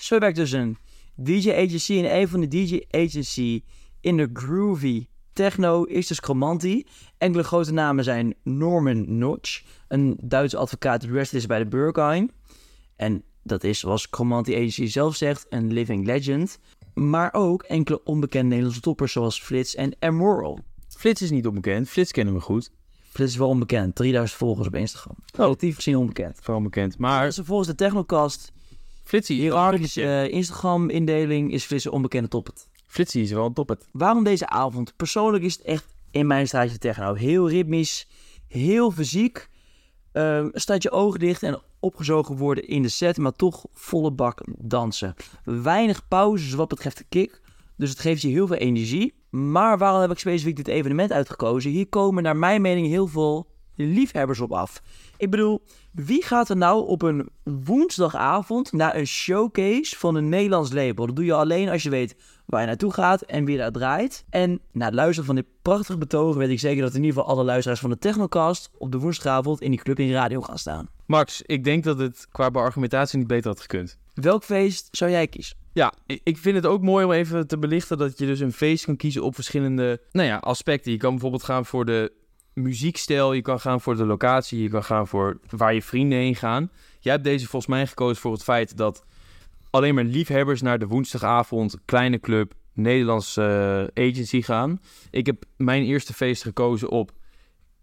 Zo 0.00 0.18
werkt 0.18 0.36
dus 0.36 0.52
een 0.52 0.78
DJ 1.14 1.50
agency 1.50 1.98
en 1.98 2.16
een 2.16 2.28
van 2.28 2.40
de 2.40 2.48
DJ 2.48 2.80
agency 2.90 3.62
in 4.00 4.16
de 4.16 4.30
groovy 4.32 5.06
techno 5.32 5.84
is 5.84 6.06
dus 6.06 6.18
Chromanti. 6.18 6.86
Enkele 7.18 7.42
grote 7.42 7.72
namen 7.72 8.04
zijn 8.04 8.34
Norman 8.42 9.18
Notch, 9.18 9.62
een 9.88 10.18
Duitse 10.22 10.56
advocaat 10.56 11.00
die 11.00 11.10
rest 11.10 11.34
is 11.34 11.46
bij 11.46 11.58
de 11.58 11.66
Berghain. 11.66 12.30
En 12.96 13.22
dat 13.42 13.64
is, 13.64 13.78
zoals 13.78 14.06
Chromanti 14.10 14.54
Agency 14.54 14.86
zelf 14.86 15.16
zegt, 15.16 15.46
een 15.48 15.72
living 15.72 16.06
legend. 16.06 16.58
Maar 16.94 17.32
ook 17.32 17.62
enkele 17.62 18.04
onbekende 18.04 18.48
Nederlandse 18.48 18.80
toppers 18.80 19.12
zoals 19.12 19.42
Flits 19.42 19.74
en 19.74 19.96
Emerald. 19.98 20.60
Flits 20.88 21.22
is 21.22 21.30
niet 21.30 21.46
onbekend. 21.46 21.88
Flits 21.88 22.12
kennen 22.12 22.34
we 22.34 22.40
goed. 22.40 22.70
Flits 23.08 23.32
is 23.32 23.38
wel 23.38 23.48
onbekend, 23.48 23.94
3000 23.94 24.38
volgers 24.38 24.66
op 24.66 24.74
Instagram. 24.74 25.16
Relatief 25.34 25.74
gezien 25.76 25.96
onbekend. 25.96 26.38
Vooral 26.40 26.62
bekend. 26.62 26.98
Maar 26.98 27.24
Dus 27.24 27.40
volgens 27.42 27.68
de 27.68 27.74
Technocast 27.74 28.52
Flitsie, 29.10 29.40
hiërarchische 29.40 30.02
eh, 30.02 30.32
Instagram-indeling 30.32 31.52
is 31.52 31.64
Flits 31.64 31.84
een 31.84 31.92
onbekende 31.92 32.28
topper. 32.28 32.54
Flitsie 32.86 33.22
is 33.22 33.32
wel 33.32 33.46
een 33.46 33.52
toppet. 33.52 33.88
Waarom 33.92 34.24
deze 34.24 34.48
avond? 34.48 34.96
Persoonlijk 34.96 35.44
is 35.44 35.52
het 35.52 35.62
echt 35.62 35.86
in 36.10 36.26
mijn 36.26 36.46
straatje 36.46 36.78
techno. 36.78 37.14
Heel 37.14 37.48
ritmisch, 37.48 38.08
heel 38.46 38.90
fysiek. 38.90 39.48
Ehm 40.12 40.48
staat 40.52 40.82
je 40.82 40.90
ogen 40.90 41.20
dicht 41.20 41.42
en 41.42 41.60
opgezogen 41.80 42.36
worden 42.36 42.68
in 42.68 42.82
de 42.82 42.88
set, 42.88 43.18
maar 43.18 43.32
toch 43.32 43.66
volle 43.72 44.10
bak 44.10 44.40
dansen. 44.58 45.14
Weinig 45.44 46.08
pauzes 46.08 46.52
wat 46.52 46.68
betreft 46.68 46.98
de 46.98 47.04
kick, 47.08 47.40
dus 47.76 47.90
het 47.90 48.00
geeft 48.00 48.22
je 48.22 48.28
heel 48.28 48.46
veel 48.46 48.56
energie. 48.56 49.14
Maar 49.30 49.78
waarom 49.78 50.00
heb 50.00 50.10
ik 50.10 50.18
specifiek 50.18 50.56
dit 50.56 50.68
evenement 50.68 51.12
uitgekozen? 51.12 51.70
Hier 51.70 51.88
komen 51.88 52.22
naar 52.22 52.36
mijn 52.36 52.62
mening 52.62 52.86
heel 52.86 53.06
veel 53.06 53.49
liefhebbers 53.86 54.40
op 54.40 54.52
af. 54.52 54.82
Ik 55.16 55.30
bedoel, 55.30 55.62
wie 55.92 56.24
gaat 56.24 56.48
er 56.48 56.56
nou 56.56 56.86
op 56.86 57.02
een 57.02 57.28
woensdagavond 57.42 58.72
naar 58.72 58.96
een 58.96 59.06
showcase 59.06 59.98
van 59.98 60.14
een 60.14 60.28
Nederlands 60.28 60.72
label? 60.72 61.06
Dat 61.06 61.16
doe 61.16 61.24
je 61.24 61.34
alleen 61.34 61.68
als 61.68 61.82
je 61.82 61.90
weet 61.90 62.16
waar 62.46 62.60
je 62.60 62.66
naartoe 62.66 62.92
gaat 62.92 63.22
en 63.22 63.44
wie 63.44 63.56
daar 63.56 63.72
draait. 63.72 64.24
En 64.30 64.60
na 64.72 64.84
het 64.84 64.94
luisteren 64.94 65.24
van 65.24 65.34
dit 65.34 65.46
prachtige 65.62 65.98
betogen 65.98 66.38
weet 66.38 66.50
ik 66.50 66.58
zeker 66.58 66.82
dat 66.82 66.94
in 66.94 67.02
ieder 67.02 67.16
geval 67.16 67.34
alle 67.34 67.44
luisteraars 67.44 67.80
van 67.80 67.90
de 67.90 67.98
Technocast 67.98 68.70
op 68.78 68.92
de 68.92 68.98
woensdagavond 68.98 69.60
in 69.60 69.70
die 69.70 69.82
club 69.82 69.98
in 69.98 70.06
de 70.06 70.12
radio 70.12 70.40
gaan 70.40 70.58
staan. 70.58 70.88
Max, 71.06 71.42
ik 71.46 71.64
denk 71.64 71.84
dat 71.84 71.98
het 71.98 72.26
qua 72.32 72.48
argumentatie 72.52 73.18
niet 73.18 73.26
beter 73.26 73.50
had 73.50 73.60
gekund. 73.60 73.98
Welk 74.14 74.44
feest 74.44 74.88
zou 74.90 75.10
jij 75.10 75.26
kiezen? 75.26 75.56
Ja, 75.72 75.92
ik 76.06 76.20
ik 76.24 76.38
vind 76.38 76.56
het 76.56 76.66
ook 76.66 76.82
mooi 76.82 77.04
om 77.04 77.12
even 77.12 77.46
te 77.46 77.58
belichten 77.58 77.98
dat 77.98 78.18
je 78.18 78.26
dus 78.26 78.40
een 78.40 78.52
feest 78.52 78.84
kan 78.84 78.96
kiezen 78.96 79.22
op 79.22 79.34
verschillende 79.34 80.00
nou 80.12 80.26
ja, 80.26 80.36
aspecten. 80.36 80.92
Je 80.92 80.98
kan 80.98 81.10
bijvoorbeeld 81.10 81.42
gaan 81.42 81.66
voor 81.66 81.84
de 81.84 82.12
muziekstijl, 82.54 83.32
je 83.32 83.42
kan 83.42 83.60
gaan 83.60 83.80
voor 83.80 83.96
de 83.96 84.06
locatie, 84.06 84.62
je 84.62 84.68
kan 84.68 84.84
gaan 84.84 85.08
voor 85.08 85.40
waar 85.50 85.74
je 85.74 85.82
vrienden 85.82 86.18
heen 86.18 86.36
gaan. 86.36 86.70
Jij 87.00 87.12
hebt 87.12 87.24
deze 87.24 87.48
volgens 87.48 87.72
mij 87.72 87.86
gekozen 87.86 88.22
voor 88.22 88.32
het 88.32 88.42
feit 88.42 88.76
dat 88.76 89.04
alleen 89.70 89.94
maar 89.94 90.04
liefhebbers 90.04 90.62
naar 90.62 90.78
de 90.78 90.86
woensdagavond 90.86 91.76
kleine 91.84 92.20
club 92.20 92.54
Nederlandse 92.72 93.90
eh, 93.94 94.08
agency 94.08 94.42
gaan. 94.42 94.80
Ik 95.10 95.26
heb 95.26 95.44
mijn 95.56 95.82
eerste 95.82 96.14
feest 96.14 96.42
gekozen 96.42 96.90
op 96.90 97.12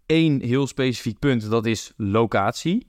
één 0.06 0.42
heel 0.42 0.66
specifiek 0.66 1.18
punt, 1.18 1.50
dat 1.50 1.66
is 1.66 1.92
locatie. 1.96 2.86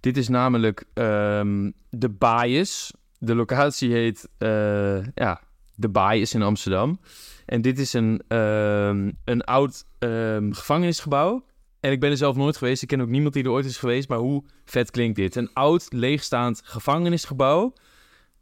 Dit 0.00 0.16
is 0.16 0.28
namelijk 0.28 0.84
ehm, 0.94 1.70
de 1.90 2.10
Bias. 2.10 2.92
De 3.18 3.34
locatie 3.34 3.92
heet 3.92 4.28
eh, 4.38 5.06
ja, 5.14 5.40
de 5.74 5.90
Bias 5.90 6.34
in 6.34 6.42
Amsterdam. 6.42 7.00
En 7.46 7.62
dit 7.62 7.78
is 7.78 7.92
een, 7.92 8.22
ehm, 8.28 9.10
een 9.24 9.44
oud 9.44 9.84
ehm, 9.98 10.52
gevangenisgebouw. 10.52 11.44
En 11.80 11.92
ik 11.92 12.00
ben 12.00 12.10
er 12.10 12.16
zelf 12.16 12.36
nooit 12.36 12.56
geweest. 12.56 12.82
Ik 12.82 12.88
ken 12.88 13.00
ook 13.00 13.08
niemand 13.08 13.34
die 13.34 13.44
er 13.44 13.50
ooit 13.50 13.64
is 13.64 13.76
geweest. 13.76 14.08
Maar 14.08 14.18
hoe 14.18 14.44
vet 14.64 14.90
klinkt 14.90 15.16
dit? 15.16 15.36
Een 15.36 15.52
oud, 15.52 15.86
leegstaand 15.88 16.60
gevangenisgebouw. 16.64 17.72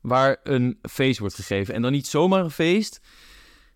Waar 0.01 0.37
een 0.43 0.79
feest 0.83 1.19
wordt 1.19 1.35
gegeven. 1.35 1.75
En 1.75 1.83
dan 1.83 1.93
niet 1.93 2.07
zomaar 2.07 2.45
een 2.45 2.51
feest. 2.51 3.01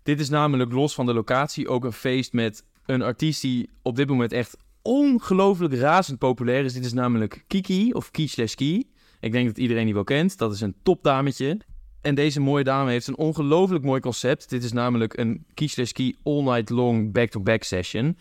Dit 0.03 0.21
is 0.21 0.29
namelijk 0.29 0.73
los 0.73 0.95
van 0.95 1.07
de 1.07 1.15
locatie 1.15 1.69
ook 1.69 1.85
een 1.85 1.93
feest 1.93 2.33
met 2.33 2.65
een 2.85 3.03
artiest 3.03 3.41
die 3.41 3.71
op 3.83 3.97
dit 3.97 4.09
moment 4.09 4.33
echt 4.33 4.57
ongelooflijk 4.83 5.75
razend 5.75 6.19
populair 6.19 6.65
is. 6.65 6.73
Dit 6.73 6.85
is 6.85 6.93
namelijk 6.93 7.45
Kiki 7.47 7.93
of 7.93 8.11
Ki 8.11 8.29
slash 8.29 8.55
Ki. 8.55 8.91
Ik 9.21 9.33
denk 9.33 9.47
dat 9.47 9.59
iedereen 9.59 9.85
die 9.85 9.95
wel 9.95 10.05
kent. 10.05 10.39
Dat 10.39 10.53
is 10.53 10.61
een 10.61 10.77
topdametje. 10.83 11.61
En 12.07 12.15
deze 12.15 12.41
mooie 12.41 12.65
dame 12.65 12.91
heeft 12.91 13.07
een 13.07 13.17
ongelooflijk 13.17 13.85
mooi 13.85 14.01
concept. 14.01 14.51
Dit 14.51 14.65
is 14.65 14.73
namelijk 14.73 15.17
een 15.17 15.47
Ki 15.55 15.69
slash 15.69 15.91
Ki 15.91 16.17
all 16.23 16.43
night 16.43 16.71
long 16.71 17.13
back-to-back 17.13 17.63
session. 17.63 18.19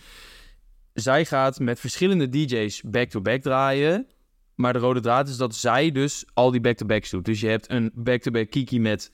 Zij 0.94 1.26
gaat 1.26 1.60
met 1.60 1.80
verschillende 1.80 2.30
DJ's 2.30 2.82
back-to-back 2.82 3.42
draaien. 3.42 4.08
Maar 4.56 4.74
de 4.74 4.80
rode 4.80 5.00
draad 5.00 5.28
is 5.28 5.38
dat 5.38 5.56
zij 5.56 5.92
dus 5.92 6.26
al 6.34 6.52
die 6.52 6.62
back-to-backs 6.62 7.10
doet. 7.10 7.26
Dus 7.26 7.40
je 7.40 7.48
hebt 7.48 7.72
een 7.72 7.92
back-to-back 7.94 8.50
Kiki 8.50 8.80
met, 8.80 9.12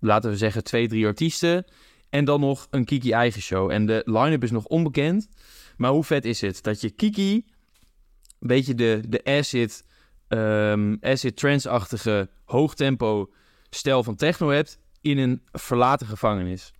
laten 0.00 0.30
we 0.30 0.36
zeggen, 0.36 0.64
twee, 0.64 0.88
drie 0.88 1.06
artiesten. 1.06 1.64
En 2.10 2.24
dan 2.24 2.40
nog 2.40 2.66
een 2.70 2.84
Kiki 2.84 3.12
eigen 3.12 3.42
show. 3.42 3.70
En 3.70 3.86
de 3.86 4.02
line-up 4.04 4.42
is 4.42 4.50
nog 4.50 4.64
onbekend. 4.64 5.28
Maar 5.76 5.90
hoe 5.90 6.04
vet 6.04 6.24
is 6.24 6.40
het 6.40 6.62
dat 6.62 6.80
je 6.80 6.90
Kiki, 6.90 7.34
een 7.34 8.48
beetje 8.48 8.74
de, 8.74 9.00
de 9.08 9.24
acid, 9.24 9.84
ehm 10.28 10.96
acid 11.00 11.36
trance-achtige 11.36 12.30
hoogtempo 12.44 13.30
stijl 13.70 14.02
van 14.02 14.16
techno 14.16 14.48
hebt 14.48 14.78
in 15.00 15.18
een 15.18 15.42
verlaten 15.52 16.06
gevangenis. 16.06 16.72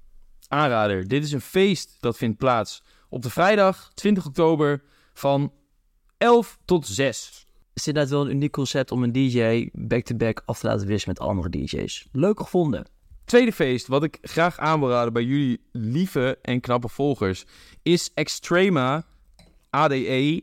Aanrader, 0.49 1.09
dit 1.09 1.25
is 1.25 1.33
een 1.33 1.41
feest 1.41 1.97
dat 2.01 2.17
vindt 2.17 2.39
plaats 2.39 2.83
op 3.09 3.23
de 3.23 3.31
vrijdag 3.31 3.91
20 3.95 4.27
oktober 4.27 4.83
van 5.15 5.53
11 6.19 6.59
tot 6.65 6.87
6. 6.87 7.47
Het 7.69 7.87
is 7.87 7.87
inderdaad 7.87 8.13
wel 8.13 8.25
een 8.25 8.31
uniek 8.31 8.53
concept 8.53 8.91
om 8.91 9.03
een 9.03 9.13
DJ 9.13 9.69
back-to-back 9.73 10.43
af 10.45 10.59
te 10.59 10.67
laten 10.67 10.87
wisselen 10.87 11.17
met 11.19 11.29
andere 11.29 11.49
DJ's. 11.49 12.09
Leuk 12.13 12.41
gevonden. 12.41 12.87
Tweede 13.25 13.53
feest, 13.53 13.87
wat 13.87 14.03
ik 14.03 14.19
graag 14.23 14.59
aan 14.59 14.81
wil 14.81 14.89
raden 14.89 15.13
bij 15.13 15.23
jullie 15.23 15.61
lieve 15.73 16.39
en 16.43 16.61
knappe 16.61 16.89
volgers, 16.89 17.45
is 17.83 18.11
Extrema 18.15 19.07
ADE, 19.71 20.43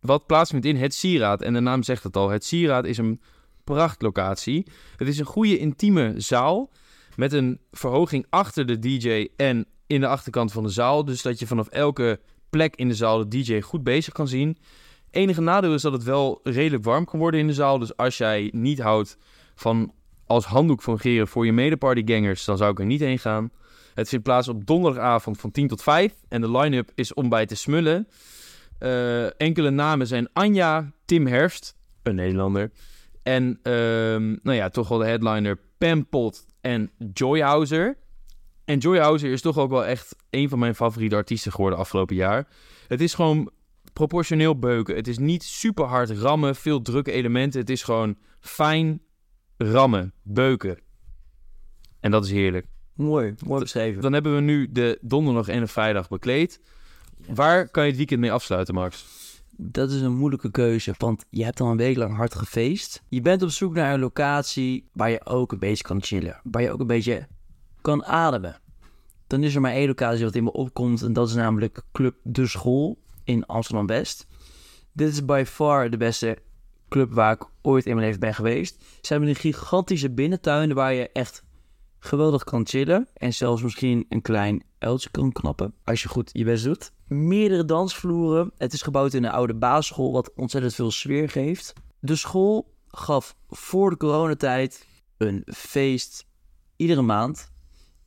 wat 0.00 0.26
plaatsvindt 0.26 0.66
in 0.66 0.76
het 0.76 0.94
Sieraad. 0.94 1.42
En 1.42 1.52
de 1.52 1.60
naam 1.60 1.82
zegt 1.82 2.02
het 2.02 2.16
al, 2.16 2.28
het 2.28 2.44
Sieraad 2.44 2.84
is 2.84 2.98
een 2.98 3.20
prachtlocatie. 3.66 4.66
Het 4.96 5.08
is 5.08 5.18
een 5.18 5.24
goede 5.24 5.58
intieme 5.58 6.14
zaal 6.16 6.70
met 7.16 7.32
een 7.32 7.60
verhoging 7.72 8.26
achter 8.30 8.66
de 8.66 8.78
DJ 8.78 9.28
en 9.36 9.66
in 9.86 10.00
de 10.00 10.06
achterkant 10.06 10.52
van 10.52 10.62
de 10.62 10.68
zaal. 10.68 11.04
Dus 11.04 11.22
dat 11.22 11.38
je 11.38 11.46
vanaf 11.46 11.68
elke 11.68 12.20
plek 12.50 12.76
in 12.76 12.88
de 12.88 12.94
zaal 12.94 13.18
de 13.18 13.28
DJ 13.28 13.60
goed 13.60 13.82
bezig 13.82 14.12
kan 14.12 14.28
zien. 14.28 14.58
Enige 15.10 15.40
nadeel 15.40 15.74
is 15.74 15.82
dat 15.82 15.92
het 15.92 16.02
wel 16.02 16.40
redelijk 16.42 16.84
warm 16.84 17.04
kan 17.04 17.18
worden 17.18 17.40
in 17.40 17.46
de 17.46 17.52
zaal. 17.52 17.78
Dus 17.78 17.96
als 17.96 18.18
jij 18.18 18.50
niet 18.54 18.80
houdt 18.80 19.16
van 19.54 19.92
als 20.26 20.44
handdoek 20.44 20.82
fungeren 20.82 21.28
voor 21.28 21.46
je 21.46 21.52
medepartygangers, 21.52 22.44
dan 22.44 22.56
zou 22.56 22.70
ik 22.70 22.78
er 22.78 22.86
niet 22.86 23.00
heen 23.00 23.18
gaan. 23.18 23.50
Het 23.94 24.08
vindt 24.08 24.24
plaats 24.24 24.48
op 24.48 24.66
donderdagavond 24.66 25.38
van 25.38 25.50
10 25.50 25.68
tot 25.68 25.82
5 25.82 26.12
en 26.28 26.40
de 26.40 26.50
line-up 26.50 26.90
is 26.94 27.14
om 27.14 27.28
bij 27.28 27.46
te 27.46 27.54
smullen. 27.54 28.08
Eh, 28.78 29.40
enkele 29.40 29.70
namen 29.70 30.06
zijn 30.06 30.28
Anja, 30.32 30.92
Tim 31.04 31.26
Herfst, 31.26 31.76
een 32.02 32.14
Nederlander. 32.14 32.70
En 33.26 33.58
ehm, 33.62 34.36
nou 34.42 34.56
ja, 34.56 34.68
toch 34.68 34.88
wel 34.88 34.98
de 34.98 35.04
headliner 35.04 35.58
Pam 35.78 36.08
Pot 36.08 36.46
en 36.60 36.90
Joyhauser. 37.12 37.96
En 38.64 38.78
Joyhauser 38.78 39.32
is 39.32 39.40
toch 39.40 39.58
ook 39.58 39.70
wel 39.70 39.84
echt 39.84 40.16
een 40.30 40.48
van 40.48 40.58
mijn 40.58 40.74
favoriete 40.74 41.16
artiesten 41.16 41.52
geworden 41.52 41.78
afgelopen 41.78 42.16
jaar. 42.16 42.48
Het 42.88 43.00
is 43.00 43.14
gewoon 43.14 43.50
proportioneel 43.92 44.58
beuken. 44.58 44.96
Het 44.96 45.08
is 45.08 45.18
niet 45.18 45.42
super 45.42 45.84
hard 45.84 46.10
rammen, 46.10 46.56
veel 46.56 46.82
drukke 46.82 47.12
elementen. 47.12 47.60
Het 47.60 47.70
is 47.70 47.82
gewoon 47.82 48.16
fijn 48.40 49.02
rammen, 49.56 50.12
beuken. 50.22 50.78
En 52.00 52.10
dat 52.10 52.24
is 52.24 52.30
heerlijk. 52.30 52.66
Mooi, 52.94 53.34
mooi 53.46 53.60
beschreven. 53.60 54.02
Dan 54.02 54.12
hebben 54.12 54.34
we 54.34 54.40
nu 54.40 54.72
de 54.72 54.98
donderdag 55.00 55.48
en 55.48 55.60
de 55.60 55.66
vrijdag 55.66 56.08
bekleed. 56.08 56.60
Waar 57.34 57.68
kan 57.68 57.82
je 57.82 57.88
het 57.88 57.98
weekend 57.98 58.20
mee 58.20 58.32
afsluiten, 58.32 58.74
Max? 58.74 59.04
Dat 59.58 59.90
is 59.90 60.00
een 60.00 60.16
moeilijke 60.16 60.50
keuze, 60.50 60.94
want 60.98 61.24
je 61.30 61.44
hebt 61.44 61.60
al 61.60 61.70
een 61.70 61.76
week 61.76 61.96
lang 61.96 62.16
hard 62.16 62.34
gefeest. 62.34 63.02
Je 63.08 63.20
bent 63.20 63.42
op 63.42 63.50
zoek 63.50 63.74
naar 63.74 63.94
een 63.94 64.00
locatie 64.00 64.88
waar 64.92 65.10
je 65.10 65.26
ook 65.26 65.52
een 65.52 65.58
beetje 65.58 65.84
kan 65.84 66.02
chillen. 66.02 66.40
Waar 66.42 66.62
je 66.62 66.70
ook 66.70 66.80
een 66.80 66.86
beetje 66.86 67.26
kan 67.80 68.04
ademen. 68.04 68.60
Dan 69.26 69.42
is 69.42 69.54
er 69.54 69.60
maar 69.60 69.72
één 69.72 69.86
locatie 69.86 70.24
wat 70.24 70.34
in 70.34 70.44
me 70.44 70.52
opkomt 70.52 71.02
en 71.02 71.12
dat 71.12 71.28
is 71.28 71.34
namelijk 71.34 71.82
Club 71.92 72.14
De 72.22 72.46
School 72.46 72.98
in 73.24 73.46
Amsterdam-West. 73.46 74.26
Dit 74.92 75.08
is 75.08 75.24
by 75.24 75.44
far 75.46 75.90
de 75.90 75.96
beste 75.96 76.38
club 76.88 77.12
waar 77.12 77.32
ik 77.32 77.48
ooit 77.62 77.86
in 77.86 77.94
mijn 77.94 78.06
leven 78.06 78.20
ben 78.20 78.34
geweest. 78.34 78.84
Ze 79.00 79.12
hebben 79.12 79.28
een 79.28 79.34
gigantische 79.34 80.10
binnentuin 80.10 80.74
waar 80.74 80.94
je 80.94 81.10
echt 81.12 81.44
geweldig 82.06 82.44
kan 82.44 82.66
chillen. 82.66 83.08
En 83.14 83.34
zelfs 83.34 83.62
misschien 83.62 84.06
een 84.08 84.22
klein 84.22 84.62
uiltje 84.78 85.10
kan 85.10 85.32
knappen. 85.32 85.74
Als 85.84 86.02
je 86.02 86.08
goed 86.08 86.30
je 86.32 86.44
best 86.44 86.64
doet. 86.64 86.92
Meerdere 87.06 87.64
dansvloeren. 87.64 88.52
Het 88.58 88.72
is 88.72 88.82
gebouwd 88.82 89.14
in 89.14 89.24
een 89.24 89.30
oude 89.30 89.54
basisschool 89.54 90.12
wat 90.12 90.32
ontzettend 90.34 90.74
veel 90.74 90.90
sfeer 90.90 91.28
geeft. 91.28 91.72
De 92.00 92.16
school 92.16 92.74
gaf 92.88 93.36
voor 93.48 93.90
de 93.90 93.96
coronatijd 93.96 94.86
een 95.16 95.42
feest 95.46 96.26
iedere 96.76 97.02
maand. 97.02 97.52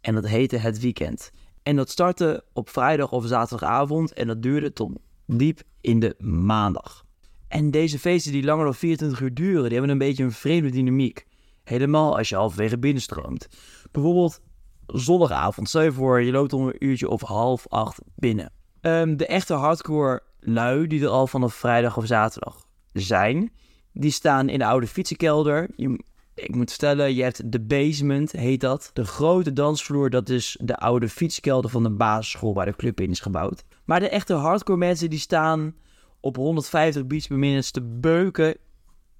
En 0.01 0.13
dat 0.13 0.27
heette 0.27 0.57
Het 0.57 0.79
Weekend. 0.79 1.31
En 1.63 1.75
dat 1.75 1.89
startte 1.89 2.43
op 2.53 2.69
vrijdag 2.69 3.11
of 3.11 3.25
zaterdagavond. 3.25 4.13
En 4.13 4.27
dat 4.27 4.41
duurde 4.41 4.73
tot 4.73 4.91
diep 5.25 5.61
in 5.81 5.99
de 5.99 6.15
maandag. 6.19 7.05
En 7.47 7.71
deze 7.71 7.99
feesten 7.99 8.31
die 8.31 8.43
langer 8.43 8.63
dan 8.63 8.75
24 8.75 9.21
uur 9.21 9.33
duren, 9.33 9.63
die 9.63 9.71
hebben 9.71 9.89
een 9.89 9.97
beetje 9.97 10.23
een 10.23 10.31
vreemde 10.31 10.69
dynamiek. 10.69 11.25
Helemaal 11.69 12.17
als 12.17 12.29
je 12.29 12.35
halverwege 12.35 12.77
binnenstroomt. 12.77 13.47
Bijvoorbeeld 13.91 14.41
zondagavond. 14.85 15.69
Stel 15.69 15.81
je 15.81 15.91
voor, 15.91 16.21
je 16.21 16.31
loopt 16.31 16.53
om 16.53 16.67
een 16.67 16.85
uurtje 16.85 17.09
of 17.09 17.21
half 17.21 17.67
acht 17.67 18.01
binnen. 18.15 18.51
Ehm, 18.81 19.15
de 19.15 19.25
echte 19.25 19.53
hardcore 19.53 20.21
lui 20.39 20.87
die 20.87 21.03
er 21.03 21.09
al 21.09 21.27
vanaf 21.27 21.53
vrijdag 21.53 21.97
of 21.97 22.05
zaterdag 22.05 22.65
zijn, 22.93 23.51
die 23.93 24.11
staan 24.11 24.49
in 24.49 24.59
de 24.59 24.65
oude 24.65 24.87
fietsenkelder. 24.87 25.69
Je, 25.75 26.03
ik 26.33 26.55
moet 26.55 26.69
vertellen, 26.69 27.15
je 27.15 27.23
hebt 27.23 27.51
de 27.51 27.61
basement, 27.61 28.31
heet 28.31 28.61
dat. 28.61 28.89
De 28.93 29.05
grote 29.05 29.53
dansvloer, 29.53 30.09
dat 30.09 30.29
is 30.29 30.57
de 30.61 30.77
oude 30.77 31.09
fietskelder 31.09 31.69
van 31.69 31.83
de 31.83 31.91
basisschool 31.91 32.53
waar 32.53 32.65
de 32.65 32.75
club 32.75 33.01
in 33.01 33.09
is 33.09 33.19
gebouwd. 33.19 33.63
Maar 33.85 33.99
de 33.99 34.09
echte 34.09 34.33
hardcore 34.33 34.77
mensen 34.77 35.09
die 35.09 35.19
staan 35.19 35.75
op 36.19 36.35
150 36.35 37.07
beats 37.07 37.27
per 37.27 37.37
minute 37.37 37.71
te 37.71 37.81
beuken 37.81 38.57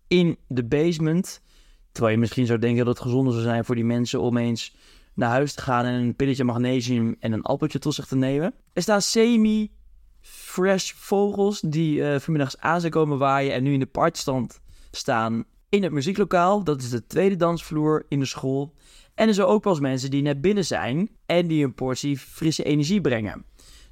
in 0.08 0.38
de 0.48 0.66
basement. 0.66 1.42
Terwijl 1.92 2.14
je 2.14 2.20
misschien 2.20 2.46
zou 2.46 2.60
denken 2.60 2.86
dat 2.86 2.98
het 2.98 3.04
gezonder 3.06 3.34
zou 3.34 3.46
zijn 3.46 3.66
voor 3.66 3.76
die 3.76 3.84
mensen 3.84 4.22
om 4.22 4.38
eens 4.38 4.76
naar 5.14 5.30
huis 5.30 5.54
te 5.54 5.62
gaan 5.62 5.86
en 5.86 5.94
een 5.94 6.16
pilletje 6.16 6.44
magnesium 6.44 7.16
en 7.20 7.32
een 7.32 7.42
appeltje 7.42 7.80
tot 7.80 7.94
zich 7.94 8.06
te 8.06 8.16
nemen. 8.16 8.54
Er 8.74 8.82
staan 8.82 9.02
semi-fresh 9.02 10.92
vogels 10.92 11.62
die 11.62 12.00
uh, 12.00 12.20
vanmiddags 12.20 12.58
aan 12.58 12.80
zijn 12.80 12.92
komen 12.92 13.18
waaien 13.18 13.54
en 13.54 13.64
nu 13.64 13.74
in 13.74 13.80
de 13.80 13.86
partstand 13.86 14.60
staan 14.92 15.46
in 15.70 15.84
het 15.84 15.92
muzieklokaal. 15.92 16.64
Dat 16.64 16.82
is 16.82 16.90
de 16.90 17.06
tweede 17.08 17.36
dansvloer 17.36 18.06
in 18.08 18.20
de 18.20 18.26
school. 18.26 18.74
En 19.16 19.28
er 19.28 19.34
zijn 19.34 19.48
ook 19.48 19.64
wel 19.64 19.74
eens 19.74 19.82
mensen 19.82 20.12
die 20.12 20.22
net 20.22 20.42
binnen 20.42 20.66
zijn 20.66 21.10
en 21.26 21.48
die 21.48 21.64
een 21.64 21.74
portie 21.74 22.18
frisse 22.18 22.64
energie 22.64 23.02
brengen. 23.02 23.46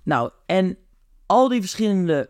Nou, 0.04 0.32
en 0.46 0.78
al 1.26 1.48
die 1.48 1.60
verschillende 1.60 2.30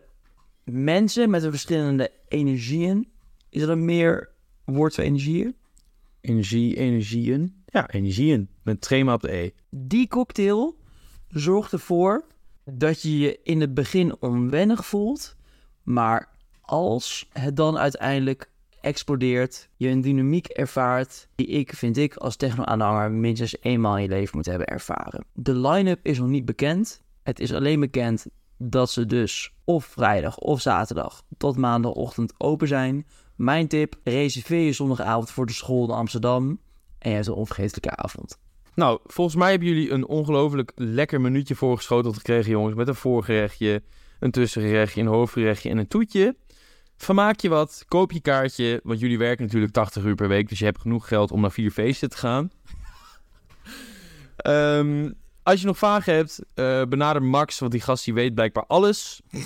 mensen 0.64 1.30
met 1.30 1.42
de 1.42 1.50
verschillende 1.50 2.12
energieën. 2.28 3.12
Is 3.50 3.62
er 3.62 3.70
een 3.70 3.86
meer 3.86 4.36
woord 4.76 4.96
voor 4.96 5.04
energieën? 5.04 5.56
Energie, 6.22 6.76
energieën. 6.78 7.64
Ja, 7.66 7.90
energieën. 7.90 8.50
Met 8.64 8.82
trema 8.82 9.14
op 9.14 9.22
de 9.22 9.32
E. 9.32 9.52
Die 9.70 10.08
cocktail 10.08 10.78
zorgt 11.28 11.72
ervoor 11.72 12.26
dat 12.64 13.02
je 13.02 13.18
je 13.18 13.40
in 13.44 13.62
het 13.62 13.74
begin 13.74 14.22
onwennig 14.22 14.86
voelt. 14.86 15.36
Maar 15.84 16.30
als 16.62 17.30
het 17.34 17.56
dan 17.56 17.78
uiteindelijk 17.78 18.52
explodeert, 18.82 19.70
je 19.76 19.88
een 19.88 20.02
dynamiek 20.02 20.48
ervaart 20.48 21.28
die 21.36 21.48
ik, 21.48 21.74
vind 21.74 21.98
ik, 21.98 22.16
als 22.16 22.36
techno-aanhanger 22.36 23.12
minstens 23.12 23.56
eenmaal 23.62 23.96
in 23.96 24.04
je 24.04 24.10
leven 24.10 24.36
moet 24.38 24.46
hebben 24.46 24.68
ervaren. 24.68 25.26
De 25.34 25.56
line-up 25.56 26.00
is 26.04 26.20
nog 26.20 26.28
niet 26.28 26.46
bekend. 26.46 27.02
Het 27.24 27.40
is 27.40 27.54
alleen 27.54 27.80
bekend 27.80 28.26
dat 28.58 28.92
ze 28.92 29.06
dus 29.06 29.54
of 29.64 29.86
vrijdag 29.86 30.38
of 30.38 30.62
zaterdag 30.62 31.24
tot 31.38 31.58
maandagochtend 31.58 32.34
open 32.38 32.68
zijn. 32.68 33.06
Mijn 33.38 33.68
tip, 33.68 33.96
reserveer 34.04 34.66
je 34.66 34.74
zondagavond 34.74 35.32
voor 35.32 35.46
de 35.46 35.54
school 35.54 35.84
in 35.84 35.94
Amsterdam 35.94 36.60
en 37.00 37.10
je 37.10 37.16
hebt 37.16 37.28
een 37.28 37.34
onvergetelijke 37.34 37.96
avond. 37.96 38.40
Nou, 38.76 39.00
volgens 39.06 39.36
mij 39.36 39.50
hebben 39.50 39.68
jullie 39.68 39.92
een 39.92 40.08
ongelooflijk 40.08 40.72
lekker 40.76 41.22
minuutje 41.22 41.56
voorgeschoteld 41.56 42.16
gekregen, 42.16 42.52
jongens. 42.52 42.76
Met 42.76 42.88
een 42.88 42.96
voorgerechtje, 42.96 43.84
een 44.20 44.32
tussengerechtje, 44.32 45.02
een 45.02 45.08
hoofdgerechtje 45.08 45.70
en 45.70 45.78
een 45.78 45.88
toetje. 45.88 46.36
Vermaak 46.96 47.40
je 47.40 47.50
wat, 47.50 47.86
koop 47.88 48.12
je 48.12 48.22
kaartje, 48.22 48.80
want 48.84 49.00
jullie 49.00 49.18
werken 49.18 49.46
natuurlijk 49.46 49.74
80 49.74 50.04
uur 50.04 50.16
per 50.16 50.28
week, 50.28 50.50
dus 50.50 50.60
je 50.60 50.66
hebt 50.66 50.82
genoeg 50.82 51.08
geld 51.08 51.32
om 51.32 51.42
naar 51.42 51.52
vier 51.52 51.72
feesten 51.72 52.10
te 52.10 52.18
gaan. 52.18 52.52
Ehm, 54.38 55.12
als 55.44 55.62
je 55.62 55.68
nog 55.68 55.78
vragen 55.78 56.14
hebt, 56.14 56.40
eh, 56.54 56.84
benader 56.84 57.24
Max, 57.24 57.60
want 57.60 57.72
die 57.72 57.82
gast 57.82 58.06
die 58.06 58.14
weet 58.14 58.34
blijkbaar 58.34 58.66
alles. 58.66 59.22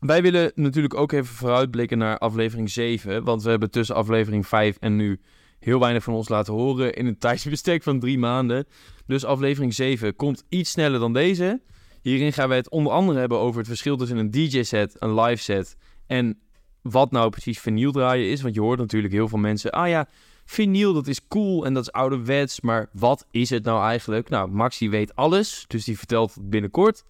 Wij 0.00 0.22
willen 0.22 0.52
natuurlijk 0.54 0.94
ook 0.94 1.12
even 1.12 1.34
vooruitblikken 1.34 1.98
naar 1.98 2.18
aflevering 2.18 2.70
7, 2.70 3.24
want 3.24 3.42
we 3.42 3.50
hebben 3.50 3.70
tussen 3.70 3.94
aflevering 3.94 4.46
5 4.46 4.76
en 4.80 4.96
nu 4.96 5.20
heel 5.58 5.80
weinig 5.80 6.02
van 6.02 6.14
ons 6.14 6.28
laten 6.28 6.54
horen 6.54 6.94
in 6.94 7.06
een 7.06 7.18
tijdsbestek 7.28 7.82
van 7.82 8.00
drie 8.00 8.18
maanden. 8.18 8.66
Dus 9.06 9.24
aflevering 9.24 9.74
7 9.74 10.16
komt 10.16 10.44
iets 10.48 10.70
sneller 10.70 11.00
dan 11.00 11.12
deze. 11.12 11.60
Hierin 12.02 12.32
gaan 12.32 12.48
wij 12.48 12.56
het 12.56 12.70
onder 12.70 12.92
andere 12.92 13.18
hebben 13.18 13.38
over 13.38 13.58
het 13.58 13.66
verschil 13.66 13.96
tussen 13.96 14.16
een 14.16 14.30
DJ-set, 14.30 14.96
een 14.98 15.20
live 15.20 15.42
set 15.42 15.76
en 16.06 16.38
wat 16.82 17.10
nou 17.10 17.30
precies 17.30 17.58
vinyl 17.58 17.92
draaien 17.92 18.30
is. 18.30 18.42
Want 18.42 18.54
je 18.54 18.60
hoort 18.60 18.78
natuurlijk 18.78 19.12
heel 19.12 19.28
veel 19.28 19.38
mensen, 19.38 19.70
ah 19.70 19.88
ja, 19.88 20.08
vinyl 20.44 20.92
dat 20.92 21.06
is 21.06 21.28
cool 21.28 21.66
en 21.66 21.74
dat 21.74 21.82
is 21.82 21.92
ouderwets, 21.92 22.60
maar 22.60 22.88
wat 22.92 23.26
is 23.30 23.50
het 23.50 23.64
nou 23.64 23.84
eigenlijk? 23.84 24.28
Nou, 24.28 24.50
Maxi 24.50 24.90
weet 24.90 25.14
alles, 25.14 25.64
dus 25.66 25.84
die 25.84 25.98
vertelt 25.98 26.34
het 26.34 26.50
binnenkort. 26.50 27.04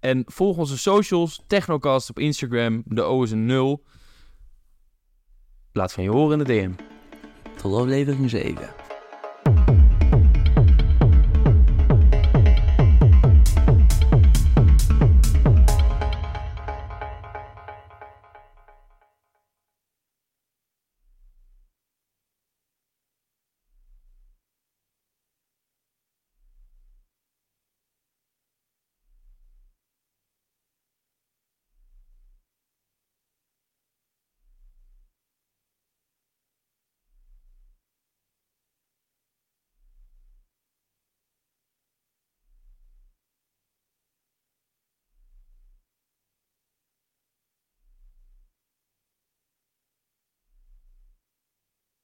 En 0.00 0.22
volg 0.26 0.56
onze 0.56 0.78
socials, 0.78 1.42
Technocast 1.46 2.10
op 2.10 2.18
Instagram, 2.18 2.82
de 2.86 3.02
O 3.02 3.22
is 3.22 3.30
een 3.30 3.46
0. 3.46 3.82
Laat 5.72 5.92
van 5.92 6.04
je 6.04 6.10
horen 6.10 6.38
in 6.38 6.44
de 6.44 6.52
DM. 6.52 6.72
Tot 7.56 7.74
aflevering 7.74 8.30
7. 8.30 8.79